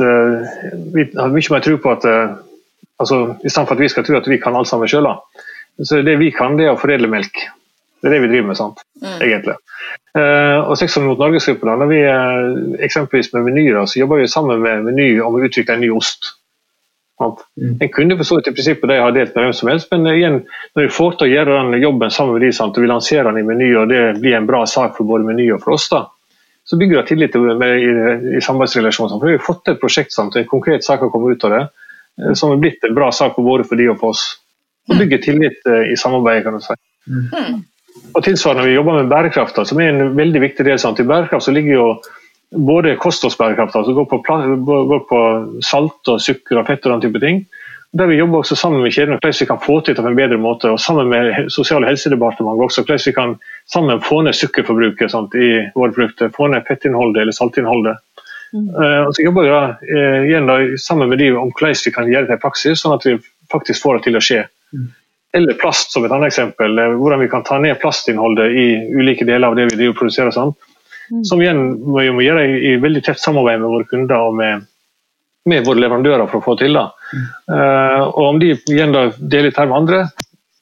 vi 0.95 1.03
har 1.17 1.33
mye 1.33 1.51
mer 1.51 1.65
tro 1.65 1.75
på 1.83 1.91
at 1.91 2.07
altså, 2.07 3.17
I 3.43 3.51
stedet 3.51 3.65
for 3.65 3.75
at 3.75 3.83
vi 3.83 3.89
skal 3.91 4.07
tro 4.07 4.15
at 4.15 4.29
vi 4.31 4.39
kan 4.39 4.55
alt 4.55 4.71
sammen 4.71 4.87
sjøl, 4.87 5.11
så 5.83 5.99
det 6.07 6.15
vi 6.23 6.31
kan, 6.31 6.55
det 6.55 6.69
er 6.69 6.77
å 6.77 6.79
foredle 6.79 7.11
melk. 7.11 7.43
Det 7.99 8.07
er 8.07 8.15
det 8.15 8.21
vi 8.23 8.31
driver 8.31 8.47
med, 8.47 8.57
sant? 8.57 8.83
Mm. 9.01 9.21
egentlig. 9.21 9.55
Uh, 10.17 10.69
og 10.69 10.77
Sex 10.79 10.97
mot 11.03 11.19
Norgesgruppen, 11.19 11.69
når 11.79 11.89
vi 11.91 11.99
uh, 12.07 12.83
eksempelvis 12.85 13.31
med 13.33 13.45
Meny 13.45 13.65
så 13.85 13.99
jobber 13.99 14.21
vi 14.21 14.27
sammen 14.27 14.61
med 14.63 14.83
Meny 14.87 15.19
om 15.21 15.35
å 15.35 15.41
utvikle 15.45 15.75
en 15.75 15.83
ny 15.83 15.89
ost. 15.93 16.35
Mm. 17.19 17.75
En 17.83 17.91
kunne 17.91 18.15
for 18.15 18.27
så 18.27 18.37
vidt 18.37 18.47
i 18.47 18.53
prinsippet 18.55 18.89
det 18.89 19.01
har 19.01 19.11
delt 19.11 19.35
med 19.35 19.43
hvem 19.43 19.55
som 19.55 19.71
helst, 19.71 19.89
men 19.91 20.07
uh, 20.07 20.15
igjen, 20.15 20.39
når 20.75 20.87
vi 20.87 20.93
får 20.95 21.19
til 21.19 21.27
å 21.27 21.33
gjøre 21.33 21.57
den 21.59 21.83
jobben 21.83 22.15
sammen 22.15 22.37
med 22.37 22.45
de, 22.47 22.53
sant, 22.55 22.79
og 22.79 22.85
vi 22.85 22.91
lanserer 22.91 23.29
den 23.29 23.41
i 23.43 23.47
Meny, 23.47 23.69
og 23.77 23.91
det 23.91 24.03
blir 24.23 24.39
en 24.39 24.49
bra 24.49 24.63
sak 24.67 24.95
for 24.97 25.09
både 25.09 25.27
Meny 25.27 25.49
og 25.55 25.61
for 25.65 25.75
oss, 25.75 25.89
da, 25.91 26.05
så 26.69 26.79
bygger 26.79 27.01
det 27.01 27.07
tillit 27.11 27.35
med, 27.59 27.69
i, 27.77 27.91
i 28.37 28.41
samarbeidsrelasjonen. 28.41 29.19
For 29.19 29.29
vi 29.29 29.37
har 29.37 29.45
fått 29.45 29.65
til 29.65 29.75
et 29.75 29.83
prosjekt, 29.83 30.15
sant, 30.15 30.37
en 30.39 30.49
konkret 30.49 30.87
sak 30.87 31.03
har 31.03 31.11
kommet 31.11 31.35
ut 31.35 31.49
av 31.49 31.57
det, 31.57 31.63
som 32.35 32.51
har 32.53 32.61
blitt 32.61 32.83
en 32.83 32.95
bra 32.97 33.13
sak 33.15 33.35
for 33.37 33.47
både 33.47 33.65
for 33.67 33.79
de 33.79 33.87
og 33.93 33.99
for 34.01 34.15
oss. 34.15 34.25
Og 34.89 34.97
bygger 34.97 35.21
tillit 35.23 35.67
i 35.69 35.95
samarbeidet, 35.97 36.43
kan 36.45 36.57
du 36.57 36.63
si. 36.65 36.75
Mm. 37.09 37.61
Og 38.15 38.23
tilsvarende 38.25 38.65
vi 38.67 38.75
jobber 38.75 38.99
med 38.99 39.11
bærekraft, 39.11 39.59
som 39.67 39.79
er 39.79 39.91
en 39.93 40.15
veldig 40.17 40.41
viktig 40.41 40.65
del. 40.65 40.79
Sant? 40.81 40.99
I 40.99 41.07
bærekraft 41.07 41.45
så 41.45 41.53
ligger 41.55 41.73
jo 41.73 41.87
både 42.49 42.95
kostholdsbærekraft, 43.01 43.73
som 43.73 43.95
går 43.95 44.07
på, 44.09 44.21
går 44.65 45.03
på 45.09 45.21
salt 45.65 46.09
og 46.09 46.21
sukker 46.21 46.61
og 46.61 46.67
fett 46.67 46.85
og 46.85 46.95
den 46.95 47.05
type 47.07 47.21
ting. 47.21 47.43
Der 47.97 48.05
Vi 48.05 48.19
jobber 48.19 48.37
også 48.37 48.55
sammen 48.55 48.81
med 48.81 48.91
kjedene 48.93 49.17
hvordan 49.17 49.39
vi 49.39 49.45
kan 49.45 49.61
få 49.65 49.79
til 49.81 49.95
det 49.95 50.03
på 50.03 50.09
en 50.09 50.15
bedre 50.15 50.37
måte. 50.37 50.69
og 50.69 50.79
Sammen 50.79 51.09
med 51.09 51.49
Sosial- 51.49 51.83
og 51.83 51.89
helsedepartementet 51.89 52.63
også 52.63 52.83
hvordan 52.83 52.99
vi 53.05 53.11
kan 53.11 53.35
sammen 53.73 54.01
få 54.01 54.21
ned 54.21 54.33
sukkerforbruket 54.33 55.11
sant, 55.11 55.33
i 55.33 55.65
våre 55.75 55.91
produkter. 55.91 56.29
Få 56.29 56.47
ned 56.47 56.61
fettinnholdet 56.67 57.21
eller 57.21 57.33
saltinnholdet. 57.33 57.97
Mm. 58.53 58.69
Uh, 58.69 59.01
og 59.07 59.15
så 59.15 59.23
jobber 59.23 59.41
vi 59.41 59.49
da, 59.49 59.63
uh, 59.89 60.21
igjen 60.25 60.47
da, 60.49 60.59
sammen 60.77 61.09
med 61.09 61.17
de 61.17 61.31
om 61.31 61.51
hvordan 61.51 61.81
vi 61.85 61.91
kan 61.91 62.09
gjøre 62.09 62.27
det 62.27 62.37
i 62.37 62.41
praksis, 62.41 62.81
sånn 62.81 62.95
at 62.97 63.05
vi 63.05 63.17
faktisk 63.51 63.81
får 63.81 63.97
det 63.97 64.03
til 64.03 64.17
å 64.17 64.23
skje. 64.25 64.45
Mm. 64.73 64.87
Eller 65.33 65.53
plast 65.53 65.93
som 65.93 66.05
et 66.05 66.11
annet 66.11 66.31
eksempel. 66.31 66.79
Eh, 66.79 66.95
hvordan 66.97 67.21
vi 67.21 67.29
kan 67.29 67.45
ta 67.45 67.59
ned 67.61 67.79
plastinnholdet 67.81 68.49
i 68.49 68.67
ulike 68.97 69.27
deler 69.27 69.51
av 69.51 69.57
det 69.57 69.69
vi 69.69 69.77
driver 69.77 69.93
og 69.93 70.01
produserer. 70.01 70.33
Sånn. 70.33 70.55
Mm. 71.09 71.23
Som 71.25 71.43
igjen 71.43 71.61
må 71.85 72.01
vi 72.01 72.13
må 72.13 72.25
gjøre 72.25 72.45
i, 72.47 72.57
i, 72.71 72.73
veldig 72.81 73.03
tett 73.05 73.21
samarbeid 73.21 73.61
med 73.61 73.73
våre 73.73 73.89
kunder 73.89 74.29
og 74.29 74.35
med, 74.37 74.65
med 75.49 75.65
våre 75.65 75.83
leverandører 75.83 76.29
for 76.29 76.41
å 76.41 76.47
få 76.49 76.57
til. 76.61 76.77
Mm. 76.77 77.29
Uh, 77.49 78.01
og 78.07 78.23
Om 78.25 78.41
de 78.41 78.51
igjen 78.57 78.93
da 78.93 79.07
deler 79.17 79.53
her 79.55 79.69
med 79.69 79.77
andre, 79.83 80.01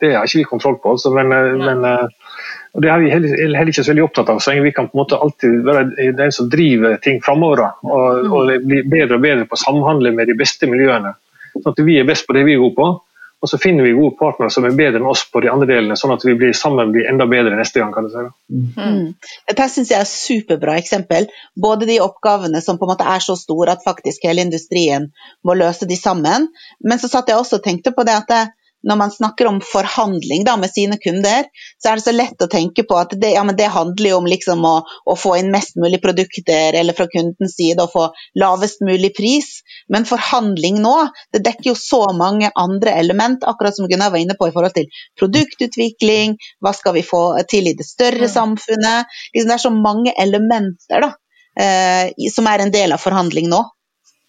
det 0.04 0.14
har 0.16 0.28
ikke 0.28 0.44
vi 0.44 0.52
kontroll 0.52 0.78
på. 0.84 0.96
Altså, 0.96 1.12
men, 1.16 1.32
ja. 1.32 1.58
men 1.64 1.84
uh, 1.88 2.44
og 2.78 2.84
Det 2.84 2.92
er 2.94 3.00
vi 3.02 3.10
heller, 3.10 3.32
heller, 3.40 3.72
ikke 3.72 3.84
så 3.84 3.92
veldig 3.92 4.04
opptatt 4.06 4.30
av. 4.30 4.40
så 4.44 4.54
Vi 4.62 4.72
kan 4.76 4.88
på 4.92 4.98
en 4.98 5.02
måte 5.02 5.18
alltid 5.18 5.64
være 5.66 6.12
den 6.20 6.32
som 6.36 6.50
driver 6.52 7.00
ting 7.02 7.24
framover. 7.26 7.64
Og, 7.88 8.28
og 8.30 8.52
bli 8.68 8.84
bedre 8.86 9.18
og 9.18 9.24
bedre 9.24 9.48
på 9.48 9.58
å 9.58 9.64
samhandle 9.64 10.12
med 10.14 10.30
de 10.30 10.36
beste 10.38 10.70
miljøene. 10.70 11.16
Sånn 11.56 11.72
at 11.72 11.82
vi 11.88 11.98
er 11.98 12.06
best 12.06 12.28
på 12.28 12.36
det 12.38 12.44
vi 12.46 12.54
er 12.54 12.62
gode 12.62 12.78
på 12.78 12.92
Og 13.38 13.50
så 13.50 13.60
finner 13.62 13.86
vi 13.86 13.94
gode 13.94 14.16
partnere 14.18 14.50
som 14.50 14.66
er 14.66 14.74
bedre 14.78 14.98
enn 14.98 15.10
oss 15.12 15.22
på 15.30 15.44
de 15.44 15.50
andre 15.54 15.68
delene, 15.70 15.98
sånn 16.00 16.16
at 16.16 16.24
vi 16.26 16.34
blir 16.40 16.56
sammen 16.58 16.90
blir 16.94 17.06
enda 17.06 17.28
bedre 17.30 17.54
neste 17.60 17.84
gang. 17.84 17.94
kan 17.94 18.08
du 18.08 18.10
si. 18.10 18.24
Mm. 18.50 19.04
Dette 19.52 19.68
syns 19.70 19.92
jeg 19.94 20.00
er 20.02 20.10
superbra 20.10 20.78
eksempel. 20.82 21.30
Både 21.54 21.86
de 21.86 22.00
oppgavene 22.02 22.64
som 22.66 22.80
på 22.80 22.88
en 22.88 22.96
måte 22.96 23.06
er 23.06 23.22
så 23.22 23.38
store 23.38 23.78
at 23.78 23.86
faktisk 23.86 24.26
hele 24.26 24.42
industrien 24.48 25.12
må 25.46 25.54
løse 25.54 25.86
de 25.86 26.00
sammen. 26.00 26.50
Men 26.82 27.02
så 27.02 27.12
satt 27.14 27.30
jeg 27.30 27.38
også 27.38 27.62
og 27.62 27.68
tenkte 27.68 27.94
på 27.94 28.08
det 28.08 28.18
at 28.18 28.32
det, 28.34 28.44
når 28.88 28.96
man 28.96 29.12
snakker 29.12 29.50
om 29.50 29.60
forhandling 29.64 30.46
da, 30.48 30.56
med 30.58 30.72
sine 30.72 30.98
kunder, 31.02 31.48
så 31.84 31.92
er 31.92 32.00
det 32.00 32.06
så 32.06 32.14
lett 32.16 32.44
å 32.44 32.50
tenke 32.52 32.86
på 32.88 32.98
at 33.00 33.16
det, 33.20 33.34
ja, 33.36 33.44
det 33.58 33.68
handler 33.74 34.16
om 34.16 34.30
liksom 34.30 34.64
å, 34.68 34.76
å, 35.06 35.16
få 35.20 35.36
inn 35.42 35.52
mest 35.52 35.76
mulig 35.82 36.00
produkter, 36.04 36.78
eller 36.80 36.96
fra 36.96 37.10
kundens 37.12 37.58
side 37.58 37.84
å 37.84 37.92
få 37.92 38.08
lavest 38.40 38.84
mulig 38.88 39.12
pris. 39.18 39.62
Men 39.92 40.08
forhandling 40.08 40.80
nå, 40.84 40.96
det 41.36 41.44
dekker 41.50 41.72
jo 41.74 41.76
så 41.80 42.02
mange 42.16 42.52
andre 42.56 42.96
element, 43.02 43.44
akkurat 43.44 43.76
som 43.76 43.90
Gunnar 43.92 44.14
var 44.16 44.24
inne 44.24 44.38
på 44.40 44.48
i 44.48 44.56
forhold 44.56 44.78
til 44.78 44.88
produktutvikling, 45.20 46.38
hva 46.64 46.76
skal 46.78 46.96
vi 46.96 47.06
få 47.06 47.24
til 47.52 47.68
i 47.68 47.76
det 47.78 47.88
større 47.88 48.30
mm. 48.30 48.34
samfunnet. 48.34 49.18
Liksom, 49.34 49.52
det 49.52 49.58
er 49.58 49.66
så 49.68 49.74
mange 49.76 50.16
elementer 50.16 51.04
da, 51.04 51.16
eh, 51.60 52.30
som 52.32 52.48
er 52.48 52.64
en 52.64 52.74
del 52.74 52.96
av 52.96 53.04
forhandling 53.04 53.52
nå. 53.52 53.66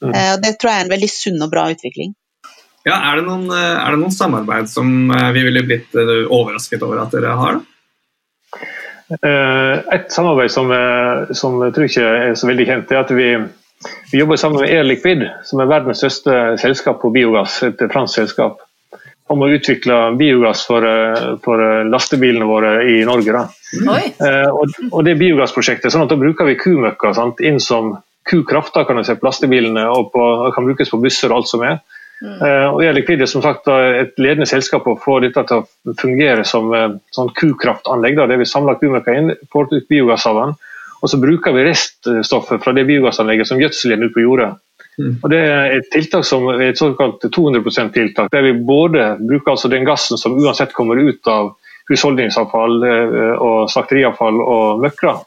Mm. 0.03 0.15
Eh, 0.15 0.35
det 0.43 0.57
tror 0.59 0.73
jeg 0.73 0.83
er 0.83 0.89
en 0.89 0.97
veldig 0.97 1.11
sunn 1.13 1.45
og 1.47 1.55
bra 1.55 1.71
utvikling. 1.73 2.18
Ja, 2.89 2.97
er 3.11 3.19
det, 3.21 3.27
noen, 3.27 3.49
eh, 3.53 3.75
er 3.83 3.93
det 3.93 4.01
noen 4.01 4.15
samarbeid 4.15 4.71
som 4.71 5.11
eh, 5.13 5.29
vi 5.37 5.45
ville 5.45 5.65
blitt 5.67 5.97
eh, 5.99 6.25
overrasket 6.25 6.85
over 6.87 7.03
at 7.03 7.13
dere 7.15 7.35
har? 7.43 7.61
Et 9.09 10.11
samarbeid 10.13 10.53
som, 10.53 10.69
som, 11.33 11.55
jeg 11.65 11.73
tror 11.73 11.87
ikke 11.87 12.09
er 12.27 12.35
så 12.37 12.49
veldig 12.51 12.67
kjent, 12.69 12.91
er 12.93 12.99
at 13.01 13.13
vi, 13.17 13.29
vi 14.13 14.21
jobber 14.21 14.37
sammen 14.37 14.61
med 14.61 14.69
Air 14.69 14.85
Liquid, 14.85 15.25
som 15.49 15.63
er 15.65 15.71
verdens 15.71 16.03
største 16.03 16.35
selskap 16.61 17.01
på 17.01 17.09
biogass, 17.15 17.55
et 17.65 17.81
fransk 17.89 18.21
selskap. 18.21 18.61
Om 19.33 19.47
å 19.47 19.49
utvikle 19.57 19.97
biogass 20.21 20.67
for, 20.69 20.85
for 21.41 21.65
lastebilene 21.89 22.51
våre 22.51 22.75
i 22.85 22.99
Norge. 23.09 23.47
Mm. 23.81 23.89
Og, 24.53 24.77
og, 24.91 25.01
det 25.09 25.17
biogassprosjektet, 25.25 25.89
sånn 25.93 26.05
at 26.05 26.13
Da 26.13 26.21
bruker 26.21 26.49
vi 26.49 26.61
kumøkka 26.61 27.15
inn 27.49 27.61
som 27.65 27.95
kukraft 28.29 28.77
kan 28.77 29.01
du 29.01 29.09
se 29.09 29.17
på 29.17 29.29
lastebilene 29.29 29.89
og 29.89 30.13
på, 30.13 30.29
kan 30.53 30.69
brukes 30.69 30.93
på 30.93 31.01
busser 31.01 31.33
og 31.33 31.41
alt 31.41 31.53
som 31.57 31.65
er. 31.65 31.81
Mm. 32.19 32.39
Uh, 32.43 32.69
og 32.75 32.81
Liquid 32.97 33.21
er 33.23 33.31
som 33.31 33.43
sagt 33.45 33.69
et 33.71 34.17
ledende 34.19 34.49
selskap 34.51 34.87
å 34.91 34.97
få 34.99 35.21
dette 35.23 35.45
til 35.47 35.61
å 35.63 35.95
fungere 36.01 36.47
som 36.49 36.73
uh, 36.75 36.97
sånn 37.15 37.31
kukraftanlegg. 37.39 38.19
Der 38.19 38.41
vi 38.41 38.49
samler 38.49 38.79
kumøkka 38.81 39.15
inn, 39.15 39.35
får 39.53 39.71
ut 39.75 39.91
biogass 39.91 40.27
av 40.31 40.41
den, 40.41 40.57
og 40.99 41.13
så 41.13 41.21
bruker 41.23 41.55
vi 41.55 41.69
reststoffet 41.69 42.65
fra 42.65 42.75
det 42.75 42.89
biogassanlegget 42.89 43.51
som 43.51 43.63
gjødsel 43.63 43.95
igjen 43.95 44.09
ut 44.09 44.17
på 44.17 44.25
jordet. 44.25 44.51
Mm. 44.99 45.15
Og 45.23 45.31
Det 45.31 45.39
er 45.39 45.77
et 45.77 45.91
tiltak 45.95 46.27
som 46.27 46.49
er 46.51 46.73
et 46.73 46.81
såkalt 46.81 47.23
200 47.23 47.63
%-tiltak, 47.63 48.33
der 48.35 48.43
vi 48.49 48.53
både 48.67 49.13
bruker 49.21 49.55
altså 49.55 49.71
den 49.71 49.87
gassen 49.87 50.19
som 50.19 50.35
uansett 50.35 50.75
kommer 50.75 50.99
ut 50.99 51.31
av 51.31 51.53
husholdningsavfall 51.89 52.83
uh, 52.83 53.35
og 53.39 53.59
slakteriavfall 53.71 54.43
og 54.43 54.83
møkka, 54.83 55.21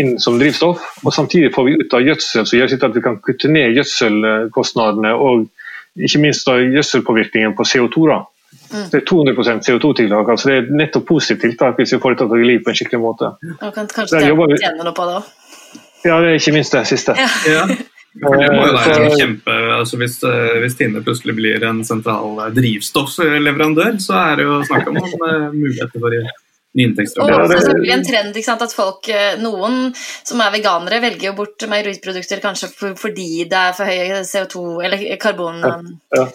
inn 0.00 0.16
som 0.18 0.40
drivstoff. 0.40 0.80
Og 1.04 1.12
samtidig 1.14 1.52
får 1.54 1.68
vi 1.68 1.76
ut 1.82 1.94
av 1.94 2.02
gjødsel 2.02 2.48
som 2.48 2.58
gjør 2.58 2.78
at 2.88 2.96
vi 2.96 3.04
kan 3.04 3.20
kutte 3.22 3.52
ned 3.52 3.76
gjødselkostnadene 3.76 5.12
og 5.14 5.44
ikke 5.96 6.20
minst 6.22 6.46
da 6.46 6.58
gjødselpåvirkningen 6.58 7.54
på 7.56 7.66
CO2. 7.68 8.06
da. 8.10 8.20
Mm. 8.74 8.90
Det 8.90 9.00
er 9.00 9.06
200% 9.10 9.66
CO2-tiltak. 9.68 10.28
altså 10.28 10.50
Det 10.50 10.56
er 10.56 10.70
nettopp 10.70 11.06
positivt 11.06 11.40
tiltak 11.40 11.78
hvis 11.78 11.94
vi 11.94 12.00
får 12.02 12.14
dette 12.14 12.28
til 12.28 12.38
å 12.38 12.44
gli 12.44 12.58
på 12.58 12.70
en 12.70 12.78
skikkelig 12.78 13.02
måte. 13.02 13.32
Og 13.54 13.74
kan 13.74 13.90
kanskje 13.90 14.20
tjene 14.20 14.84
noe 14.84 14.94
på 14.96 15.08
det 15.08 15.18
òg? 15.20 15.32
Ja, 16.04 16.20
det 16.20 16.30
er 16.30 16.38
ikke 16.38 16.56
minst 16.56 16.74
det 16.74 16.86
siste. 16.90 17.16
Ja. 17.18 17.28
ja. 17.48 17.66
Det 18.14 18.30
må 18.30 18.66
jo 18.68 18.74
være 18.76 19.08
så, 19.10 19.16
kjempe, 19.18 19.54
altså 19.74 19.98
hvis, 19.98 20.20
eh, 20.22 20.52
hvis 20.62 20.76
Tine 20.78 21.00
plutselig 21.02 21.34
blir 21.34 21.64
en 21.66 21.80
sentral 21.86 22.36
drivstoffleverandør, 22.54 23.96
så 23.98 24.20
er 24.20 24.38
det 24.38 24.44
jo 24.46 24.60
snakk 24.68 24.86
om 24.92 25.00
noen 25.00 25.56
muligheter 25.56 25.98
for 25.98 26.14
Og 26.74 27.52
så 27.62 27.74
blir 27.76 27.86
det 27.86 27.94
en 27.94 28.06
trend 28.06 28.38
sant, 28.42 28.62
at 28.66 28.72
folk, 28.74 29.06
eh, 29.08 29.36
Noen 29.38 29.92
som 29.96 30.40
er 30.42 30.50
veganere, 30.54 30.98
velger 31.04 31.30
jo 31.30 31.36
bort 31.38 31.66
meieriprodukter 31.70 32.42
kanskje 32.42 32.72
fordi 32.98 33.46
det 33.50 33.60
er 33.60 33.76
for 33.76 33.86
høye 33.86 34.24
CO2 34.26 34.64
eller 34.88 34.98
karbon... 35.22 35.62
Ja, 35.62 35.78
ja. 36.18 36.26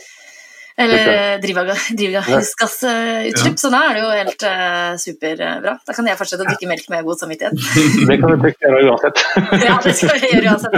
Eller 0.80 1.42
drivhusgassutslipp. 1.42 3.36
Ja. 3.36 3.52
Så 3.58 3.68
da 3.74 3.80
er 3.90 3.94
det 3.98 4.04
jo 4.04 4.10
helt 4.16 4.44
uh, 4.48 4.94
superbra. 5.02 5.74
Da 5.84 5.92
kan 5.96 6.06
jeg 6.08 6.16
fortsette 6.22 6.44
å 6.46 6.48
drikke 6.48 6.68
melk 6.72 6.86
med 6.94 7.04
god 7.04 7.18
samvittighet. 7.20 7.56
det 8.08 8.16
kan 8.22 8.30
du 8.32 8.36
gjøre 8.48 8.80
uansett. 8.88 9.18
ja, 9.68 9.76
det 9.84 9.94
skal 10.00 10.16
jeg 10.24 10.32
gjøre 10.38 10.48
uansett. 10.54 10.74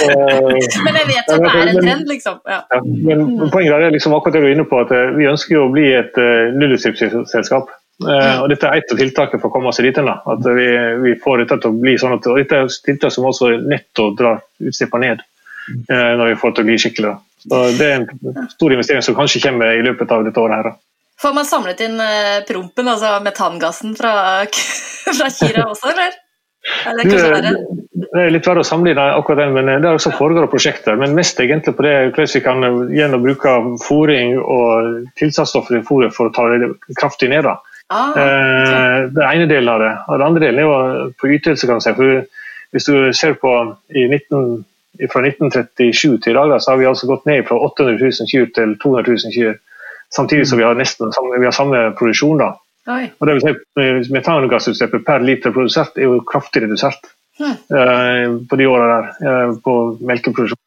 men 0.86 0.92
jeg 1.00 1.06
vet 1.10 1.26
jo 1.26 1.34
at 1.40 1.42
det 1.42 1.50
er 1.50 1.56
en 1.72 1.82
trend, 1.82 2.06
liksom. 2.12 2.36
Ja. 2.46 2.60
Ja, 2.70 2.78
men 2.86 3.18
poenget 3.50 3.74
er 3.74 3.90
liksom 3.98 4.14
akkurat 4.14 4.34
det 4.38 4.44
du 4.44 4.46
er 4.52 4.56
inne 4.60 4.68
på, 4.70 4.76
at 4.78 4.90
eh, 4.94 5.10
vi 5.18 5.24
ønsker 5.32 5.52
jo 5.58 5.62
å 5.66 5.74
bli 5.74 5.86
et 5.90 6.14
uh, 6.22 6.54
nullutslippsselskap. 6.54 7.66
Uh, 8.00 8.42
og 8.42 8.46
Dette 8.48 8.68
er 8.68 8.80
et 8.80 8.92
av 8.94 9.00
tiltakene 9.00 9.40
for 9.42 9.50
å 9.50 9.54
komme 9.54 9.68
oss 9.68 9.80
dit. 9.84 9.98
At 10.00 10.46
vi, 10.56 10.68
vi, 11.02 11.16
får 11.20 11.42
dette 11.42 11.58
til 11.60 11.72
å 11.72 11.80
bli 11.82 11.96
sånn 12.00 12.16
at, 12.16 12.28
og 12.30 12.38
Dette 12.40 12.62
er 12.62 12.78
tiltak 12.86 13.12
som 13.12 13.28
også 13.28 13.52
netto 13.60 14.10
drar 14.16 14.40
utslippene 14.64 15.10
ned 15.10 15.24
uh, 15.90 16.12
når 16.20 16.32
vi 16.32 16.38
får 16.40 16.54
til 16.54 16.64
å 16.64 16.70
bli 16.70 16.78
skikkelig. 16.80 17.16
Så 17.44 17.60
Det 17.76 17.90
er 17.90 17.98
en 17.98 18.48
stor 18.54 18.72
investering 18.76 19.04
som 19.04 19.18
kanskje 19.18 19.44
kommer 19.44 19.76
i 19.76 19.84
løpet 19.84 20.16
av 20.16 20.24
dette 20.24 20.40
året. 20.40 20.56
her. 20.56 20.70
da. 20.70 20.76
Får 21.20 21.36
man 21.36 21.48
samlet 21.48 21.84
inn 21.84 22.00
uh, 22.00 22.40
prompen, 22.48 22.88
altså 22.88 23.18
metangassen 23.24 23.94
fra, 23.98 24.14
fra 25.18 25.30
Kira 25.36 25.68
også, 25.68 25.92
eller? 25.92 26.18
eller 26.88 27.08
det, 27.08 27.52
det 28.12 28.20
er 28.20 28.32
litt 28.32 28.44
verre 28.44 28.60
å 28.60 28.68
samle 28.68 28.92
inn 28.92 28.98
akkurat 29.00 29.42
den, 29.44 29.54
men 29.56 29.68
det 29.80 29.88
er 29.88 29.96
også 29.96 30.12
foregår 30.16 30.48
prosjekter. 30.52 30.96
Men 31.00 31.16
mest 31.16 31.40
egentlig 31.40 31.76
på 31.76 31.84
det 31.84 31.94
hvordan 32.14 32.32
vi 32.32 32.42
kan 32.44 32.66
gjennom 32.96 33.24
bruke 33.24 33.54
fôring 33.84 34.38
og 34.40 35.10
tilsatsstoffer 35.20 35.78
i 35.78 35.84
fôret 35.84 36.16
for 36.16 36.28
å 36.28 36.34
ta 36.36 36.48
det 36.52 36.72
kraftig 37.00 37.30
ned. 37.32 37.44
da. 37.48 37.58
Ah, 37.90 38.10
okay. 38.10 39.08
Det 39.10 39.22
er 39.24 39.32
ene 39.34 39.48
delen 39.50 39.70
av 39.72 39.80
det. 39.82 39.90
Og 40.06 40.18
den 40.18 40.26
andre 40.28 40.42
delen 40.44 40.60
er 40.62 40.68
jo 40.68 41.06
på 41.18 41.30
ytelse. 41.34 41.66
kan 41.66 41.80
du 41.80 41.84
si. 41.84 41.94
For 41.96 42.20
hvis 42.70 42.86
du 42.86 43.12
ser 43.16 43.34
på 43.40 43.52
19, 43.90 44.64
fra 45.10 45.22
1937 45.26 46.20
til 46.22 46.32
i 46.32 46.36
dag, 46.38 46.54
så 46.62 46.72
har 46.72 46.78
vi 46.78 46.86
altså 46.86 47.10
gått 47.10 47.26
ned 47.26 47.46
fra 47.48 47.58
800 47.58 47.98
000 47.98 48.30
kyr 48.30 48.46
til 48.54 48.76
200 48.78 49.10
000 49.10 49.34
kyr. 49.34 49.58
Samtidig 50.14 50.46
som 50.46 50.58
vi 50.58 50.66
har 50.66 50.78
nesten 50.78 51.10
vi 51.10 51.46
har 51.46 51.54
samme 51.54 51.82
produksjon. 51.98 52.38
da. 52.38 52.52
Oi. 52.90 53.10
Og 53.18 53.26
det 53.26 53.36
vil 53.36 54.04
si 54.04 54.14
Metangassutslippet 54.14 55.04
per 55.06 55.22
liter 55.26 55.52
produsert 55.54 55.98
er 55.98 56.08
jo 56.08 56.22
kraftig 56.26 56.64
redusert 56.64 57.10
hmm. 57.38 57.58
uh, 57.74 58.38
på 58.48 58.56
de 58.56 58.66
åra 58.70 58.86
der, 58.90 59.10
uh, 59.26 59.58
på 59.62 59.74
melkeproduksjon. 60.00 60.58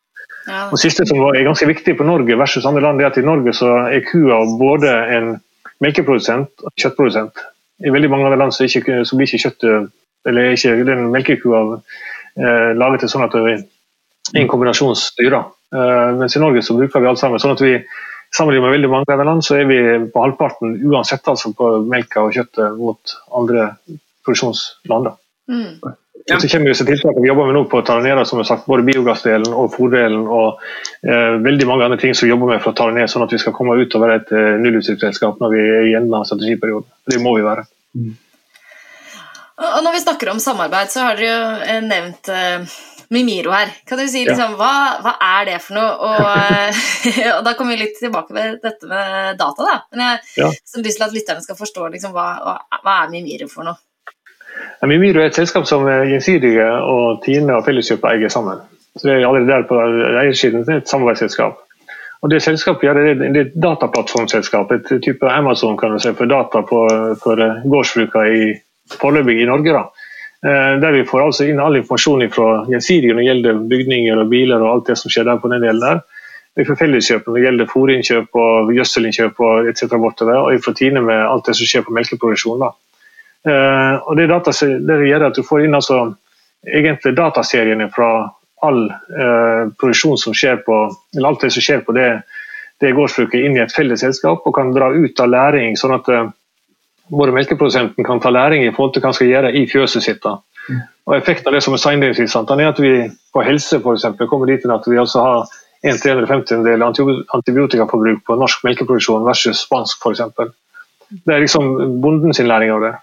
Ja. 0.48 0.68
Og 0.76 0.80
siste 0.80 1.08
som 1.08 1.24
er 1.32 1.46
ganske 1.48 1.68
viktig 1.68 1.96
på 1.98 2.08
Norge 2.08 2.38
versus 2.40 2.68
andre 2.68 2.84
land, 2.84 3.02
er 3.02 3.12
at 3.12 3.18
i 3.18 3.26
Norge 3.26 3.56
så 3.56 3.72
er 3.88 4.04
kua 4.08 4.44
både 4.60 4.92
en 5.16 5.34
melkeprodusent 5.84 6.64
og 6.64 6.72
kjøttprodusent. 6.80 7.44
I 7.84 7.92
veldig 7.92 8.10
mange 8.12 8.30
andre 8.30 8.40
land 8.40 8.56
så, 8.56 8.68
ikke, 8.68 9.02
så 9.08 9.18
blir 9.18 9.30
ikke 9.30 9.44
kjøttet 9.48 9.92
eller 10.30 10.56
ikke 10.56 10.86
den 10.88 11.10
melkekua 11.12 11.62
eh, 11.74 12.72
laget 12.80 13.04
til 13.04 13.12
sånn 13.12 13.26
at 13.26 13.36
det 13.36 13.44
er 13.44 14.40
en 14.40 14.50
kombinasjonsdyr. 14.52 15.36
Eh, 15.36 16.10
mens 16.22 16.38
i 16.38 16.42
Norge 16.44 16.64
så 16.64 16.78
bruker 16.78 17.04
vi 17.04 17.10
alt 17.12 17.22
sammen. 17.22 17.42
sånn 17.44 17.58
at 17.58 17.66
vi 17.66 17.78
Sammenlignet 18.34 18.66
med 18.66 18.74
veldig 18.74 18.90
mange 18.90 19.14
andre 19.14 19.26
land 19.28 19.44
så 19.46 19.60
er 19.60 19.68
vi 19.70 19.76
på 20.10 20.22
halvparten 20.24 20.72
uansett 20.90 21.28
altså 21.30 21.52
på 21.54 21.68
melka 21.86 22.24
og 22.26 22.34
kjøttet 22.34 22.80
mot 22.80 23.12
andre 23.38 23.68
produksjonsland. 24.26 25.12
Mm. 25.52 25.76
Ja. 26.26 26.40
Så 26.40 26.48
kommer 26.48 26.72
disse 26.72 26.86
tiltakene 26.88 27.22
vi 27.22 27.28
jobber 27.28 27.50
med 27.50 27.58
nå 27.58 27.64
på 27.68 27.82
Taranera, 27.84 28.24
som 28.26 28.40
har 28.40 28.48
sagt, 28.48 28.68
både 28.70 28.86
biogassdelen 28.88 29.52
og 29.52 29.74
fòrdelen 29.74 30.24
og 30.24 30.62
eh, 31.04 31.36
veldig 31.44 31.68
mange 31.68 31.90
andre 31.90 32.00
ting 32.00 32.16
som 32.16 32.28
vi 32.28 32.32
jobber 32.32 32.54
med 32.54 32.64
for 32.64 32.72
å 32.72 32.78
ta 32.80 32.88
det 32.88 32.96
ned, 32.96 33.12
sånn 33.12 33.26
at 33.26 33.36
vi 33.36 33.42
skal 33.44 33.56
komme 33.58 33.76
ut 33.76 33.98
og 33.98 34.06
være 34.06 34.22
et 34.22 34.32
eh, 34.32 34.54
nullutslippsselskap 34.64 35.44
når 35.44 35.52
vi 35.52 35.64
er 35.64 35.90
i 35.90 35.98
enden 36.00 36.16
av 36.16 36.24
strategiperioden. 36.30 36.88
Det 37.12 37.20
må 37.20 37.36
vi 37.36 37.44
være. 37.44 37.68
Mm. 38.00 38.14
Og 39.64 39.84
når 39.84 39.98
vi 39.98 40.02
snakker 40.06 40.32
om 40.32 40.40
samarbeid, 40.42 40.90
så 40.92 41.04
har 41.06 41.20
dere 41.20 41.30
jo 41.30 41.62
eh, 41.68 41.84
nevnt 41.86 42.32
eh, 42.32 42.80
Mimiro 43.14 43.52
her. 43.54 43.76
Kan 43.86 44.00
du 44.00 44.08
si 44.10 44.24
liksom, 44.26 44.56
hva, 44.58 44.74
hva, 45.04 45.18
er 45.22 45.52
det 45.52 45.60
for 45.62 45.78
noe? 45.78 45.92
Og, 46.08 46.24
eh, 46.24 46.84
og, 47.36 47.44
da 47.46 47.54
kommer 47.60 47.76
vi 47.76 47.84
litt 47.84 48.00
tilbake 48.00 48.34
til 48.34 48.62
dette 48.64 48.90
med 48.90 49.36
data. 49.44 49.68
da. 49.68 49.76
Men 49.92 50.06
jeg 50.06 50.14
har 50.16 50.48
ja. 50.48 50.54
lyst 50.88 51.02
til 51.02 51.08
at 51.10 51.18
lytterne 51.20 51.44
skal 51.46 51.60
forstå 51.60 51.92
liksom, 51.98 52.16
hva, 52.16 52.58
hva 52.80 53.02
er 53.04 53.12
Mimiro 53.12 53.52
for 53.52 53.68
noe? 53.68 53.78
Mimiro 54.84 55.22
er 55.22 55.32
et 55.32 55.38
selskap 55.38 55.66
som 55.66 55.86
Gjensidige 55.88 56.66
og 56.68 57.22
Tine 57.24 57.56
og 57.56 57.66
Felleskjøpet 57.66 58.10
eier 58.12 58.32
sammen. 58.34 58.60
Så 58.98 59.08
Det 59.08 59.14
er 59.14 59.28
allerede 59.28 59.48
der 59.48 59.68
på 59.68 59.80
eiersiden 60.22 60.68
et 60.70 60.90
samarbeidsselskap. 60.90 61.60
Og 62.22 62.30
det 62.32 62.42
selskapet 62.44 62.88
ja, 62.88 62.94
det 62.94 63.26
er 63.26 63.40
et 63.42 63.56
dataplattformselskap, 63.64 64.72
et 64.72 64.92
type 65.04 65.28
Amazon 65.30 65.78
kan 65.78 65.92
du 65.92 66.00
si, 66.00 66.14
for 66.16 66.26
data 66.26 66.62
på, 66.62 66.80
for 67.24 67.42
gårdsbrukere 67.70 68.36
i, 68.36 68.54
foreløpig 69.00 69.42
i 69.42 69.50
Norge. 69.50 69.74
da. 69.74 69.84
Eh, 70.44 70.80
der 70.82 70.92
vi 70.92 71.06
får 71.08 71.24
altså 71.24 71.46
inn 71.48 71.60
all 71.64 71.76
informasjon 71.80 72.24
fra 72.32 72.48
Gjensidige 72.68 73.14
når 73.14 73.22
det 73.22 73.28
gjelder 73.28 73.60
bygninger 73.72 74.20
og 74.20 74.32
biler 74.32 74.64
og 74.64 74.72
alt 74.72 74.90
det 74.92 74.98
som 75.00 75.12
skjer 75.12 75.28
der 75.30 75.40
på 75.40 75.52
den 75.52 75.64
delen 75.64 75.84
der. 75.84 76.02
Vi 76.56 76.66
får 76.68 76.80
felleskjøp 76.82 77.28
når 77.28 77.38
det 77.38 77.44
gjelder 77.44 77.70
fôrinnkjøp 77.72 78.40
og 78.46 78.74
gjødselinnkjøp 78.76 79.40
og 79.40 79.70
etc. 79.72 79.84
Og 79.98 80.66
fra 80.66 80.74
Tine 80.78 81.02
med 81.02 81.22
alt 81.28 81.48
det 81.48 81.56
som 81.58 81.70
skjer 81.70 81.86
på 81.88 81.96
melkeproduksjon. 81.96 82.60
da. 82.60 82.74
Uh, 83.44 84.00
og 84.08 84.16
det, 84.18 84.30
data, 84.32 84.54
det, 84.88 85.00
gjør 85.08 85.28
at 85.28 85.36
du 85.36 85.44
får 85.44 85.66
inn 85.66 85.76
altså, 85.76 85.98
egentlig 86.64 87.12
dataseriene 87.18 87.90
fra 87.92 88.12
all 88.64 88.86
uh, 88.88 89.72
produksjon 89.80 90.20
som 90.22 90.36
skjer 90.38 90.62
på 90.64 90.78
eller 91.18 91.28
alt 91.28 91.44
det 91.44 91.52
som 91.52 91.66
skjer 91.66 91.84
på 91.84 91.96
det 91.98 92.08
det 92.84 92.94
gårdsbruket 92.96 93.46
inn 93.46 93.58
i 93.58 93.62
et 93.64 93.72
felles 93.72 94.02
selskap 94.04 94.48
og 94.48 94.56
kan 94.56 94.74
dra 94.76 94.90
ut 94.92 95.20
av 95.24 95.30
læring, 95.32 95.78
sånn 95.80 95.96
at 95.96 96.10
uh, 96.12 96.32
både 97.12 97.36
melkeprodusenten 97.36 98.08
kan 98.08 98.20
ta 98.24 98.32
læring 98.34 98.66
i 98.66 98.72
forhold 98.74 98.96
til 98.96 99.04
hva 99.04 99.12
han 99.12 99.18
skal 99.20 99.32
gjøre 99.32 99.52
i 99.60 99.66
fjøset 99.72 100.04
sitt. 100.04 100.24
da. 100.24 100.38
Mm. 100.70 100.82
Og 101.08 101.16
Effekten 101.18 101.52
av 101.52 101.58
det 101.58 101.64
som 101.66 101.76
er 101.76 101.98
innledningsvis, 101.98 102.36
er 102.36 102.66
at 102.68 102.82
vi 102.82 102.94
på 103.36 103.44
helse 103.44 103.80
for 103.84 104.00
eksempel, 104.00 104.28
kommer 104.32 104.52
dit 104.52 104.66
at 104.66 104.88
vi 104.88 105.00
også 105.00 105.24
har 105.28 105.56
en 105.84 105.98
350 106.00 106.64
del 106.64 106.84
antibiotikaforbruk 106.84 108.22
på 108.28 108.38
norsk 108.40 108.64
melkeproduksjon 108.64 109.26
versus 109.28 109.66
spansk 109.66 110.00
f.eks. 110.00 110.54
Det 111.12 111.34
er 111.34 111.44
liksom 111.44 112.00
bonden 112.02 112.34
sin 112.34 112.48
læring 112.48 112.72
av 112.72 112.86
det. 112.86 112.94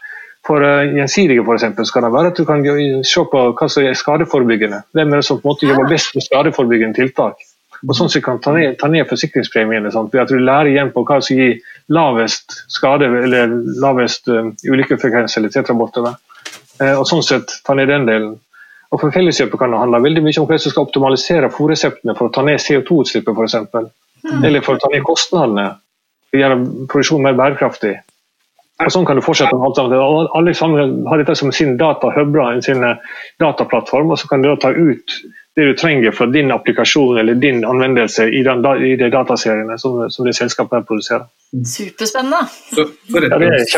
For 0.47 0.65
uh, 0.65 0.89
gjensidige 0.97 1.45
for 1.45 1.59
eksempel, 1.59 1.87
skal 1.87 2.07
det 2.07 2.13
være 2.15 2.33
at 2.33 2.41
du 2.41 2.47
kan 2.49 2.65
se 3.07 3.25
på 3.33 3.45
hva 3.59 3.69
som 3.69 3.87
er 3.87 3.99
skadeforebyggende. 3.99 4.83
Hvem 4.97 5.13
er 5.13 5.21
det 5.21 5.29
som 5.29 5.41
på 5.41 5.49
en 5.49 5.53
måte 5.53 5.69
jobber 5.69 5.91
best 5.91 6.17
med 6.17 6.27
skadeforebyggende 6.27 6.97
tiltak? 6.97 7.45
Og 7.81 7.97
sånn 7.97 8.11
som 8.13 8.25
kan 8.25 8.41
ta 8.45 8.53
ned, 8.53 8.75
ta 8.81 8.91
ned 8.93 9.09
forsikringspremiene. 9.09 9.93
Ved 9.93 10.21
at 10.21 10.33
du 10.33 10.37
lærer 10.41 10.69
igjen 10.69 10.93
på 10.93 11.05
hva 11.09 11.21
som 11.25 11.39
gir 11.39 11.61
lavest 11.93 12.59
skade 12.73 13.09
eller 13.09 13.55
lavest 13.81 14.29
uh, 14.29 14.53
ulykkefrekvens 14.69 15.39
eller 15.41 15.53
tetraborter. 15.53 16.13
Uh, 16.81 16.97
og 16.99 17.07
sånn 17.09 17.25
sett 17.25 17.61
ta 17.65 17.77
ned 17.77 17.89
den 17.93 18.09
delen. 18.09 18.37
Og 18.91 18.99
For 18.99 19.15
Felleskjøpet 19.15 19.61
kan 19.61 19.71
det 19.73 19.81
handle 19.81 20.03
veldig 20.03 20.23
mye 20.25 20.41
om 20.43 20.49
hvordan 20.49 20.65
du 20.67 20.73
skal 20.73 20.89
optimalisere 20.89 21.51
fòrreseptene 21.55 22.17
for 22.19 22.27
å 22.27 22.35
ta 22.35 22.43
ned 22.47 22.59
CO2-utslippet 22.59 23.37
f.eks. 23.39 23.59
Mm. 24.27 24.41
Eller 24.49 24.65
for 24.67 24.77
å 24.77 24.83
ta 24.83 24.91
ned 24.91 25.05
kostnadene, 25.07 25.69
gjøre 26.35 26.57
produksjonen 26.91 27.29
mer 27.29 27.39
bærekraftig. 27.39 27.95
Og 28.81 28.93
Sånn 28.95 29.05
kan 29.09 29.19
du 29.19 29.25
fortsette 29.25 29.57
med 29.57 29.67
alt 29.67 29.77
sammen. 29.77 30.29
Alle 30.39 30.55
sammen 30.57 31.03
har 31.11 31.21
dette 31.21 31.37
som 31.37 31.53
sin 31.53 31.77
datahubra, 31.81 32.55
sin 32.65 32.85
dataplattform, 33.41 34.15
og 34.15 34.21
så 34.21 34.31
kan 34.31 34.43
du 34.43 34.49
da 34.49 34.57
ta 34.61 34.73
ut 34.73 35.21
det 35.59 35.67
du 35.67 35.75
trenger 35.77 36.15
fra 36.15 36.27
din 36.31 36.53
applikasjon 36.55 37.19
eller 37.19 37.35
din 37.35 37.65
anvendelse 37.67 38.29
i, 38.31 38.43
den, 38.47 38.63
i 38.87 38.95
de 38.97 39.09
dataseriene 39.13 39.77
som, 39.79 39.99
som 40.11 40.27
det 40.27 40.37
selskapet 40.39 40.87
produserer. 40.89 41.27
Superspennende. 41.51 42.45
Så 42.71 42.87
forretnings, 43.11 43.75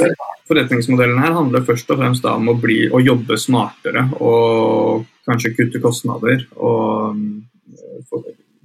forretningsmodellen 0.49 1.23
her 1.25 1.33
handler 1.39 1.65
først 1.67 1.91
og 1.91 2.03
fremst 2.03 2.29
om 2.29 2.53
å, 2.53 2.59
bli, 2.61 2.85
å, 2.93 3.01
jobbe 3.01 3.39
smartere 3.41 4.05
og 4.21 5.09
kanskje 5.27 5.55
kutte 5.57 5.81
kostnader. 5.83 6.45
og 6.61 7.17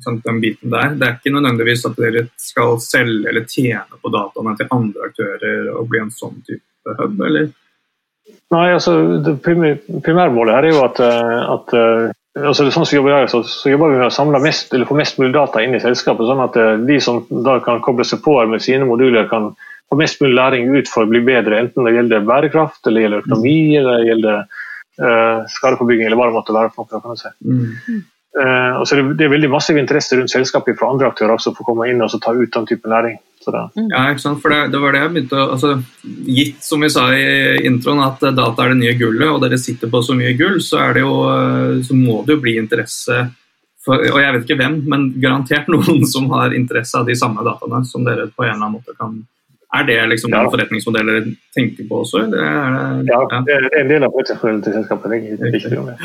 sånn, 0.03 0.19
den 0.25 0.41
biten 0.43 0.73
der. 0.73 0.93
Det 0.97 1.07
er 1.07 1.15
ikke 1.17 1.33
nødvendigvis 1.35 1.85
at 1.89 1.97
dere 1.99 2.25
skal 2.41 2.77
selge 2.83 3.31
eller 3.31 3.47
tjene 3.49 4.01
på 4.01 4.11
dataene 4.13 4.55
til 4.59 4.75
andre 4.77 5.09
aktører 5.09 5.71
og 5.75 5.89
bli 5.91 6.03
en 6.03 6.13
sånn 6.13 6.37
type 6.47 6.97
hub, 6.99 7.17
eller? 7.27 7.49
Nei, 8.53 8.67
altså 8.73 8.93
det 9.23 9.37
Primærmålet 9.43 10.55
her 10.55 10.67
er 10.67 10.73
jo 10.73 10.83
at, 10.85 10.99
eh, 11.03 11.39
at 11.53 11.73
eh, 11.75 12.43
altså 12.47 12.67
sånn 12.71 12.87
som 12.87 12.97
jobber, 12.99 13.27
så, 13.31 13.41
så, 13.47 13.71
jobber 13.71 13.91
vi 13.91 13.99
med 13.99 14.09
å 14.09 14.13
samle 14.13 14.41
mest, 14.43 14.71
eller 14.73 14.87
få 14.87 14.97
mest 14.99 15.19
mulig 15.19 15.33
data 15.35 15.63
inn 15.63 15.75
i 15.75 15.83
selskapet, 15.83 16.27
sånn 16.27 16.43
at 16.45 16.59
eh, 16.59 16.75
de 16.87 16.99
som 17.03 17.23
da 17.43 17.57
kan 17.63 17.81
koble 17.83 18.07
seg 18.07 18.21
på 18.25 18.37
med 18.51 18.63
sine 18.63 18.87
moduler, 18.87 19.27
kan 19.31 19.51
få 19.87 19.99
mest 19.99 20.21
mulig 20.23 20.35
læring 20.35 20.69
ut 20.75 20.91
for 20.91 21.05
å 21.05 21.11
bli 21.11 21.23
bedre, 21.27 21.59
enten 21.63 21.87
det 21.87 21.95
gjelder 21.95 22.27
bærekraft, 22.27 22.81
eller 22.87 23.05
gjelder 23.05 23.23
økonomi, 23.23 23.59
eller 23.79 24.01
det 24.01 24.09
gjelder 24.09 24.39
uh, 24.99 25.45
skadeforebygging, 25.53 26.09
eller 26.09 26.19
hva 26.19 26.27
det 26.27 26.35
måtte 26.35 26.55
være. 26.55 26.71
for 26.75 26.91
noe, 26.91 27.03
kan 27.05 27.15
du 27.15 27.21
si. 27.21 27.31
Mm. 27.47 28.01
Uh, 28.37 28.79
altså 28.81 28.99
det, 28.99 29.05
det, 29.17 29.25
er 29.25 29.33
veldig 29.33 29.49
massiv 29.49 29.79
interesse 29.81 30.17
rundt 30.17 30.29
selskapet 30.29 30.77
fra 30.77 30.91
andre 30.93 31.09
aktører 31.09 31.33
også 31.33 31.55
for 31.55 31.65
å 31.65 31.71
komme 31.71 31.87
inn 31.89 32.03
og 32.05 32.13
ta 32.21 32.35
ut 32.35 32.53
den 32.53 32.69
type 32.69 32.91
læring. 32.91 33.17
Mm. 33.47 33.87
Ja, 33.93 34.01
ikke 34.11 34.19
sant? 34.19 34.41
For 34.43 34.51
det, 34.51 34.73
det, 34.73 34.79
var 34.83 34.91
det 34.91 35.01
jeg 35.05 35.11
begynte 35.13 35.37
å 35.39 35.51
altså, 35.53 35.69
Gitt, 36.27 36.57
som 36.65 36.81
vi 36.83 36.89
sa 36.91 37.05
i 37.15 37.61
introen, 37.69 38.01
at 38.03 38.19
data 38.19 38.65
er 38.65 38.73
det 38.73 38.81
nye 38.81 38.95
gullet, 38.99 39.29
og 39.31 39.39
dere 39.45 39.59
sitter 39.61 39.87
på 39.87 40.01
så 40.03 40.17
mye 40.19 40.33
gull, 40.35 40.57
så, 40.59 40.81
er 40.83 40.97
det 40.97 41.05
jo, 41.05 41.13
så 41.87 41.95
må 41.95 42.17
det 42.27 42.35
jo 42.35 42.41
bli 42.43 42.57
interesse 42.59 43.21
for, 43.87 44.03
Og 44.03 44.19
jeg 44.19 44.35
vet 44.35 44.43
ikke 44.43 44.59
hvem, 44.59 44.77
men 44.91 45.07
garantert 45.23 45.69
noen 45.73 46.03
som 46.09 46.27
har 46.35 46.55
interesse 46.57 46.99
av 46.99 47.07
de 47.07 47.15
samme 47.15 47.45
dataene 47.47 47.87
som 47.87 48.03
dere 48.03 48.27
på 48.27 48.43
en 48.43 48.51
eller 48.51 48.59
annen 48.59 48.77
måte 48.81 48.97
kan 48.99 49.15
er 49.75 49.83
det 49.83 49.97
liksom 50.13 50.31
ja. 50.31 50.45
forretningsmodeller 50.47 51.17
dere 51.19 51.33
tenker 51.55 51.87
på 51.89 51.99
også? 52.05 52.21
Eller 52.23 52.39
er 52.39 52.69
det, 52.71 53.11
ja, 53.11 53.19
ja, 53.19 53.39
det 53.43 53.55
er 53.57 53.65
en 53.81 53.89
del 53.91 54.05
av 54.07 54.13
forretningsmodellen 54.15 54.61
til 54.63 54.75
selskapet. 54.77 55.11
Det 55.11 55.49
er 55.49 55.57
ikke 55.59 55.71
det. 55.89 55.97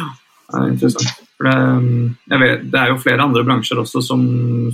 Ja, 0.53 0.67
interessant. 0.69 1.19
Det, 1.43 2.39
vet, 2.39 2.61
det, 2.71 2.79
er 2.79 2.93
jo 2.93 3.01
flere 3.03 3.25
andre 3.25 3.43
bransjer 3.47 3.81
også 3.83 4.03
som, 4.05 4.23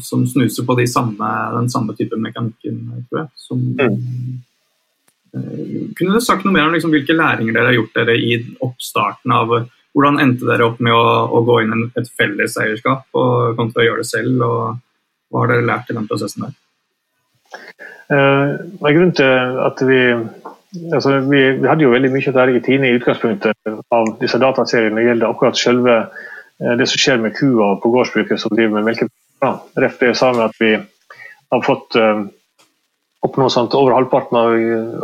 som 0.05 0.27
snuser 0.29 0.67
på 0.69 0.77
de 0.77 0.85
samme, 0.91 1.31
den 1.55 1.71
samme 1.73 1.95
type 1.97 2.19
mekanikken, 2.21 2.83
tror 3.09 3.23
jeg. 3.23 3.31
Som, 3.41 3.65
mm. 3.79 4.45
Eh, 5.37 5.89
kunne 5.97 6.17
du 6.17 6.25
sagt 6.25 6.47
noe 6.47 6.55
mer 6.55 6.69
om 6.69 6.75
liksom, 6.77 6.93
hvilke 6.95 7.17
læringer 7.17 7.57
dere 7.57 7.71
har 7.71 7.77
gjort 7.77 7.99
dere 8.01 8.15
i 8.17 8.39
oppstarten 8.65 9.35
av 9.35 9.59
Hvordan 9.97 10.19
endte 10.23 10.47
dere 10.47 10.67
opp 10.69 10.83
med 10.85 10.93
å, 10.95 11.05
å 11.35 11.41
gå 11.43 11.55
inn 11.65 11.73
i 11.75 11.85
et 11.99 12.11
felles 12.15 12.53
eierskap 12.61 13.17
og 13.19 13.57
kontra 13.59 13.81
å 13.83 13.87
gjøre 13.87 14.05
det 14.05 14.07
selv? 14.07 14.43
og 14.45 15.33
Hva 15.33 15.41
har 15.43 15.51
dere 15.51 15.65
lært 15.67 15.89
i 15.91 15.97
den 15.97 16.07
prosessen 16.07 16.45
der? 16.45 16.53
Uh, 18.13 18.53
grunnen 18.85 19.15
til 19.17 19.59
at 19.65 19.81
vi 19.89 19.99
altså 20.95 21.19
vi, 21.27 21.43
vi, 21.61 21.69
hadde 21.69 21.87
jo 21.87 21.93
veldig 21.95 22.11
mye 22.13 22.35
der 22.37 22.53
i 22.53 22.63
Tine 22.65 22.91
i 22.91 22.97
utgangspunktet 22.99 23.71
av 23.95 24.11
disse 24.21 24.41
dataseriene. 24.43 25.01
Det 25.01 25.07
gjelder 25.07 25.31
akkurat 25.33 25.61
selve 25.61 25.95
eh, 25.99 26.75
det 26.81 26.89
som 26.91 27.03
skjer 27.03 27.23
med 27.25 27.37
kua 27.39 27.75
på 27.83 27.93
gårdsbruket 27.95 28.41
som 28.41 28.55
driver 28.55 28.79
med 28.79 28.91
melkeproduksjon. 28.91 29.63
Ref 29.79 30.01
det 30.01 30.13
jeg 30.13 30.19
sa 30.19 30.33
med 30.35 30.49
at 30.49 30.59
vi 30.59 30.73
har 31.49 31.63
fått 31.65 31.95
uh, 31.97 32.27
oppnå 33.25 33.47
sant, 33.51 33.75
Over 33.79 33.95
halvparten 33.95 34.39
av, 34.39 34.57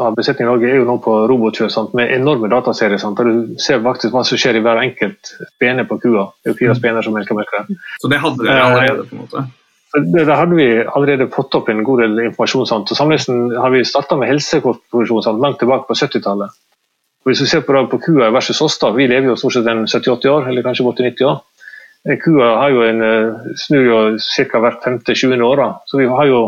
av 0.09 0.17
besetningen 0.19 0.51
i 0.51 0.53
Norge 0.53 0.71
er 0.71 0.81
jo 0.81 0.89
nå 0.89 0.97
på 1.05 1.15
robotkjør 1.31 1.93
med 1.97 2.13
enorme 2.17 2.51
dataserier. 2.53 3.01
Sant, 3.01 3.21
der 3.21 3.31
Du 3.31 3.61
ser 3.63 3.83
faktisk 3.83 4.15
hva 4.15 4.25
som 4.27 4.41
skjer 4.41 4.59
i 4.59 4.65
hver 4.65 4.83
enkelt 4.83 5.35
spene 5.55 5.87
på 5.89 6.01
kua. 6.03 6.29
Det 6.43 6.51
er 6.51 6.55
jo 6.55 6.61
fire 6.61 6.79
spener 6.79 7.07
som 7.07 7.15
melker 7.17 7.39
melk. 7.39 7.55
Så 8.03 8.11
det 8.11 8.21
hadde 8.23 8.43
dere 8.43 8.67
allerede? 8.67 9.07
på 9.09 9.17
en 9.17 9.23
måte? 9.23 9.47
Da 9.95 10.35
hadde 10.35 10.57
vi 10.59 10.69
allerede 10.83 11.31
fått 11.31 11.55
opp 11.55 11.69
en 11.71 11.85
god 11.87 12.01
del 12.03 12.19
informasjon. 12.27 12.67
Sant? 12.67 12.91
Og 12.91 12.99
Sammenlignet 12.99 13.59
har 13.63 13.71
vi 13.71 13.85
starta 13.87 14.19
med 14.19 14.33
helsekortproduksjon 14.33 15.43
langt 15.43 15.61
tilbake 15.63 15.87
på 15.87 15.95
70-tallet. 15.95 16.51
Hvis 17.25 17.41
vi 17.41 17.47
ser 17.49 17.63
på, 17.65 17.79
på 17.89 18.01
kua 18.03 18.33
versus 18.35 18.61
oss, 18.61 18.77
da, 18.83 18.91
vi 18.93 19.07
lever 19.09 19.31
jo 19.31 19.37
stort 19.39 19.55
sett 19.55 19.69
70-80 19.71 20.33
år, 20.33 20.49
eller 20.51 20.67
kanskje 20.67 20.85
80-90 20.91 21.29
år. 21.31 21.39
Eh, 22.09 22.19
kua 22.21 22.51
har 22.61 22.75
jo 22.75 22.83
en, 22.85 23.01
eh, 23.07 23.55
snur 23.57 23.87
jo 23.87 24.01
ca. 24.19 24.61
hvert 24.61 24.83
50-20 24.85 25.47
år. 25.47 25.63
Da. 25.63 25.69
Så 25.87 26.03
vi 26.03 26.11
har 26.11 26.27
jo 26.29 26.43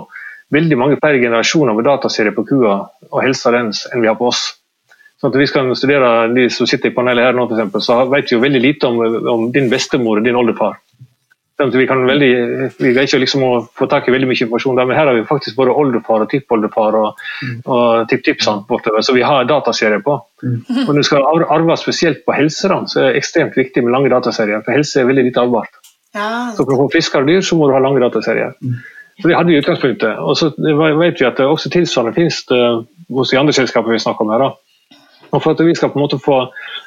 veldig 0.53 0.78
mange 0.78 0.99
per 1.01 1.16
generasjon 1.16 1.70
med 1.74 1.86
dataserier 1.86 2.34
på 2.34 2.44
kua 2.51 2.76
og 3.11 3.22
helsa 3.22 3.55
dens 3.55 3.86
enn 3.92 4.03
vi 4.03 4.11
har 4.11 4.18
på 4.18 4.28
oss. 4.28 4.42
Så 5.16 5.30
at 5.30 5.38
vi 5.38 5.47
skal 5.49 5.70
studere 5.78 6.28
de 6.34 6.51
som 6.53 6.68
sitter 6.68 6.90
i 6.90 6.94
panelet 6.94 7.24
her 7.24 7.32
nå, 7.32 7.47
for 7.49 7.57
eksempel, 7.57 7.80
så 7.80 8.03
vet 8.11 8.28
vi 8.28 8.36
jo 8.36 8.42
veldig 8.42 8.61
lite 8.61 8.90
om, 8.90 9.01
om 9.32 9.47
din 9.53 9.70
bestemor 9.72 10.20
og 10.20 10.26
din 10.26 10.36
oldefar. 10.36 10.76
Vi, 11.57 11.86
kan 11.88 12.02
veldig, 12.04 12.30
vi 12.76 12.90
vet 12.92 13.07
ikke 13.09 13.22
liksom 13.22 13.44
å 13.46 13.50
få 13.78 13.86
tak 13.88 14.09
i 14.09 14.12
veldig 14.12 14.26
mye 14.28 14.36
informasjon, 14.44 14.76
der, 14.76 14.88
men 14.88 14.98
her 14.98 15.09
har 15.09 15.16
vi 15.16 15.22
faktisk 15.24 15.57
både 15.57 15.72
oldefar 15.72 16.26
og 16.26 16.28
tippoldefar 16.28 16.98
og, 16.98 17.22
mm. 17.40 17.54
og 17.64 18.11
tipptippsant 18.11 18.66
bortover, 18.68 19.00
så 19.00 19.14
vi 19.16 19.24
har 19.24 19.48
dataserier 19.48 20.02
på. 20.04 20.18
Mm. 20.44 20.59
Og 20.84 20.90
Når 20.90 21.00
du 21.00 21.09
skal 21.09 21.24
arve 21.24 21.78
spesielt 21.80 22.26
på 22.26 22.36
helse, 22.36 22.68
da, 22.68 22.82
så 22.84 23.00
er 23.00 23.09
det 23.09 23.22
ekstremt 23.22 23.57
viktig 23.57 23.86
med 23.86 23.96
lange 23.96 24.12
dataserier, 24.12 24.61
for 24.66 24.76
helse 24.76 25.00
er 25.00 25.09
veldig 25.09 25.24
lite 25.30 25.46
arvbart. 25.46 25.80
Ja. 26.12 26.28
Så 26.57 26.64
For 26.66 26.76
å 26.76 26.82
få 26.84 26.90
friskere 26.92 27.28
dyr 27.28 27.40
så 27.44 27.57
må 27.57 27.70
du 27.70 27.74
ha 27.76 27.80
lange 27.80 28.04
dataserier. 28.04 28.52
Mm. 28.61 28.76
Så 29.22 29.28
Det 29.28 29.36
hadde 29.36 29.48
vi 29.48 29.57
i 29.57 29.64
utgangspunktet. 29.64 30.18
Og 30.20 30.36
så 30.36 30.52
vet 31.00 31.20
vi 31.20 31.26
at 31.26 31.40
det 31.40 31.48
også 31.48 31.72
tilsvarende 31.72 32.16
finnes 32.16 32.42
det 32.50 32.62
hos 33.16 33.32
de 33.32 33.38
andre 33.40 33.57
selskapene 33.57 33.96
vi 33.96 34.04
snakker 34.04 34.24
om 34.24 34.32
her. 34.34 34.44
da. 34.44 34.50
Og 35.32 35.42
For 35.42 35.52
at 35.52 35.64
vi 35.64 35.74
skal 35.74 35.90
på 35.92 35.98
en 35.98 36.04
måte 36.04 36.20
få 36.20 36.40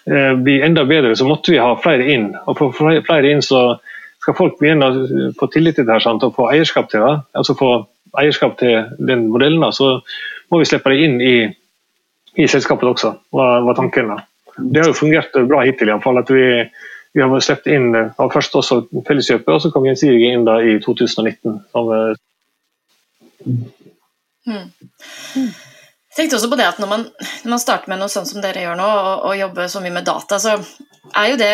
eh, 0.05 0.33
bli 0.37 0.59
enda 0.61 0.85
bedre, 0.85 1.15
så 1.15 1.25
måtte 1.25 1.51
vi 1.51 1.61
ha 1.61 1.73
flere 1.81 2.05
inn. 2.05 2.35
Og 2.45 2.57
for 2.57 2.73
flere 2.77 3.31
inn 3.31 3.41
så 3.41 3.79
skal 4.19 4.35
folk 4.37 4.59
begynne 4.59 4.89
å 4.89 5.31
få 5.39 5.47
tillit 5.53 5.79
til 5.79 5.87
det 5.87 5.95
her 5.95 6.03
sant, 6.03 6.23
og 6.25 6.35
få 6.35 6.49
eierskap 6.51 6.89
til 6.91 7.03
det, 7.05 7.13
altså 7.39 7.55
få 7.59 7.71
eierskap 8.19 8.57
til 8.59 8.89
den 8.99 9.27
modellen, 9.31 9.63
så 9.75 9.99
må 10.49 10.59
vi 10.59 10.67
slippe 10.67 10.91
det 10.93 11.05
inn 11.05 11.19
i, 11.21 11.35
i 12.39 12.47
selskapet 12.49 12.89
også, 12.89 13.13
var, 13.35 13.63
var 13.67 13.77
tanken. 13.77 14.15
Det 14.59 14.81
har 14.81 14.91
jo 14.91 14.97
fungert 14.97 15.35
bra 15.47 15.63
hittil, 15.63 15.91
iallfall. 15.91 16.19
At 16.19 16.31
vi, 16.33 16.45
vi 17.15 17.23
har 17.23 17.45
sluppet 17.45 17.71
inn 17.73 17.93
og 17.95 18.33
først 18.33 18.57
også 18.59 18.81
Felleskjøpet, 19.07 19.53
og 19.53 19.63
så 19.63 19.71
kom 19.73 19.87
Gjensidige 19.87 20.33
inn 20.33 20.45
da 20.47 20.59
i 20.59 20.75
2019. 20.83 21.59
Som, 21.71 21.93
hmm. 24.49 24.67
Jeg 26.09 26.25
tenkte 26.25 26.39
også 26.39 26.51
på 26.51 26.59
det 26.59 26.67
at 26.67 26.81
når 26.81 26.91
man, 26.91 27.07
når 27.45 27.53
man 27.53 27.61
starter 27.61 27.91
med 27.91 28.01
noe 28.01 28.11
sånt 28.11 28.27
som 28.27 28.43
dere 28.43 28.65
gjør 28.65 28.75
nå, 28.79 28.89
og, 28.89 29.29
og 29.29 29.39
jobber 29.39 29.71
så 29.71 29.83
mye 29.83 29.95
med 29.95 30.07
data, 30.09 30.41
så 30.41 30.57
er 31.15 31.31
jo 31.31 31.39
det 31.39 31.53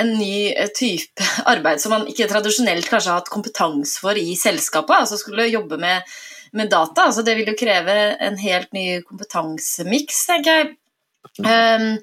en 0.00 0.14
ny 0.18 0.50
eh, 0.52 0.70
type 0.74 1.24
arbeid 1.52 1.82
som 1.82 1.94
man 1.94 2.08
ikke 2.10 2.28
tradisjonelt 2.30 2.88
kanskje 2.88 3.12
har 3.12 3.22
hatt 3.22 3.32
kompetanse 3.32 4.00
for 4.02 4.18
i 4.18 4.36
selskapet. 4.38 4.96
altså 5.02 5.20
Skulle 5.20 5.48
jobbe 5.50 5.80
med, 5.80 6.06
med 6.52 6.70
data. 6.72 7.08
altså 7.08 7.24
Det 7.26 7.36
vil 7.38 7.52
jo 7.52 7.58
kreve 7.58 7.96
en 8.28 8.38
helt 8.40 8.72
ny 8.76 9.00
kompetansemiks, 9.06 10.26
tenker 10.30 10.60
jeg. 10.60 10.76
Um, 11.38 11.98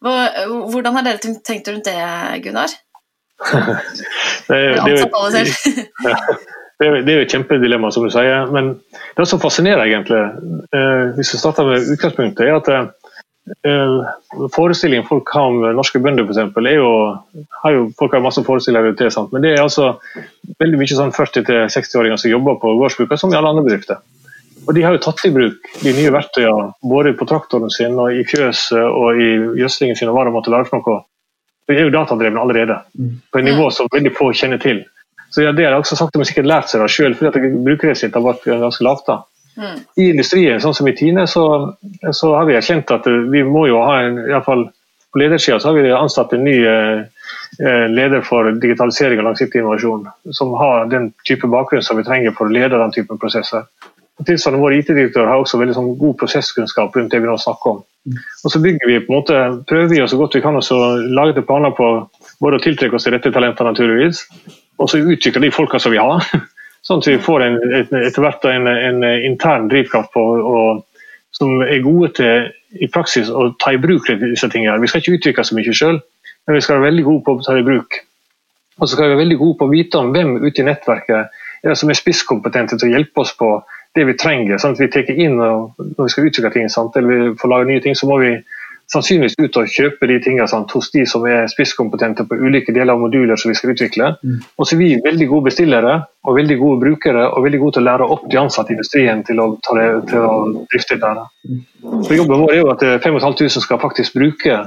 hvordan 0.00 0.96
har 0.96 1.04
dere 1.06 1.34
tenkt 1.46 1.68
rundt 1.68 1.86
det, 1.86 1.98
Gunnar? 2.42 2.72
det, 4.48 4.56
er, 4.56 4.80
det, 4.84 4.94
er, 5.00 5.04
ja, 6.08 6.16
det, 6.80 6.86
er, 6.86 6.96
det 7.04 7.12
er 7.12 7.20
jo 7.20 7.26
et 7.26 7.34
kjempedilemma, 7.34 7.90
som 7.92 8.04
du 8.04 8.10
sier. 8.12 8.50
Men 8.52 8.74
det 9.16 9.26
som 9.28 9.40
fascinerer, 9.42 9.84
egentlig, 9.86 10.20
eh, 10.76 11.04
hvis 11.16 11.32
vi 11.34 11.40
starter 11.40 11.68
med 11.68 11.88
utgangspunktet, 11.94 12.46
er 12.46 12.58
at 12.58 12.90
eh, 13.66 13.98
forestillingen 14.54 15.08
folk 15.08 15.32
har 15.34 15.50
om 15.50 15.64
norske 15.76 16.00
bønder, 16.02 16.28
f.eks., 16.28 16.38
er 16.60 16.76
jo, 16.76 16.92
har 17.62 17.76
jo 17.76 17.88
folk 17.98 18.14
har 18.16 18.24
masse 18.24 18.44
forestillinger 18.46 18.96
til, 18.98 19.10
sant? 19.14 19.32
men 19.32 19.44
det 19.44 19.54
er 19.54 19.64
altså 19.64 19.94
veldig 20.62 20.80
mye 20.80 21.00
sånn 21.02 21.14
40-60-åringer 21.16 22.20
som 22.20 22.32
jobber 22.32 22.60
på 22.62 22.76
gårdsbruk, 22.80 23.14
som 23.18 23.32
i 23.32 23.38
alle 23.38 23.52
andre 23.54 23.66
bedrifter. 23.68 24.02
Og 24.68 24.74
De 24.76 24.82
har 24.84 24.92
jo 24.94 25.02
tatt 25.02 25.22
i 25.24 25.32
bruk 25.32 25.70
de 25.80 25.92
nye 25.96 26.12
verktøyene 26.12 26.72
både 26.84 27.14
på 27.16 27.26
traktoren 27.28 27.72
sin, 27.72 27.96
og 27.98 28.12
i 28.12 28.26
fjøset 28.28 28.82
og 28.84 29.18
i 29.18 29.30
gjødslingen 29.60 29.96
sin. 29.96 30.10
og 30.10 30.18
hva 30.18 30.26
det 30.28 30.34
måtte 30.36 30.52
være 30.52 30.68
for 30.68 30.84
noe. 30.84 31.02
De 31.70 31.78
er 31.78 31.86
jo 31.86 31.94
datadrevne 31.94 32.40
allerede, 32.42 32.76
på 33.30 33.38
et 33.38 33.46
nivå 33.46 33.70
som 33.72 33.88
veldig 33.92 34.12
få 34.16 34.32
kjenner 34.36 34.60
til. 34.60 34.84
Så 35.30 35.44
ja, 35.44 35.52
Det 35.52 35.64
har 35.64 35.72
jeg 35.72 35.84
også 35.84 35.96
sagt 35.96 36.12
de 36.12 36.18
har 36.18 36.28
sikkert 36.28 36.50
lært 36.50 36.70
seg 36.70 36.82
det 36.82 36.90
sjøl, 36.90 37.14
fordi 37.14 37.50
brukerrettet 37.64 38.02
sitt 38.02 38.16
har 38.18 38.24
vært 38.24 38.44
ganske 38.44 38.84
lavt. 38.84 39.06
da. 39.06 39.20
Mm. 39.60 39.80
I 40.00 40.10
industrien, 40.14 40.60
sånn 40.62 40.74
som 40.76 40.88
i 40.88 40.94
Tine, 40.96 41.26
så, 41.28 41.44
så, 42.16 42.34
har 42.34 42.46
vi 42.48 42.56
erkjent 42.56 42.90
at 42.94 43.04
vi 43.06 43.42
må 43.44 43.66
jo 43.68 43.82
ha 43.84 43.98
en, 44.06 44.22
i 44.24 44.42
fall 44.46 44.70
på 45.12 45.18
ledersida 45.18 45.58
har 45.64 45.74
vi 45.74 45.90
ansatt 45.92 46.32
en 46.32 46.44
ny 46.44 46.56
eh, 46.66 47.00
eh, 47.66 47.86
leder 47.90 48.22
for 48.22 48.46
digitalisering 48.62 49.18
og 49.18 49.26
langsiktig 49.26 49.58
innovasjon, 49.58 50.06
som 50.36 50.54
har 50.58 50.86
den 50.90 51.10
type 51.26 51.50
bakgrunn 51.50 51.82
som 51.82 51.98
vi 51.98 52.06
trenger 52.06 52.36
for 52.36 52.46
å 52.46 52.54
lede 52.54 52.78
den 52.78 52.94
typen 52.94 53.18
prosesser. 53.18 53.66
Tilsvarende 54.20 54.62
Vår 54.62 54.76
IT-direktør 54.76 55.26
har 55.26 55.40
også 55.40 55.58
veldig 55.58 55.74
sånn, 55.74 55.94
god 55.98 56.16
prosesskunnskap 56.20 56.96
rundt 56.96 57.12
det 57.12 57.22
vi 57.22 57.28
nå 57.30 57.36
snakker 57.40 57.74
om. 57.74 57.82
Og 58.44 58.52
så 58.52 58.60
bygger 58.62 58.88
vi 58.88 59.00
på 59.02 59.10
en 59.10 59.18
måte, 59.18 59.38
prøver 59.68 59.90
vi 59.90 60.00
så 60.08 60.18
godt 60.20 60.36
vi 60.36 60.44
kan 60.44 60.56
å 60.60 60.80
lage 61.10 61.36
til 61.36 61.46
planer 61.48 61.72
på 61.76 61.88
både 62.40 62.60
å 62.60 62.64
tiltrekke 62.64 62.96
oss 62.96 63.08
de 63.08 63.14
rette 63.16 63.32
talentene, 63.32 63.72
naturligvis, 63.72 64.26
og 64.80 64.92
så 64.92 65.00
utvikle 65.00 65.42
de 65.46 65.52
folka 65.54 65.80
som 65.80 65.92
vi 65.92 66.00
har. 66.00 66.22
Sånn 66.86 67.02
at 67.02 67.08
vi 67.10 67.18
får 67.20 67.44
en, 67.44 67.58
etter 67.76 68.24
hvert 68.24 68.46
en, 68.48 68.68
en, 68.70 69.04
intern 69.26 69.68
drivkraft 69.68 70.14
på, 70.14 70.22
og, 70.52 71.02
som 71.36 71.60
er 71.66 71.82
gode 71.84 72.14
til 72.16 72.48
i 72.80 72.88
praksis 72.92 73.28
å 73.28 73.50
ta 73.60 73.74
i 73.74 73.80
bruk 73.82 74.08
disse 74.20 74.48
tingene. 74.48 74.80
Vi 74.80 74.88
skal 74.88 75.02
ikke 75.02 75.18
utvikle 75.18 75.44
så 75.44 75.58
mye 75.58 75.74
sjøl, 75.76 75.98
men 76.46 76.56
vi 76.56 76.62
skal 76.64 76.78
være 76.78 76.88
veldig 76.88 77.04
gode 77.08 77.24
på 77.26 77.36
å 77.36 77.44
ta 77.44 77.56
det 77.56 77.64
i 77.64 77.68
bruk. 77.68 78.00
Og 78.80 78.88
så 78.88 78.94
skal 78.94 79.04
vi 79.04 79.12
være 79.12 79.22
veldig 79.24 79.38
gode 79.42 79.58
på 79.58 79.68
å 79.68 79.72
vite 79.74 80.00
om 80.00 80.12
hvem 80.14 80.36
ute 80.40 80.62
i 80.62 80.66
nettverket 80.70 81.40
er 81.60 81.76
som 81.76 81.90
er 81.92 81.98
spisskompetente 81.98 82.78
til 82.78 82.88
å 82.88 82.94
hjelpe 82.94 83.20
oss 83.20 83.34
på 83.36 83.50
det 83.96 84.06
vi 84.08 84.16
trenger. 84.16 84.58
sånn 84.58 84.76
at 84.76 84.80
vi 84.80 84.88
tar 84.88 85.10
inn 85.10 85.36
Når 85.36 86.04
vi 86.04 86.08
skal 86.08 86.28
utvikle 86.30 86.52
ting, 86.54 86.68
sant? 86.68 86.96
eller 86.96 87.08
vi 87.08 87.36
får 87.36 87.48
lage 87.48 87.68
nye 87.68 87.80
ting, 87.80 87.94
så 87.94 88.06
må 88.06 88.18
vi 88.22 88.32
sannsynligvis 88.90 89.36
ut 89.38 89.58
og 89.60 89.70
kjøpe 89.70 90.08
de 90.10 90.16
tingene 90.22 90.48
sant, 90.50 90.72
hos 90.74 90.90
de 90.94 91.04
som 91.08 91.22
er 91.28 91.46
spisskompetente 91.50 92.24
på 92.26 92.38
ulike 92.40 92.74
deler 92.74 92.96
av 92.96 93.02
moduler 93.02 93.38
som 93.38 93.52
vi 93.52 93.58
skal 93.58 93.74
utvikle. 93.74 94.10
Mm. 94.22 94.40
Og 94.58 94.66
så 94.66 94.74
er 94.74 94.80
vi 94.80 94.90
veldig 95.04 95.28
gode 95.30 95.46
bestillere 95.50 95.94
og 96.26 96.36
veldig 96.36 96.56
gode 96.60 96.80
brukere 96.82 97.28
og 97.28 97.46
veldig 97.46 97.60
gode 97.62 97.76
til 97.76 97.84
å 97.84 97.88
lære 97.90 98.08
opp 98.16 98.26
de 98.32 98.40
ansatte 98.40 98.74
i 98.74 98.76
industrien 98.78 99.22
til 99.26 99.42
å, 99.42 99.46
det, 99.78 99.86
til 100.10 100.26
å 100.26 100.34
drifte 100.72 100.98
det. 101.04 101.14
Mm. 101.46 101.62
Så 102.08 102.18
Jobben 102.18 102.42
vår 102.42 102.56
er 102.56 102.60
jo 102.62 102.74
at 102.74 102.84
5500 103.06 103.46
eh, 103.46 103.62
skal 103.68 103.82
faktisk 103.86 104.18
bruke 104.18 104.58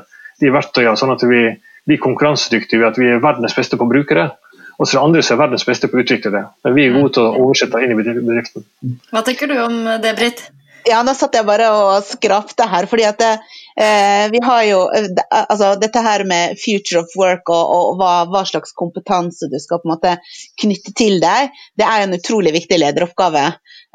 de 0.41 0.55
verktøyene 0.55 0.95
sånn 0.99 1.13
at 1.13 1.27
vi 1.27 1.43
blir 1.83 1.99
konkurransedyktige 1.99 2.79
ved 2.79 2.93
at 2.93 3.01
vi 3.01 3.11
er 3.11 3.21
verdens 3.23 3.55
beste 3.57 3.79
på 3.79 3.89
brukere. 3.91 4.31
Og 4.79 4.87
så 4.87 4.95
er 4.95 5.01
det 5.01 5.05
andre 5.05 5.21
som 5.21 5.35
er 5.35 5.43
verdens 5.43 5.67
beste 5.67 5.91
på 5.91 5.99
å 5.99 6.01
utvikle 6.01 6.31
det. 6.33 6.47
Men 6.63 6.75
vi 6.79 6.87
er 6.87 6.95
gode 6.95 7.13
til 7.17 7.27
å 7.27 7.43
oversette 7.43 7.83
inn 7.83 7.91
i 7.93 7.99
bedriften. 7.99 8.65
Hva 9.11 9.21
tenker 9.27 9.51
du 9.51 9.59
om 9.61 9.75
det, 10.01 10.15
Britt? 10.17 10.47
Ja, 10.87 10.99
nå 11.05 11.13
satt 11.15 11.35
jeg 11.37 11.47
bare 11.47 11.69
og 11.71 12.05
skrapte 12.07 12.65
her. 12.67 12.87
fordi 12.91 13.05
at 13.07 13.21
eh, 13.23 14.25
vi 14.33 14.41
har 14.43 14.63
jo 14.67 14.79
eh, 14.91 15.09
altså, 15.29 15.73
Dette 15.79 16.03
her 16.03 16.25
med 16.27 16.59
future 16.59 17.03
of 17.03 17.15
work 17.19 17.49
og, 17.53 17.73
og 17.75 17.99
hva, 18.01 18.13
hva, 18.31 18.43
slags 18.47 18.75
kompetanse 18.75 19.49
du 19.51 19.59
skal 19.63 19.79
på 19.81 19.89
en 19.89 19.93
måte 19.95 20.15
knytte 20.61 20.95
til 20.97 21.19
deg, 21.23 21.53
det 21.79 21.87
er 21.87 22.01
jo 22.01 22.09
en 22.09 22.17
utrolig 22.19 22.55
viktig 22.57 22.79
lederoppgave. 22.81 23.45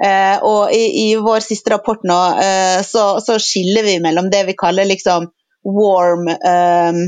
Eh, 0.05 0.37
og 0.47 0.73
i, 0.75 0.85
i, 1.05 1.07
vår 1.19 1.43
siste 1.45 1.75
rapport 1.75 2.05
nå 2.07 2.19
eh, 2.39 2.81
så, 2.87 3.19
så, 3.25 3.39
skiller 3.43 3.83
vi 3.87 3.99
mellom 4.03 4.31
det 4.31 4.45
vi 4.47 4.57
kaller 4.59 4.87
liksom 4.89 5.27
warm, 5.65 6.29
um, 6.29 6.99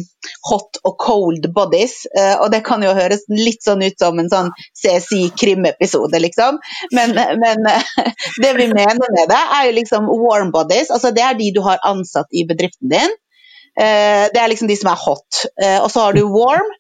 hot 0.51 0.81
og 0.85 0.97
cold 0.99 1.47
bodies. 1.55 2.07
Uh, 2.19 2.43
og 2.43 2.51
det 2.53 2.63
kan 2.67 2.83
jo 2.85 2.95
høres 2.97 3.25
litt 3.31 3.63
sånn 3.65 3.85
ut 3.85 3.97
som 4.01 4.19
en 4.21 4.31
sånn 4.33 4.51
CSI-krimepisode, 4.83 6.21
liksom. 6.27 6.61
Men, 6.97 7.15
men 7.15 7.71
uh, 7.71 8.11
det 8.43 8.53
vi 8.59 8.69
mener 8.73 9.15
med 9.17 9.31
det, 9.31 9.41
er 9.41 9.69
jo 9.69 9.79
liksom 9.79 10.11
warm 10.11 10.53
bodies. 10.55 10.91
Altså 10.91 11.15
det 11.17 11.25
er 11.27 11.39
de 11.39 11.53
du 11.55 11.63
har 11.67 11.83
ansatt 11.87 12.31
i 12.33 12.47
bedriften 12.49 12.93
din. 12.93 13.17
Uh, 13.79 14.27
det 14.35 14.43
er 14.43 14.51
liksom 14.51 14.71
de 14.71 14.79
som 14.79 14.93
er 14.93 15.01
hot. 15.07 15.47
og 15.81 15.89
så 15.93 16.07
har 16.07 16.17
du 16.17 16.27
warm. 16.29 16.77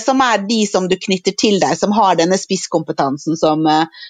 som 0.00 0.20
er 0.24 0.38
de 0.48 0.62
som 0.64 0.86
du 0.88 0.94
knytter 0.96 1.34
til 1.36 1.58
deg, 1.60 1.74
som 1.76 1.92
har 1.92 2.14
denne 2.16 2.38
spisskompetansen 2.40 3.36
som, 3.36 3.66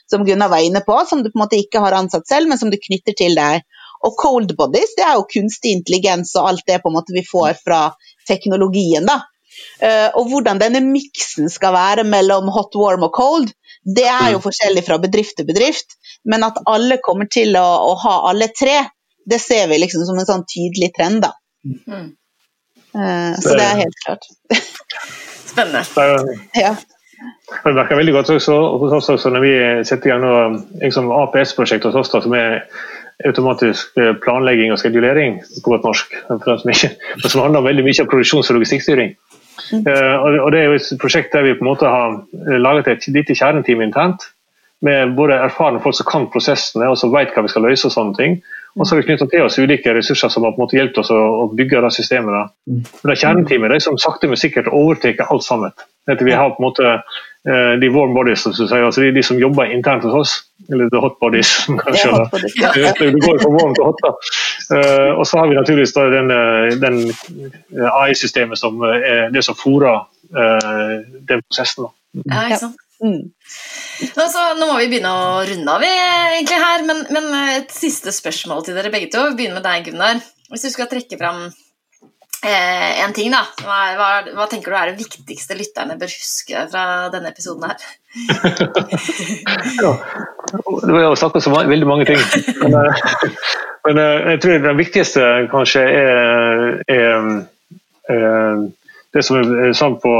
som 0.06 0.22
Gunnar 0.22 0.52
var 0.52 0.62
inne 0.62 0.84
på, 0.86 0.94
som 1.10 1.24
du 1.24 1.32
på 1.32 1.34
en 1.34 1.42
måte 1.42 1.58
ikke 1.58 1.82
har 1.82 1.96
ansatt 1.98 2.28
selv, 2.30 2.46
men 2.46 2.60
som 2.60 2.70
du 2.70 2.76
knytter 2.78 3.16
til 3.18 3.34
deg. 3.34 3.66
Og 4.06 4.14
cold 4.20 4.54
bodies 4.58 4.94
det 4.98 5.06
er 5.06 5.16
jo 5.18 5.26
kunstig 5.30 5.74
intelligens 5.78 6.34
og 6.38 6.52
alt 6.52 6.66
det 6.68 6.80
på 6.82 6.92
en 6.92 6.98
måte 6.98 7.16
vi 7.16 7.24
får 7.26 7.58
fra 7.64 7.82
teknologien. 8.28 9.08
da. 9.08 9.22
Uh, 9.82 10.08
og 10.18 10.28
hvordan 10.30 10.60
denne 10.60 10.82
miksen 10.84 11.50
skal 11.50 11.74
være 11.74 12.04
mellom 12.06 12.50
hot, 12.54 12.76
warm 12.78 13.06
og 13.08 13.14
cold, 13.14 13.48
det 13.86 14.06
er 14.10 14.34
jo 14.34 14.40
mm. 14.40 14.44
forskjellig 14.44 14.84
fra 14.86 14.98
bedrift 15.02 15.38
til 15.38 15.48
bedrift. 15.48 15.98
Men 16.28 16.46
at 16.46 16.60
alle 16.66 17.00
kommer 17.04 17.30
til 17.30 17.56
å, 17.58 17.66
å 17.88 17.96
ha 18.04 18.14
alle 18.30 18.50
tre, 18.54 18.80
det 19.28 19.40
ser 19.42 19.68
vi 19.70 19.80
liksom 19.82 20.04
som 20.08 20.18
en 20.18 20.28
sånn 20.28 20.46
tydelig 20.50 20.92
trend. 20.98 21.26
da. 21.26 21.32
Mm. 21.66 22.12
Uh, 22.94 23.34
så 23.38 23.56
det 23.58 23.66
er 23.66 23.82
helt 23.82 23.98
klart. 24.04 24.30
Spennende. 25.50 25.82
ja. 26.58 26.76
Det 27.64 27.72
virker 27.74 27.98
veldig 27.98 28.12
godt 28.14 28.28
også, 28.30 28.54
også, 28.54 29.14
også 29.16 29.30
når 29.34 29.42
vi 29.42 29.52
setter 29.88 30.06
i 30.06 30.12
gang 30.12 30.58
liksom 30.78 31.08
APS-prosjekt 31.10 31.88
hos 31.88 31.96
oss, 31.98 32.12
da, 32.12 32.20
som 32.22 32.34
er 32.38 32.60
automatisk 33.26 33.96
eh, 33.98 34.12
planlegging 34.22 34.72
og 34.72 34.78
skedulering 34.78 35.40
på 35.64 35.72
godt 35.72 35.86
norsk, 35.86 36.14
men 36.30 37.30
som 37.30 37.42
handler 37.42 37.66
veldig 37.66 37.86
mye 37.86 38.04
om 38.04 38.10
produksjons- 38.10 38.52
og 38.52 38.58
logistikkstyring. 38.60 39.16
Mm. 39.72 39.82
Uh, 39.84 40.44
og 40.44 40.52
Det 40.52 40.60
er 40.60 40.68
jo 40.68 40.76
et 40.78 41.00
prosjekt 41.02 41.32
der 41.34 41.42
vi 41.42 41.56
på 41.58 41.64
en 41.64 41.72
måte 41.72 41.88
har 41.90 42.20
eh, 42.46 42.60
laget 42.60 42.88
et 42.92 43.08
lite 43.12 43.34
kjerneteam 43.34 43.82
internt. 43.82 44.30
Med 44.80 45.16
både 45.16 45.34
erfarne 45.42 45.80
folk 45.82 45.96
som 45.98 46.06
kan 46.06 46.28
prosessene 46.30 46.86
og 46.86 46.94
som 47.00 47.10
vet 47.10 47.32
hva 47.34 47.42
vi 47.42 47.50
skal 47.50 47.64
løse. 47.66 47.88
og 47.88 47.92
sånne 47.92 48.14
ting. 48.14 48.38
Og 48.78 48.86
så 48.86 48.94
har 48.94 49.00
vi 49.00 49.08
knytta 49.08 49.26
til 49.26 49.42
oss 49.42 49.58
ulike 49.58 49.90
ressurser 49.94 50.30
som 50.30 50.44
har 50.46 50.52
på 50.54 50.60
en 50.60 50.64
måte 50.68 50.78
hjulpet 50.78 51.00
oss 51.02 51.10
å, 51.10 51.48
bygge 51.58 51.80
det 51.82 51.90
systemet. 51.96 52.52
Mm. 52.70 52.84
Men 52.86 53.10
det 53.10 53.18
kjerneteamet 53.18 53.74
de 53.74 53.80
som 53.82 53.98
sakte, 53.98 54.30
men 54.30 54.38
sikkert 54.38 54.70
overtar 54.70 55.26
alt 55.26 55.42
sammen. 55.42 55.74
Vi 56.06 56.32
har 56.32 56.54
på 56.54 56.62
en 56.62 56.68
måte 56.68 56.92
de 57.48 57.88
warm 57.94 58.12
bodies, 58.12 58.42
som 58.44 58.52
du 58.52 58.66
sier, 58.66 58.84
altså 58.84 59.00
de, 59.00 59.12
de 59.16 59.22
som 59.24 59.38
jobber 59.40 59.70
internt 59.72 60.04
hos 60.04 60.16
oss 60.18 60.32
eller 60.72 60.90
the 60.90 60.96
hot 60.96 61.18
bodies. 61.20 61.66
kanskje. 61.84 62.10
Hot 62.10 62.30
bodies, 62.30 62.56
ja. 62.56 62.72
du 62.98 63.18
går 63.18 63.38
fra 63.42 63.50
warm 63.50 63.74
til 63.76 63.84
hot. 63.88 64.02
da. 64.04 64.12
Uh, 64.68 65.12
og 65.18 65.26
så 65.26 65.40
har 65.40 65.48
vi 65.48 65.56
naturligvis 65.56 65.94
da 65.96 66.04
den, 66.12 66.32
eh, 66.34 66.74
den 66.82 66.98
eh, 67.08 68.00
AI-systemet 68.02 68.60
som 68.60 68.82
er 68.84 69.30
det 69.32 69.44
som 69.46 69.56
fôrer 69.56 70.02
uh, 70.04 70.98
den 71.30 71.44
prosessen. 71.46 71.86
Da. 71.86 71.94
Ja, 72.26 72.42
ikke 72.50 72.60
sant. 72.66 72.84
Mm. 72.98 73.30
Nå, 74.18 74.24
nå, 74.58 74.66
må 74.66 74.76
vi 74.80 74.90
begynne 74.90 75.12
å 75.14 75.38
runde 75.46 75.76
av 75.78 75.86
egentlig 75.86 76.58
her, 76.58 76.84
men, 76.88 77.04
men, 77.14 77.30
et 77.54 77.72
siste 77.72 78.12
spørsmål 78.12 78.66
til 78.66 78.76
dere 78.76 78.92
begge 78.92 79.08
to. 79.14 79.22
Vi 79.30 79.38
begynner 79.38 79.60
med 79.60 79.68
deg, 79.68 79.88
Gunnar. 79.88 80.20
Hvis 80.50 80.66
du 80.66 80.72
skal 80.74 80.90
trekke 80.90 81.20
fram 81.20 81.46
Eh, 82.44 83.04
en 83.04 83.12
ting, 83.12 83.32
da. 83.34 83.40
Hva, 83.64 83.78
hva, 83.98 84.08
hva, 84.30 84.44
tenker 84.50 84.70
du 84.70 84.76
er 84.78 84.92
det 84.92 85.00
viktigste 85.00 85.56
lytterne 85.58 85.96
bør 85.98 86.12
huske 86.12 86.66
fra 86.70 86.84
denne 87.10 87.32
episoden 87.32 87.66
her? 87.66 87.86
ja, 89.82 89.92
det 90.52 90.92
var 90.94 91.02
jo 91.02 91.16
sagt 91.18 91.40
om 91.40 91.56
veldig 91.58 91.88
mange 91.88 92.06
ting. 92.06 92.22
Men, 92.62 92.76
eh, 92.78 93.02
men, 93.88 93.98
eh, 94.04 94.30
jeg 94.34 94.42
tror 94.44 94.62
det 94.68 94.76
viktigste 94.78 95.26
kanskje 95.50 95.82
er, 95.82 96.78
er, 96.94 97.28
er 98.06 98.28
eh, 98.28 98.62
det 99.18 99.24
som, 99.26 99.38
er 99.38 99.72
sant 99.76 99.98
på, 100.02 100.12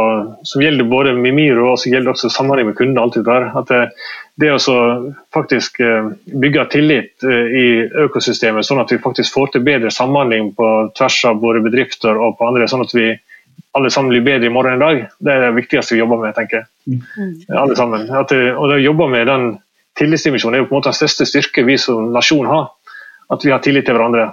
som 0.46 0.62
gjelder 0.62 0.88
både 0.90 1.14
Mimiro 1.14 1.68
og 1.70 1.84
gjelder 1.86 2.12
også 2.12 2.30
samhandling 2.32 2.70
med 2.70 2.76
kunder. 2.78 3.02
alltid 3.02 3.24
der, 3.28 3.46
at 3.60 3.70
det, 3.70 3.80
det 4.42 4.50
å 4.54 4.78
faktisk 5.34 5.80
eh, 5.84 6.10
bygge 6.42 6.66
tillit 6.74 7.26
eh, 7.26 7.54
i 7.62 7.68
økosystemet, 8.06 8.66
sånn 8.66 8.82
at 8.82 8.92
vi 8.92 9.00
faktisk 9.02 9.34
får 9.34 9.54
til 9.54 9.64
bedre 9.66 9.92
samhandling 9.94 10.52
på 10.58 10.68
tvers 10.98 11.18
av 11.30 11.40
våre 11.42 11.62
bedrifter 11.64 12.18
og 12.18 12.36
på 12.38 12.50
andre, 12.50 12.68
sånn 12.70 12.84
at 12.86 12.94
vi 12.96 13.12
alle 13.78 13.90
sammen 13.94 14.10
blir 14.10 14.24
bedre 14.26 14.48
i 14.48 14.52
morgen 14.52 14.76
enn 14.76 14.82
dag, 14.82 15.00
det 15.22 15.34
er 15.34 15.46
det 15.46 15.54
viktigste 15.58 15.94
vi 15.94 16.02
jobber 16.02 16.22
med. 16.22 16.34
tenker 16.34 16.62
jeg. 16.62 16.68
Mm. 16.88 17.32
Alle 17.62 17.76
sammen. 17.78 18.08
At 18.10 18.32
det, 18.32 18.42
og 18.54 18.70
det 18.70 18.80
å 18.80 18.86
jobbe 18.88 19.08
med 19.12 19.28
den 19.28 19.48
tillitsdimensjonen 19.98 20.58
er 20.58 20.64
jo 20.64 20.68
på 20.70 20.74
en 20.74 20.80
måte 20.80 20.92
den 20.92 20.98
største 20.98 21.26
styrke 21.28 21.66
vi 21.66 21.78
som 21.80 22.10
nasjon 22.14 22.48
har. 22.48 22.70
At 23.28 23.44
vi 23.44 23.52
har 23.52 23.62
tillit 23.62 23.86
til 23.86 23.98
hverandre. 23.98 24.30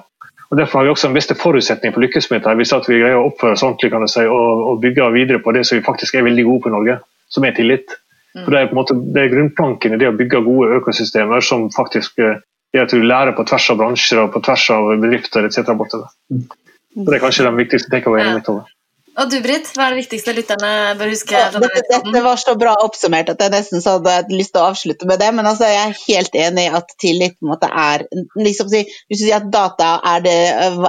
Og 0.51 0.57
Derfor 0.57 0.79
har 0.79 0.85
vi 0.85 0.93
også 0.93 1.07
den 1.09 1.17
beste 1.17 1.35
forutsetning 1.35 1.93
for 1.93 2.01
å 2.01 2.05
lykkes 2.05 2.29
med 2.29 2.41
dette. 2.41 2.55
Hvis 2.59 2.73
vi 2.87 2.99
greier 3.01 3.17
å 3.17 3.29
oppføre 3.31 3.57
oss 3.57 3.63
ordentlig 3.65 3.91
kan 3.91 4.07
si, 4.11 4.25
og, 4.29 4.65
og 4.69 4.81
bygge 4.83 5.11
videre 5.15 5.41
på 5.41 5.53
det 5.55 5.65
som 5.65 5.79
vi 5.79 5.85
faktisk 5.85 6.15
er 6.15 6.27
veldig 6.27 6.45
gode 6.45 6.63
på 6.63 6.71
i 6.71 6.75
Norge, 6.75 6.97
som 7.33 7.47
er 7.47 7.55
tillit. 7.57 7.95
For 8.35 8.51
Det 8.51 8.59
er 8.59 8.67
på 8.67 8.75
en 8.75 8.81
måte, 8.81 8.97
det 9.15 9.23
er 9.23 9.31
grunnplanken 9.31 9.95
i 9.95 9.99
det 10.01 10.11
å 10.11 10.17
bygge 10.17 10.43
gode 10.45 10.77
økosystemer 10.81 11.43
som 11.45 11.69
faktisk 11.73 12.19
er 12.19 12.33
eh, 12.35 12.81
at 12.81 12.91
du 12.91 12.99
lærer 12.99 13.31
på 13.37 13.45
tvers 13.47 13.69
av 13.71 13.79
bransjer 13.79 14.19
og 14.19 14.33
på 14.33 14.41
tvers 14.43 14.65
av 14.75 14.89
bedrifter 14.99 15.47
etc. 15.47 15.71
Så 15.93 16.01
Det 16.27 17.15
er 17.15 17.23
kanskje 17.23 17.45
den 17.47 17.55
viktigste 17.61 17.93
takeawayen 17.93 18.35
mitt. 18.35 18.49
over. 18.51 18.67
Og 19.15 19.29
du, 19.31 19.37
Britt, 19.39 19.69
hva 19.75 19.85
er 19.85 19.93
det 19.93 20.01
viktigste 20.01 20.33
lytterne 20.35 20.69
bør 20.99 21.11
huske? 21.13 21.39
Dette, 21.53 21.83
dette, 21.87 22.21
var 22.25 22.39
så 22.39 22.55
bra 22.59 22.73
oppsummert 22.83 23.29
at 23.31 23.39
jeg 23.39 23.53
nesten 23.53 23.83
så 23.83 23.93
hadde 23.95 24.35
lyst 24.35 24.51
til 24.55 24.59
å 24.59 24.71
avslutte 24.73 25.07
med 25.07 25.21
det. 25.23 25.29
Men 25.37 25.47
altså, 25.47 25.69
jeg 25.71 25.83
er 25.85 26.01
helt 26.01 26.35
enig 26.41 26.65
i 26.65 26.73
at 26.79 26.91
tillit 26.99 27.37
på 27.37 27.47
en 27.47 27.53
måte 27.53 27.69
er 27.69 28.03
liksom, 28.35 28.71
Hvis 28.73 29.21
du 29.21 29.23
sier 29.23 29.37
at 29.37 29.47
data 29.53 29.93
er, 30.11 30.25
det, 30.25 30.35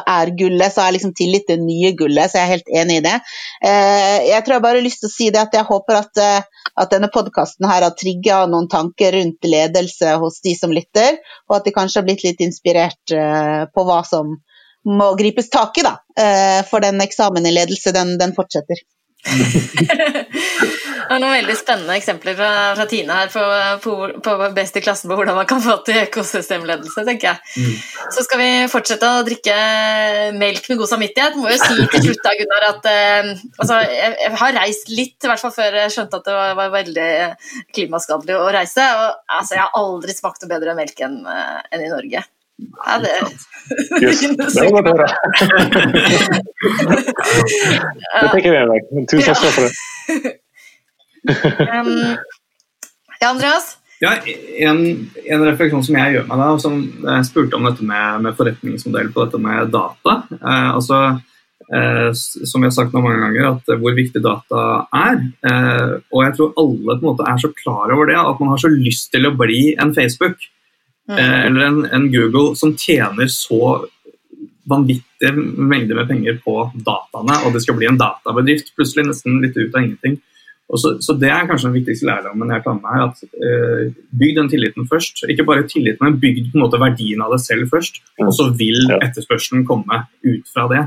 er 0.03 0.33
gullet, 0.41 0.75
så 0.75 0.83
er 0.83 0.97
liksom 0.97 1.15
tillit 1.19 1.47
det 1.53 1.61
nye 1.63 1.93
gullet. 1.99 2.33
Så 2.33 2.41
jeg 2.41 2.49
er 2.49 2.55
helt 2.57 2.75
enig 2.83 2.99
i 2.99 3.05
det. 3.07 3.15
Eh, 3.71 4.19
jeg 4.33 4.43
tror 4.43 4.57
jeg 4.57 4.67
bare 4.67 4.81
har 4.81 4.89
lyst 4.89 5.05
til 5.05 5.13
å 5.13 5.15
si 5.15 5.31
det 5.31 5.45
at 5.45 5.55
jeg 5.55 5.71
håper 5.71 6.01
at, 6.01 6.23
eh, 6.23 6.67
at 6.83 6.97
denne 6.97 7.13
podkasten 7.15 7.71
har 7.71 7.87
trigga 7.95 8.43
noen 8.51 8.67
tanker 8.73 9.15
rundt 9.15 9.47
ledelse 9.47 10.17
hos 10.19 10.43
de 10.43 10.57
som 10.59 10.75
lytter, 10.75 11.21
og 11.47 11.61
at 11.61 11.69
de 11.69 11.77
kanskje 11.77 12.03
har 12.03 12.09
blitt 12.11 12.27
litt 12.27 12.43
inspirert 12.43 13.15
eh, 13.15 13.69
på 13.71 13.87
hva 13.87 14.03
som 14.09 14.35
må 14.87 15.13
gripes 15.19 15.51
tak 15.51 15.79
i, 15.81 15.87
da. 15.87 15.97
Eh, 16.19 16.61
for 16.69 16.85
den 16.85 17.01
eksamen 17.03 17.47
i 17.47 17.55
ledelse, 17.55 17.95
den, 17.97 18.17
den 18.21 18.35
fortsetter. 18.37 18.85
det 19.27 21.15
er 21.15 21.19
noen 21.19 21.33
veldig 21.33 21.55
spennende 21.59 21.97
eksempler 21.99 22.37
fra, 22.39 22.51
fra 22.79 22.85
Tine 22.87 23.17
her 23.17 23.31
på, 23.33 23.43
på, 23.83 23.95
på, 24.23 24.35
Best 24.55 24.79
i 24.79 24.83
klassen 24.85 25.11
på 25.11 25.17
hvordan 25.19 25.35
man 25.39 25.49
kan 25.51 25.59
få 25.65 25.75
til 25.87 25.99
økosystemledelse, 26.05 27.03
tenker 27.09 27.33
jeg. 27.33 27.65
Mm. 27.65 27.75
Så 28.15 28.27
skal 28.27 28.43
vi 28.43 28.51
fortsette 28.71 29.11
å 29.11 29.25
drikke 29.27 29.57
melk 30.39 30.71
med 30.71 30.81
god 30.83 30.93
samvittighet. 30.93 31.41
Må 31.41 31.51
jo 31.51 31.59
si 31.59 31.89
til 31.97 32.07
slutt 32.07 32.23
da, 32.23 32.37
Gunnar, 32.39 32.69
at 32.71 32.89
eh, 32.93 33.33
altså, 33.57 33.81
jeg, 33.83 34.15
jeg, 34.23 34.35
har 34.45 34.57
reist 34.61 34.95
litt, 34.95 35.19
i 35.19 35.33
hvert 35.33 35.43
fall 35.43 35.57
før 35.59 35.81
jeg 35.83 35.97
skjønte 35.97 36.23
at 36.23 36.31
det 36.31 36.39
var, 36.39 36.55
var 36.61 36.73
veldig 36.77 37.11
klimaskadelig 37.75 38.39
å 38.39 38.49
reise. 38.61 38.87
Og 39.03 39.37
altså, 39.41 39.59
jeg 39.59 39.65
har 39.65 39.83
aldri 39.83 40.17
smakt 40.17 40.47
noe 40.47 40.55
bedre 40.55 40.79
melk 40.79 41.07
enn, 41.09 41.21
eh, 41.35 41.61
enn 41.73 41.87
i 41.89 41.93
Norge. 41.93 42.27
Ja, 42.57 42.99
det 43.03 43.11
Yes, 44.03 44.21
det 44.21 44.63
var 44.63 44.71
godt 44.77 44.89
å 44.89 44.95
høre. 44.95 45.09
det 48.21 48.29
tenker 48.33 48.55
jeg 48.55 48.69
meg. 48.71 48.81
Tusen 49.11 49.27
takk 49.27 49.41
for 49.43 49.63
det. 49.67 49.73
um, 51.75 52.15
ja, 53.21 53.33
Andreas? 53.33 53.75
Ja, 53.99 54.13
en, 54.61 54.83
en, 55.25 55.45
refleksjon 55.49 55.85
som 55.87 55.97
jeg 55.97 56.19
gjør 56.19 56.27
meg 56.29 56.41
da, 56.43 56.49
som 56.61 56.75
jeg 56.85 57.29
spurte 57.31 57.57
om 57.57 57.65
dette 57.65 57.85
med, 57.87 58.21
med 58.27 58.37
forretningsmodell 58.37 59.09
på 59.13 59.25
dette 59.25 59.41
med 59.41 59.73
data. 59.73 60.19
Eh, 60.37 60.69
altså, 60.69 60.99
eh, 61.73 62.11
som 62.13 62.61
jeg 62.61 62.69
har 62.69 62.77
sagt 62.77 62.93
noen 62.93 63.07
mange 63.09 63.23
ganger, 63.25 63.55
at 63.55 63.81
hvor 63.81 63.97
viktig 63.97 64.21
data 64.25 64.67
er. 64.93 65.23
Eh, 65.49 65.95
og 66.13 66.27
jeg 66.27 66.37
tror 66.37 66.53
alle 66.61 66.99
på 66.99 67.01
en 67.01 67.09
måte 67.09 67.31
er 67.33 67.41
så 67.41 67.51
klar 67.57 67.95
over 67.97 68.13
det, 68.13 68.19
at 68.21 68.43
man 68.43 68.53
har 68.53 68.61
så 68.61 68.73
lyst 68.73 69.09
til 69.15 69.29
å 69.29 69.35
bli 69.39 69.63
en 69.81 69.95
Facebook. 69.97 70.45
Mm. 71.09 71.19
Eh, 71.19 71.47
eller 71.47 71.67
en, 71.67 71.85
en, 71.85 72.13
Google 72.13 72.57
som 72.57 72.77
tjener 72.77 73.27
så 73.31 73.87
vanvittige 74.67 75.33
mengder 75.57 75.95
med 75.95 76.09
penger 76.09 76.41
på 76.45 76.57
dataene, 76.75 77.37
og 77.47 77.55
det 77.55 77.63
skal 77.63 77.77
bli 77.79 77.87
en 77.87 78.01
databedrift 78.01 78.73
plutselig, 78.75 79.07
nesten 79.07 79.39
litt 79.45 79.55
ut 79.57 79.75
av 79.75 79.85
ingenting. 79.85 80.19
Så, 80.67 80.97
så, 80.99 81.15
Det 81.15 81.29
er 81.31 81.47
kanskje 81.47 81.69
den 81.69 81.77
viktigste 81.77 82.09
lærdommen 82.09 82.51
jeg 82.51 82.65
tar 82.65 82.75
med 82.75 82.89
meg. 82.89 83.03
at 83.05 83.37
uh, 83.39 83.93
Bygg 84.19 84.33
den 84.35 84.49
tilliten 84.51 84.89
først. 84.91 85.23
Ikke 85.31 85.47
bare 85.47 85.63
tilliten, 85.71 86.03
men 86.03 86.19
bygg 86.19 86.41
på 86.49 86.59
en 86.59 86.65
måte 86.65 86.81
verdien 86.83 87.23
av 87.23 87.37
det 87.37 87.39
selv 87.45 87.71
først. 87.71 88.03
Og 88.19 88.33
så 88.35 88.49
vil 88.59 88.91
etterspørselen 88.99 89.63
komme 89.69 90.01
ut 90.27 90.51
fra 90.51 90.67
det. 90.75 90.83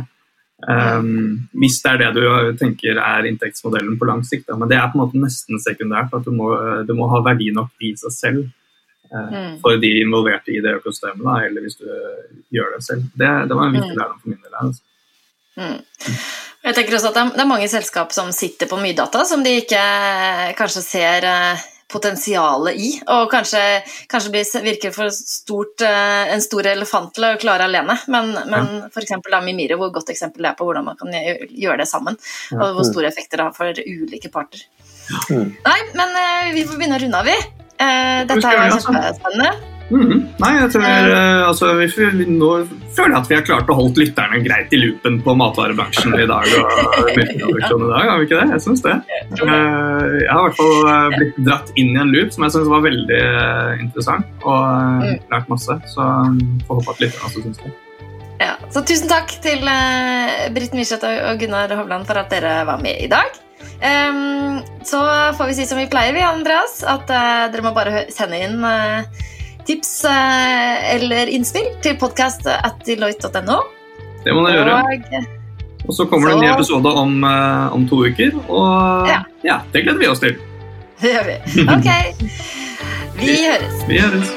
Um, 0.67 1.47
hvis 1.55 1.80
det 1.80 1.93
er 1.93 2.01
det 2.01 2.11
du 2.20 2.57
tenker 2.59 2.99
er 2.99 3.30
inntektsmodellen 3.32 3.95
på 3.95 4.11
lang 4.11 4.26
sikt. 4.28 4.49
Da. 4.51 4.59
Men 4.59 4.67
det 4.67 4.82
er 4.82 4.91
på 4.91 4.99
en 4.99 5.05
måte 5.05 5.24
nesten 5.24 5.63
sekundært. 5.63 6.11
at 6.11 6.28
Du 6.28 6.36
må, 6.36 6.51
du 6.84 6.91
må 6.99 7.07
ha 7.15 7.24
verdi 7.32 7.47
nok 7.55 7.72
i 7.80 7.95
seg 8.03 8.17
selv 8.17 8.43
Eh, 8.43 8.51
mm. 8.51 8.59
For 9.64 9.80
de 9.82 9.89
involverte 10.03 10.53
i 10.53 10.62
det 10.64 10.76
økosystemet, 10.80 11.24
da, 11.26 11.39
eller 11.47 11.66
hvis 11.66 11.80
du 11.80 11.88
gjør 12.53 12.76
det 12.76 12.84
selv. 12.86 13.10
Det, 13.14 13.32
det 13.49 13.57
var 13.57 13.66
en 13.66 13.78
viktig 13.80 13.95
mm. 13.95 13.97
lærdom 13.97 14.22
for 14.22 14.34
min 14.34 14.43
del. 14.43 14.60
Altså. 14.62 14.86
Mm. 15.60 16.22
Jeg 16.70 16.76
tenker 16.76 16.95
også 16.95 17.10
at 17.12 17.20
det 17.36 17.43
er 17.43 17.49
mange 17.49 17.68
selskap 17.72 18.14
som 18.16 18.32
sitter 18.36 18.70
på 18.70 18.80
mye 18.80 18.95
data 18.95 19.24
som 19.28 19.43
de 19.43 19.57
ikke 19.62 19.82
kanskje 20.60 20.84
ser 20.84 21.28
eh, 21.28 21.68
potensialet 21.89 22.78
i, 22.78 22.89
og 23.10 23.32
kanskje, 23.32 23.62
kanskje 24.12 24.34
blir, 24.34 24.49
virker 24.66 24.93
for 24.93 25.12
stort, 25.16 25.82
eh, 25.88 26.34
en 26.36 26.43
stor 26.43 26.68
elefant 26.70 27.14
til 27.16 27.30
å 27.30 27.38
klare 27.41 27.66
alene. 27.70 27.95
Men, 28.12 28.34
men 28.51 28.76
ja. 28.84 28.89
f.eks. 28.91 29.16
Mimiro, 29.45 29.80
hvor 29.82 29.95
godt 29.95 30.12
eksempel 30.14 30.45
det 30.45 30.51
er 30.51 30.60
på 30.60 30.68
hvordan 30.68 30.91
man 30.91 30.99
kan 30.99 31.16
gjøre 31.16 31.80
det 31.82 31.89
sammen, 31.89 32.20
og 32.60 32.68
hvor 32.78 32.86
store 32.88 33.10
effekter 33.10 33.41
det 33.41 33.49
har 33.49 33.57
for 33.57 33.82
ulike 33.88 34.32
parter. 34.34 34.68
Ja. 35.10 35.41
Nei, 35.41 35.80
men 35.97 36.14
vi 36.53 36.68
får 36.68 36.78
begynne 36.78 36.99
å 36.99 37.03
runde 37.07 37.24
av, 37.24 37.32
vi. 37.32 37.68
Uh, 37.80 38.25
dette 38.27 38.43
er 38.43 38.65
jo 38.67 38.80
kjempespennende. 38.84 39.51
Mm. 39.89 40.19
Nei, 40.38 40.49
jeg 40.53 40.69
tror 40.75 40.84
uh, 40.86 41.47
altså, 41.47 41.71
vi, 41.80 41.88
vi, 41.89 42.25
Nå 42.30 42.49
føler 42.93 43.15
jeg 43.15 43.17
at 43.23 43.30
vi 43.32 43.38
har 43.39 43.45
klart 43.47 43.71
å 43.73 43.77
holde 43.80 44.03
lytterne 44.03 44.38
greit 44.45 44.75
i 44.75 44.77
loopen 44.77 45.17
på 45.25 45.34
matvarebransjen 45.39 46.13
i 46.13 46.27
dag. 46.30 46.45
og 46.59 47.09
melkeproduksjon 47.17 47.88
i 47.88 47.89
dag, 47.95 48.11
Har 48.11 48.21
vi 48.21 48.27
ikke 48.27 48.38
det? 48.38 48.45
Jeg 48.53 48.65
syns 48.67 48.86
det. 48.86 48.95
Jeg 49.39 49.49
har 49.49 50.43
i 50.43 50.45
hvert 50.45 50.59
fall 50.59 51.11
blitt 51.15 51.41
dratt 51.47 51.73
inn 51.73 51.95
i 51.95 52.01
en 52.03 52.13
loop 52.13 52.36
som 52.36 52.45
jeg 52.45 52.57
syns 52.57 52.71
var 52.75 52.86
veldig 52.86 53.23
interessant, 53.80 54.30
og 54.43 55.03
mm. 55.07 55.19
lært 55.34 55.51
masse. 55.55 55.82
Så 55.95 56.07
får 56.67 56.82
håpe 56.82 56.97
at 56.97 57.05
lytterne 57.05 57.32
også 57.32 57.45
syns 57.47 57.61
det. 57.65 57.75
Ja, 58.39 58.53
så 58.71 58.86
Tusen 58.88 59.09
takk 59.11 59.34
til 59.43 59.65
Britt 60.55 60.75
Myrseth 60.77 61.07
og 61.07 61.41
Gunnar 61.41 61.73
Hovland 61.80 62.05
for 62.07 62.21
at 62.21 62.30
dere 62.32 62.59
var 62.69 62.84
med 62.84 63.01
i 63.01 63.09
dag. 63.11 63.34
Um, 63.80 64.60
så 64.84 64.99
får 65.38 65.47
vi 65.47 65.53
si 65.53 65.66
som 65.70 65.80
vi 65.80 65.88
pleier, 65.88 66.14
vi, 66.14 66.24
Andreas, 66.26 66.82
at 66.84 67.07
uh, 67.07 67.47
dere 67.51 67.64
må 67.64 67.72
bare 67.76 68.05
sende 68.12 68.39
inn 68.43 68.64
uh, 68.64 69.07
tips 69.68 69.93
uh, 70.10 70.93
eller 70.95 71.32
innspill 71.32 71.70
til 71.84 71.95
podkast 72.01 72.47
at 72.51 72.82
deloitte.no. 72.88 73.60
Det 74.26 74.36
må 74.36 74.43
dere 74.47 74.60
gjøre. 74.60 75.24
Og 75.88 75.95
så 75.95 76.05
kommer 76.12 76.28
så... 76.28 76.36
det 76.36 76.38
en 76.38 76.43
ny 76.43 76.51
episode 76.51 76.95
om, 77.01 77.20
om, 77.24 77.88
to 77.89 78.03
uker, 78.05 78.36
og 78.51 79.07
ja. 79.10 79.24
ja, 79.47 79.62
det 79.74 79.86
gleder 79.88 80.03
vi 80.03 80.12
oss 80.12 80.22
til. 80.22 80.36
Det 80.99 81.16
gjør 81.16 81.30
vi. 81.32 81.39
Ok. 81.78 81.89
Vi 83.20 83.34
høres. 83.43 83.82
Vi 83.89 83.97
høres. 83.99 84.30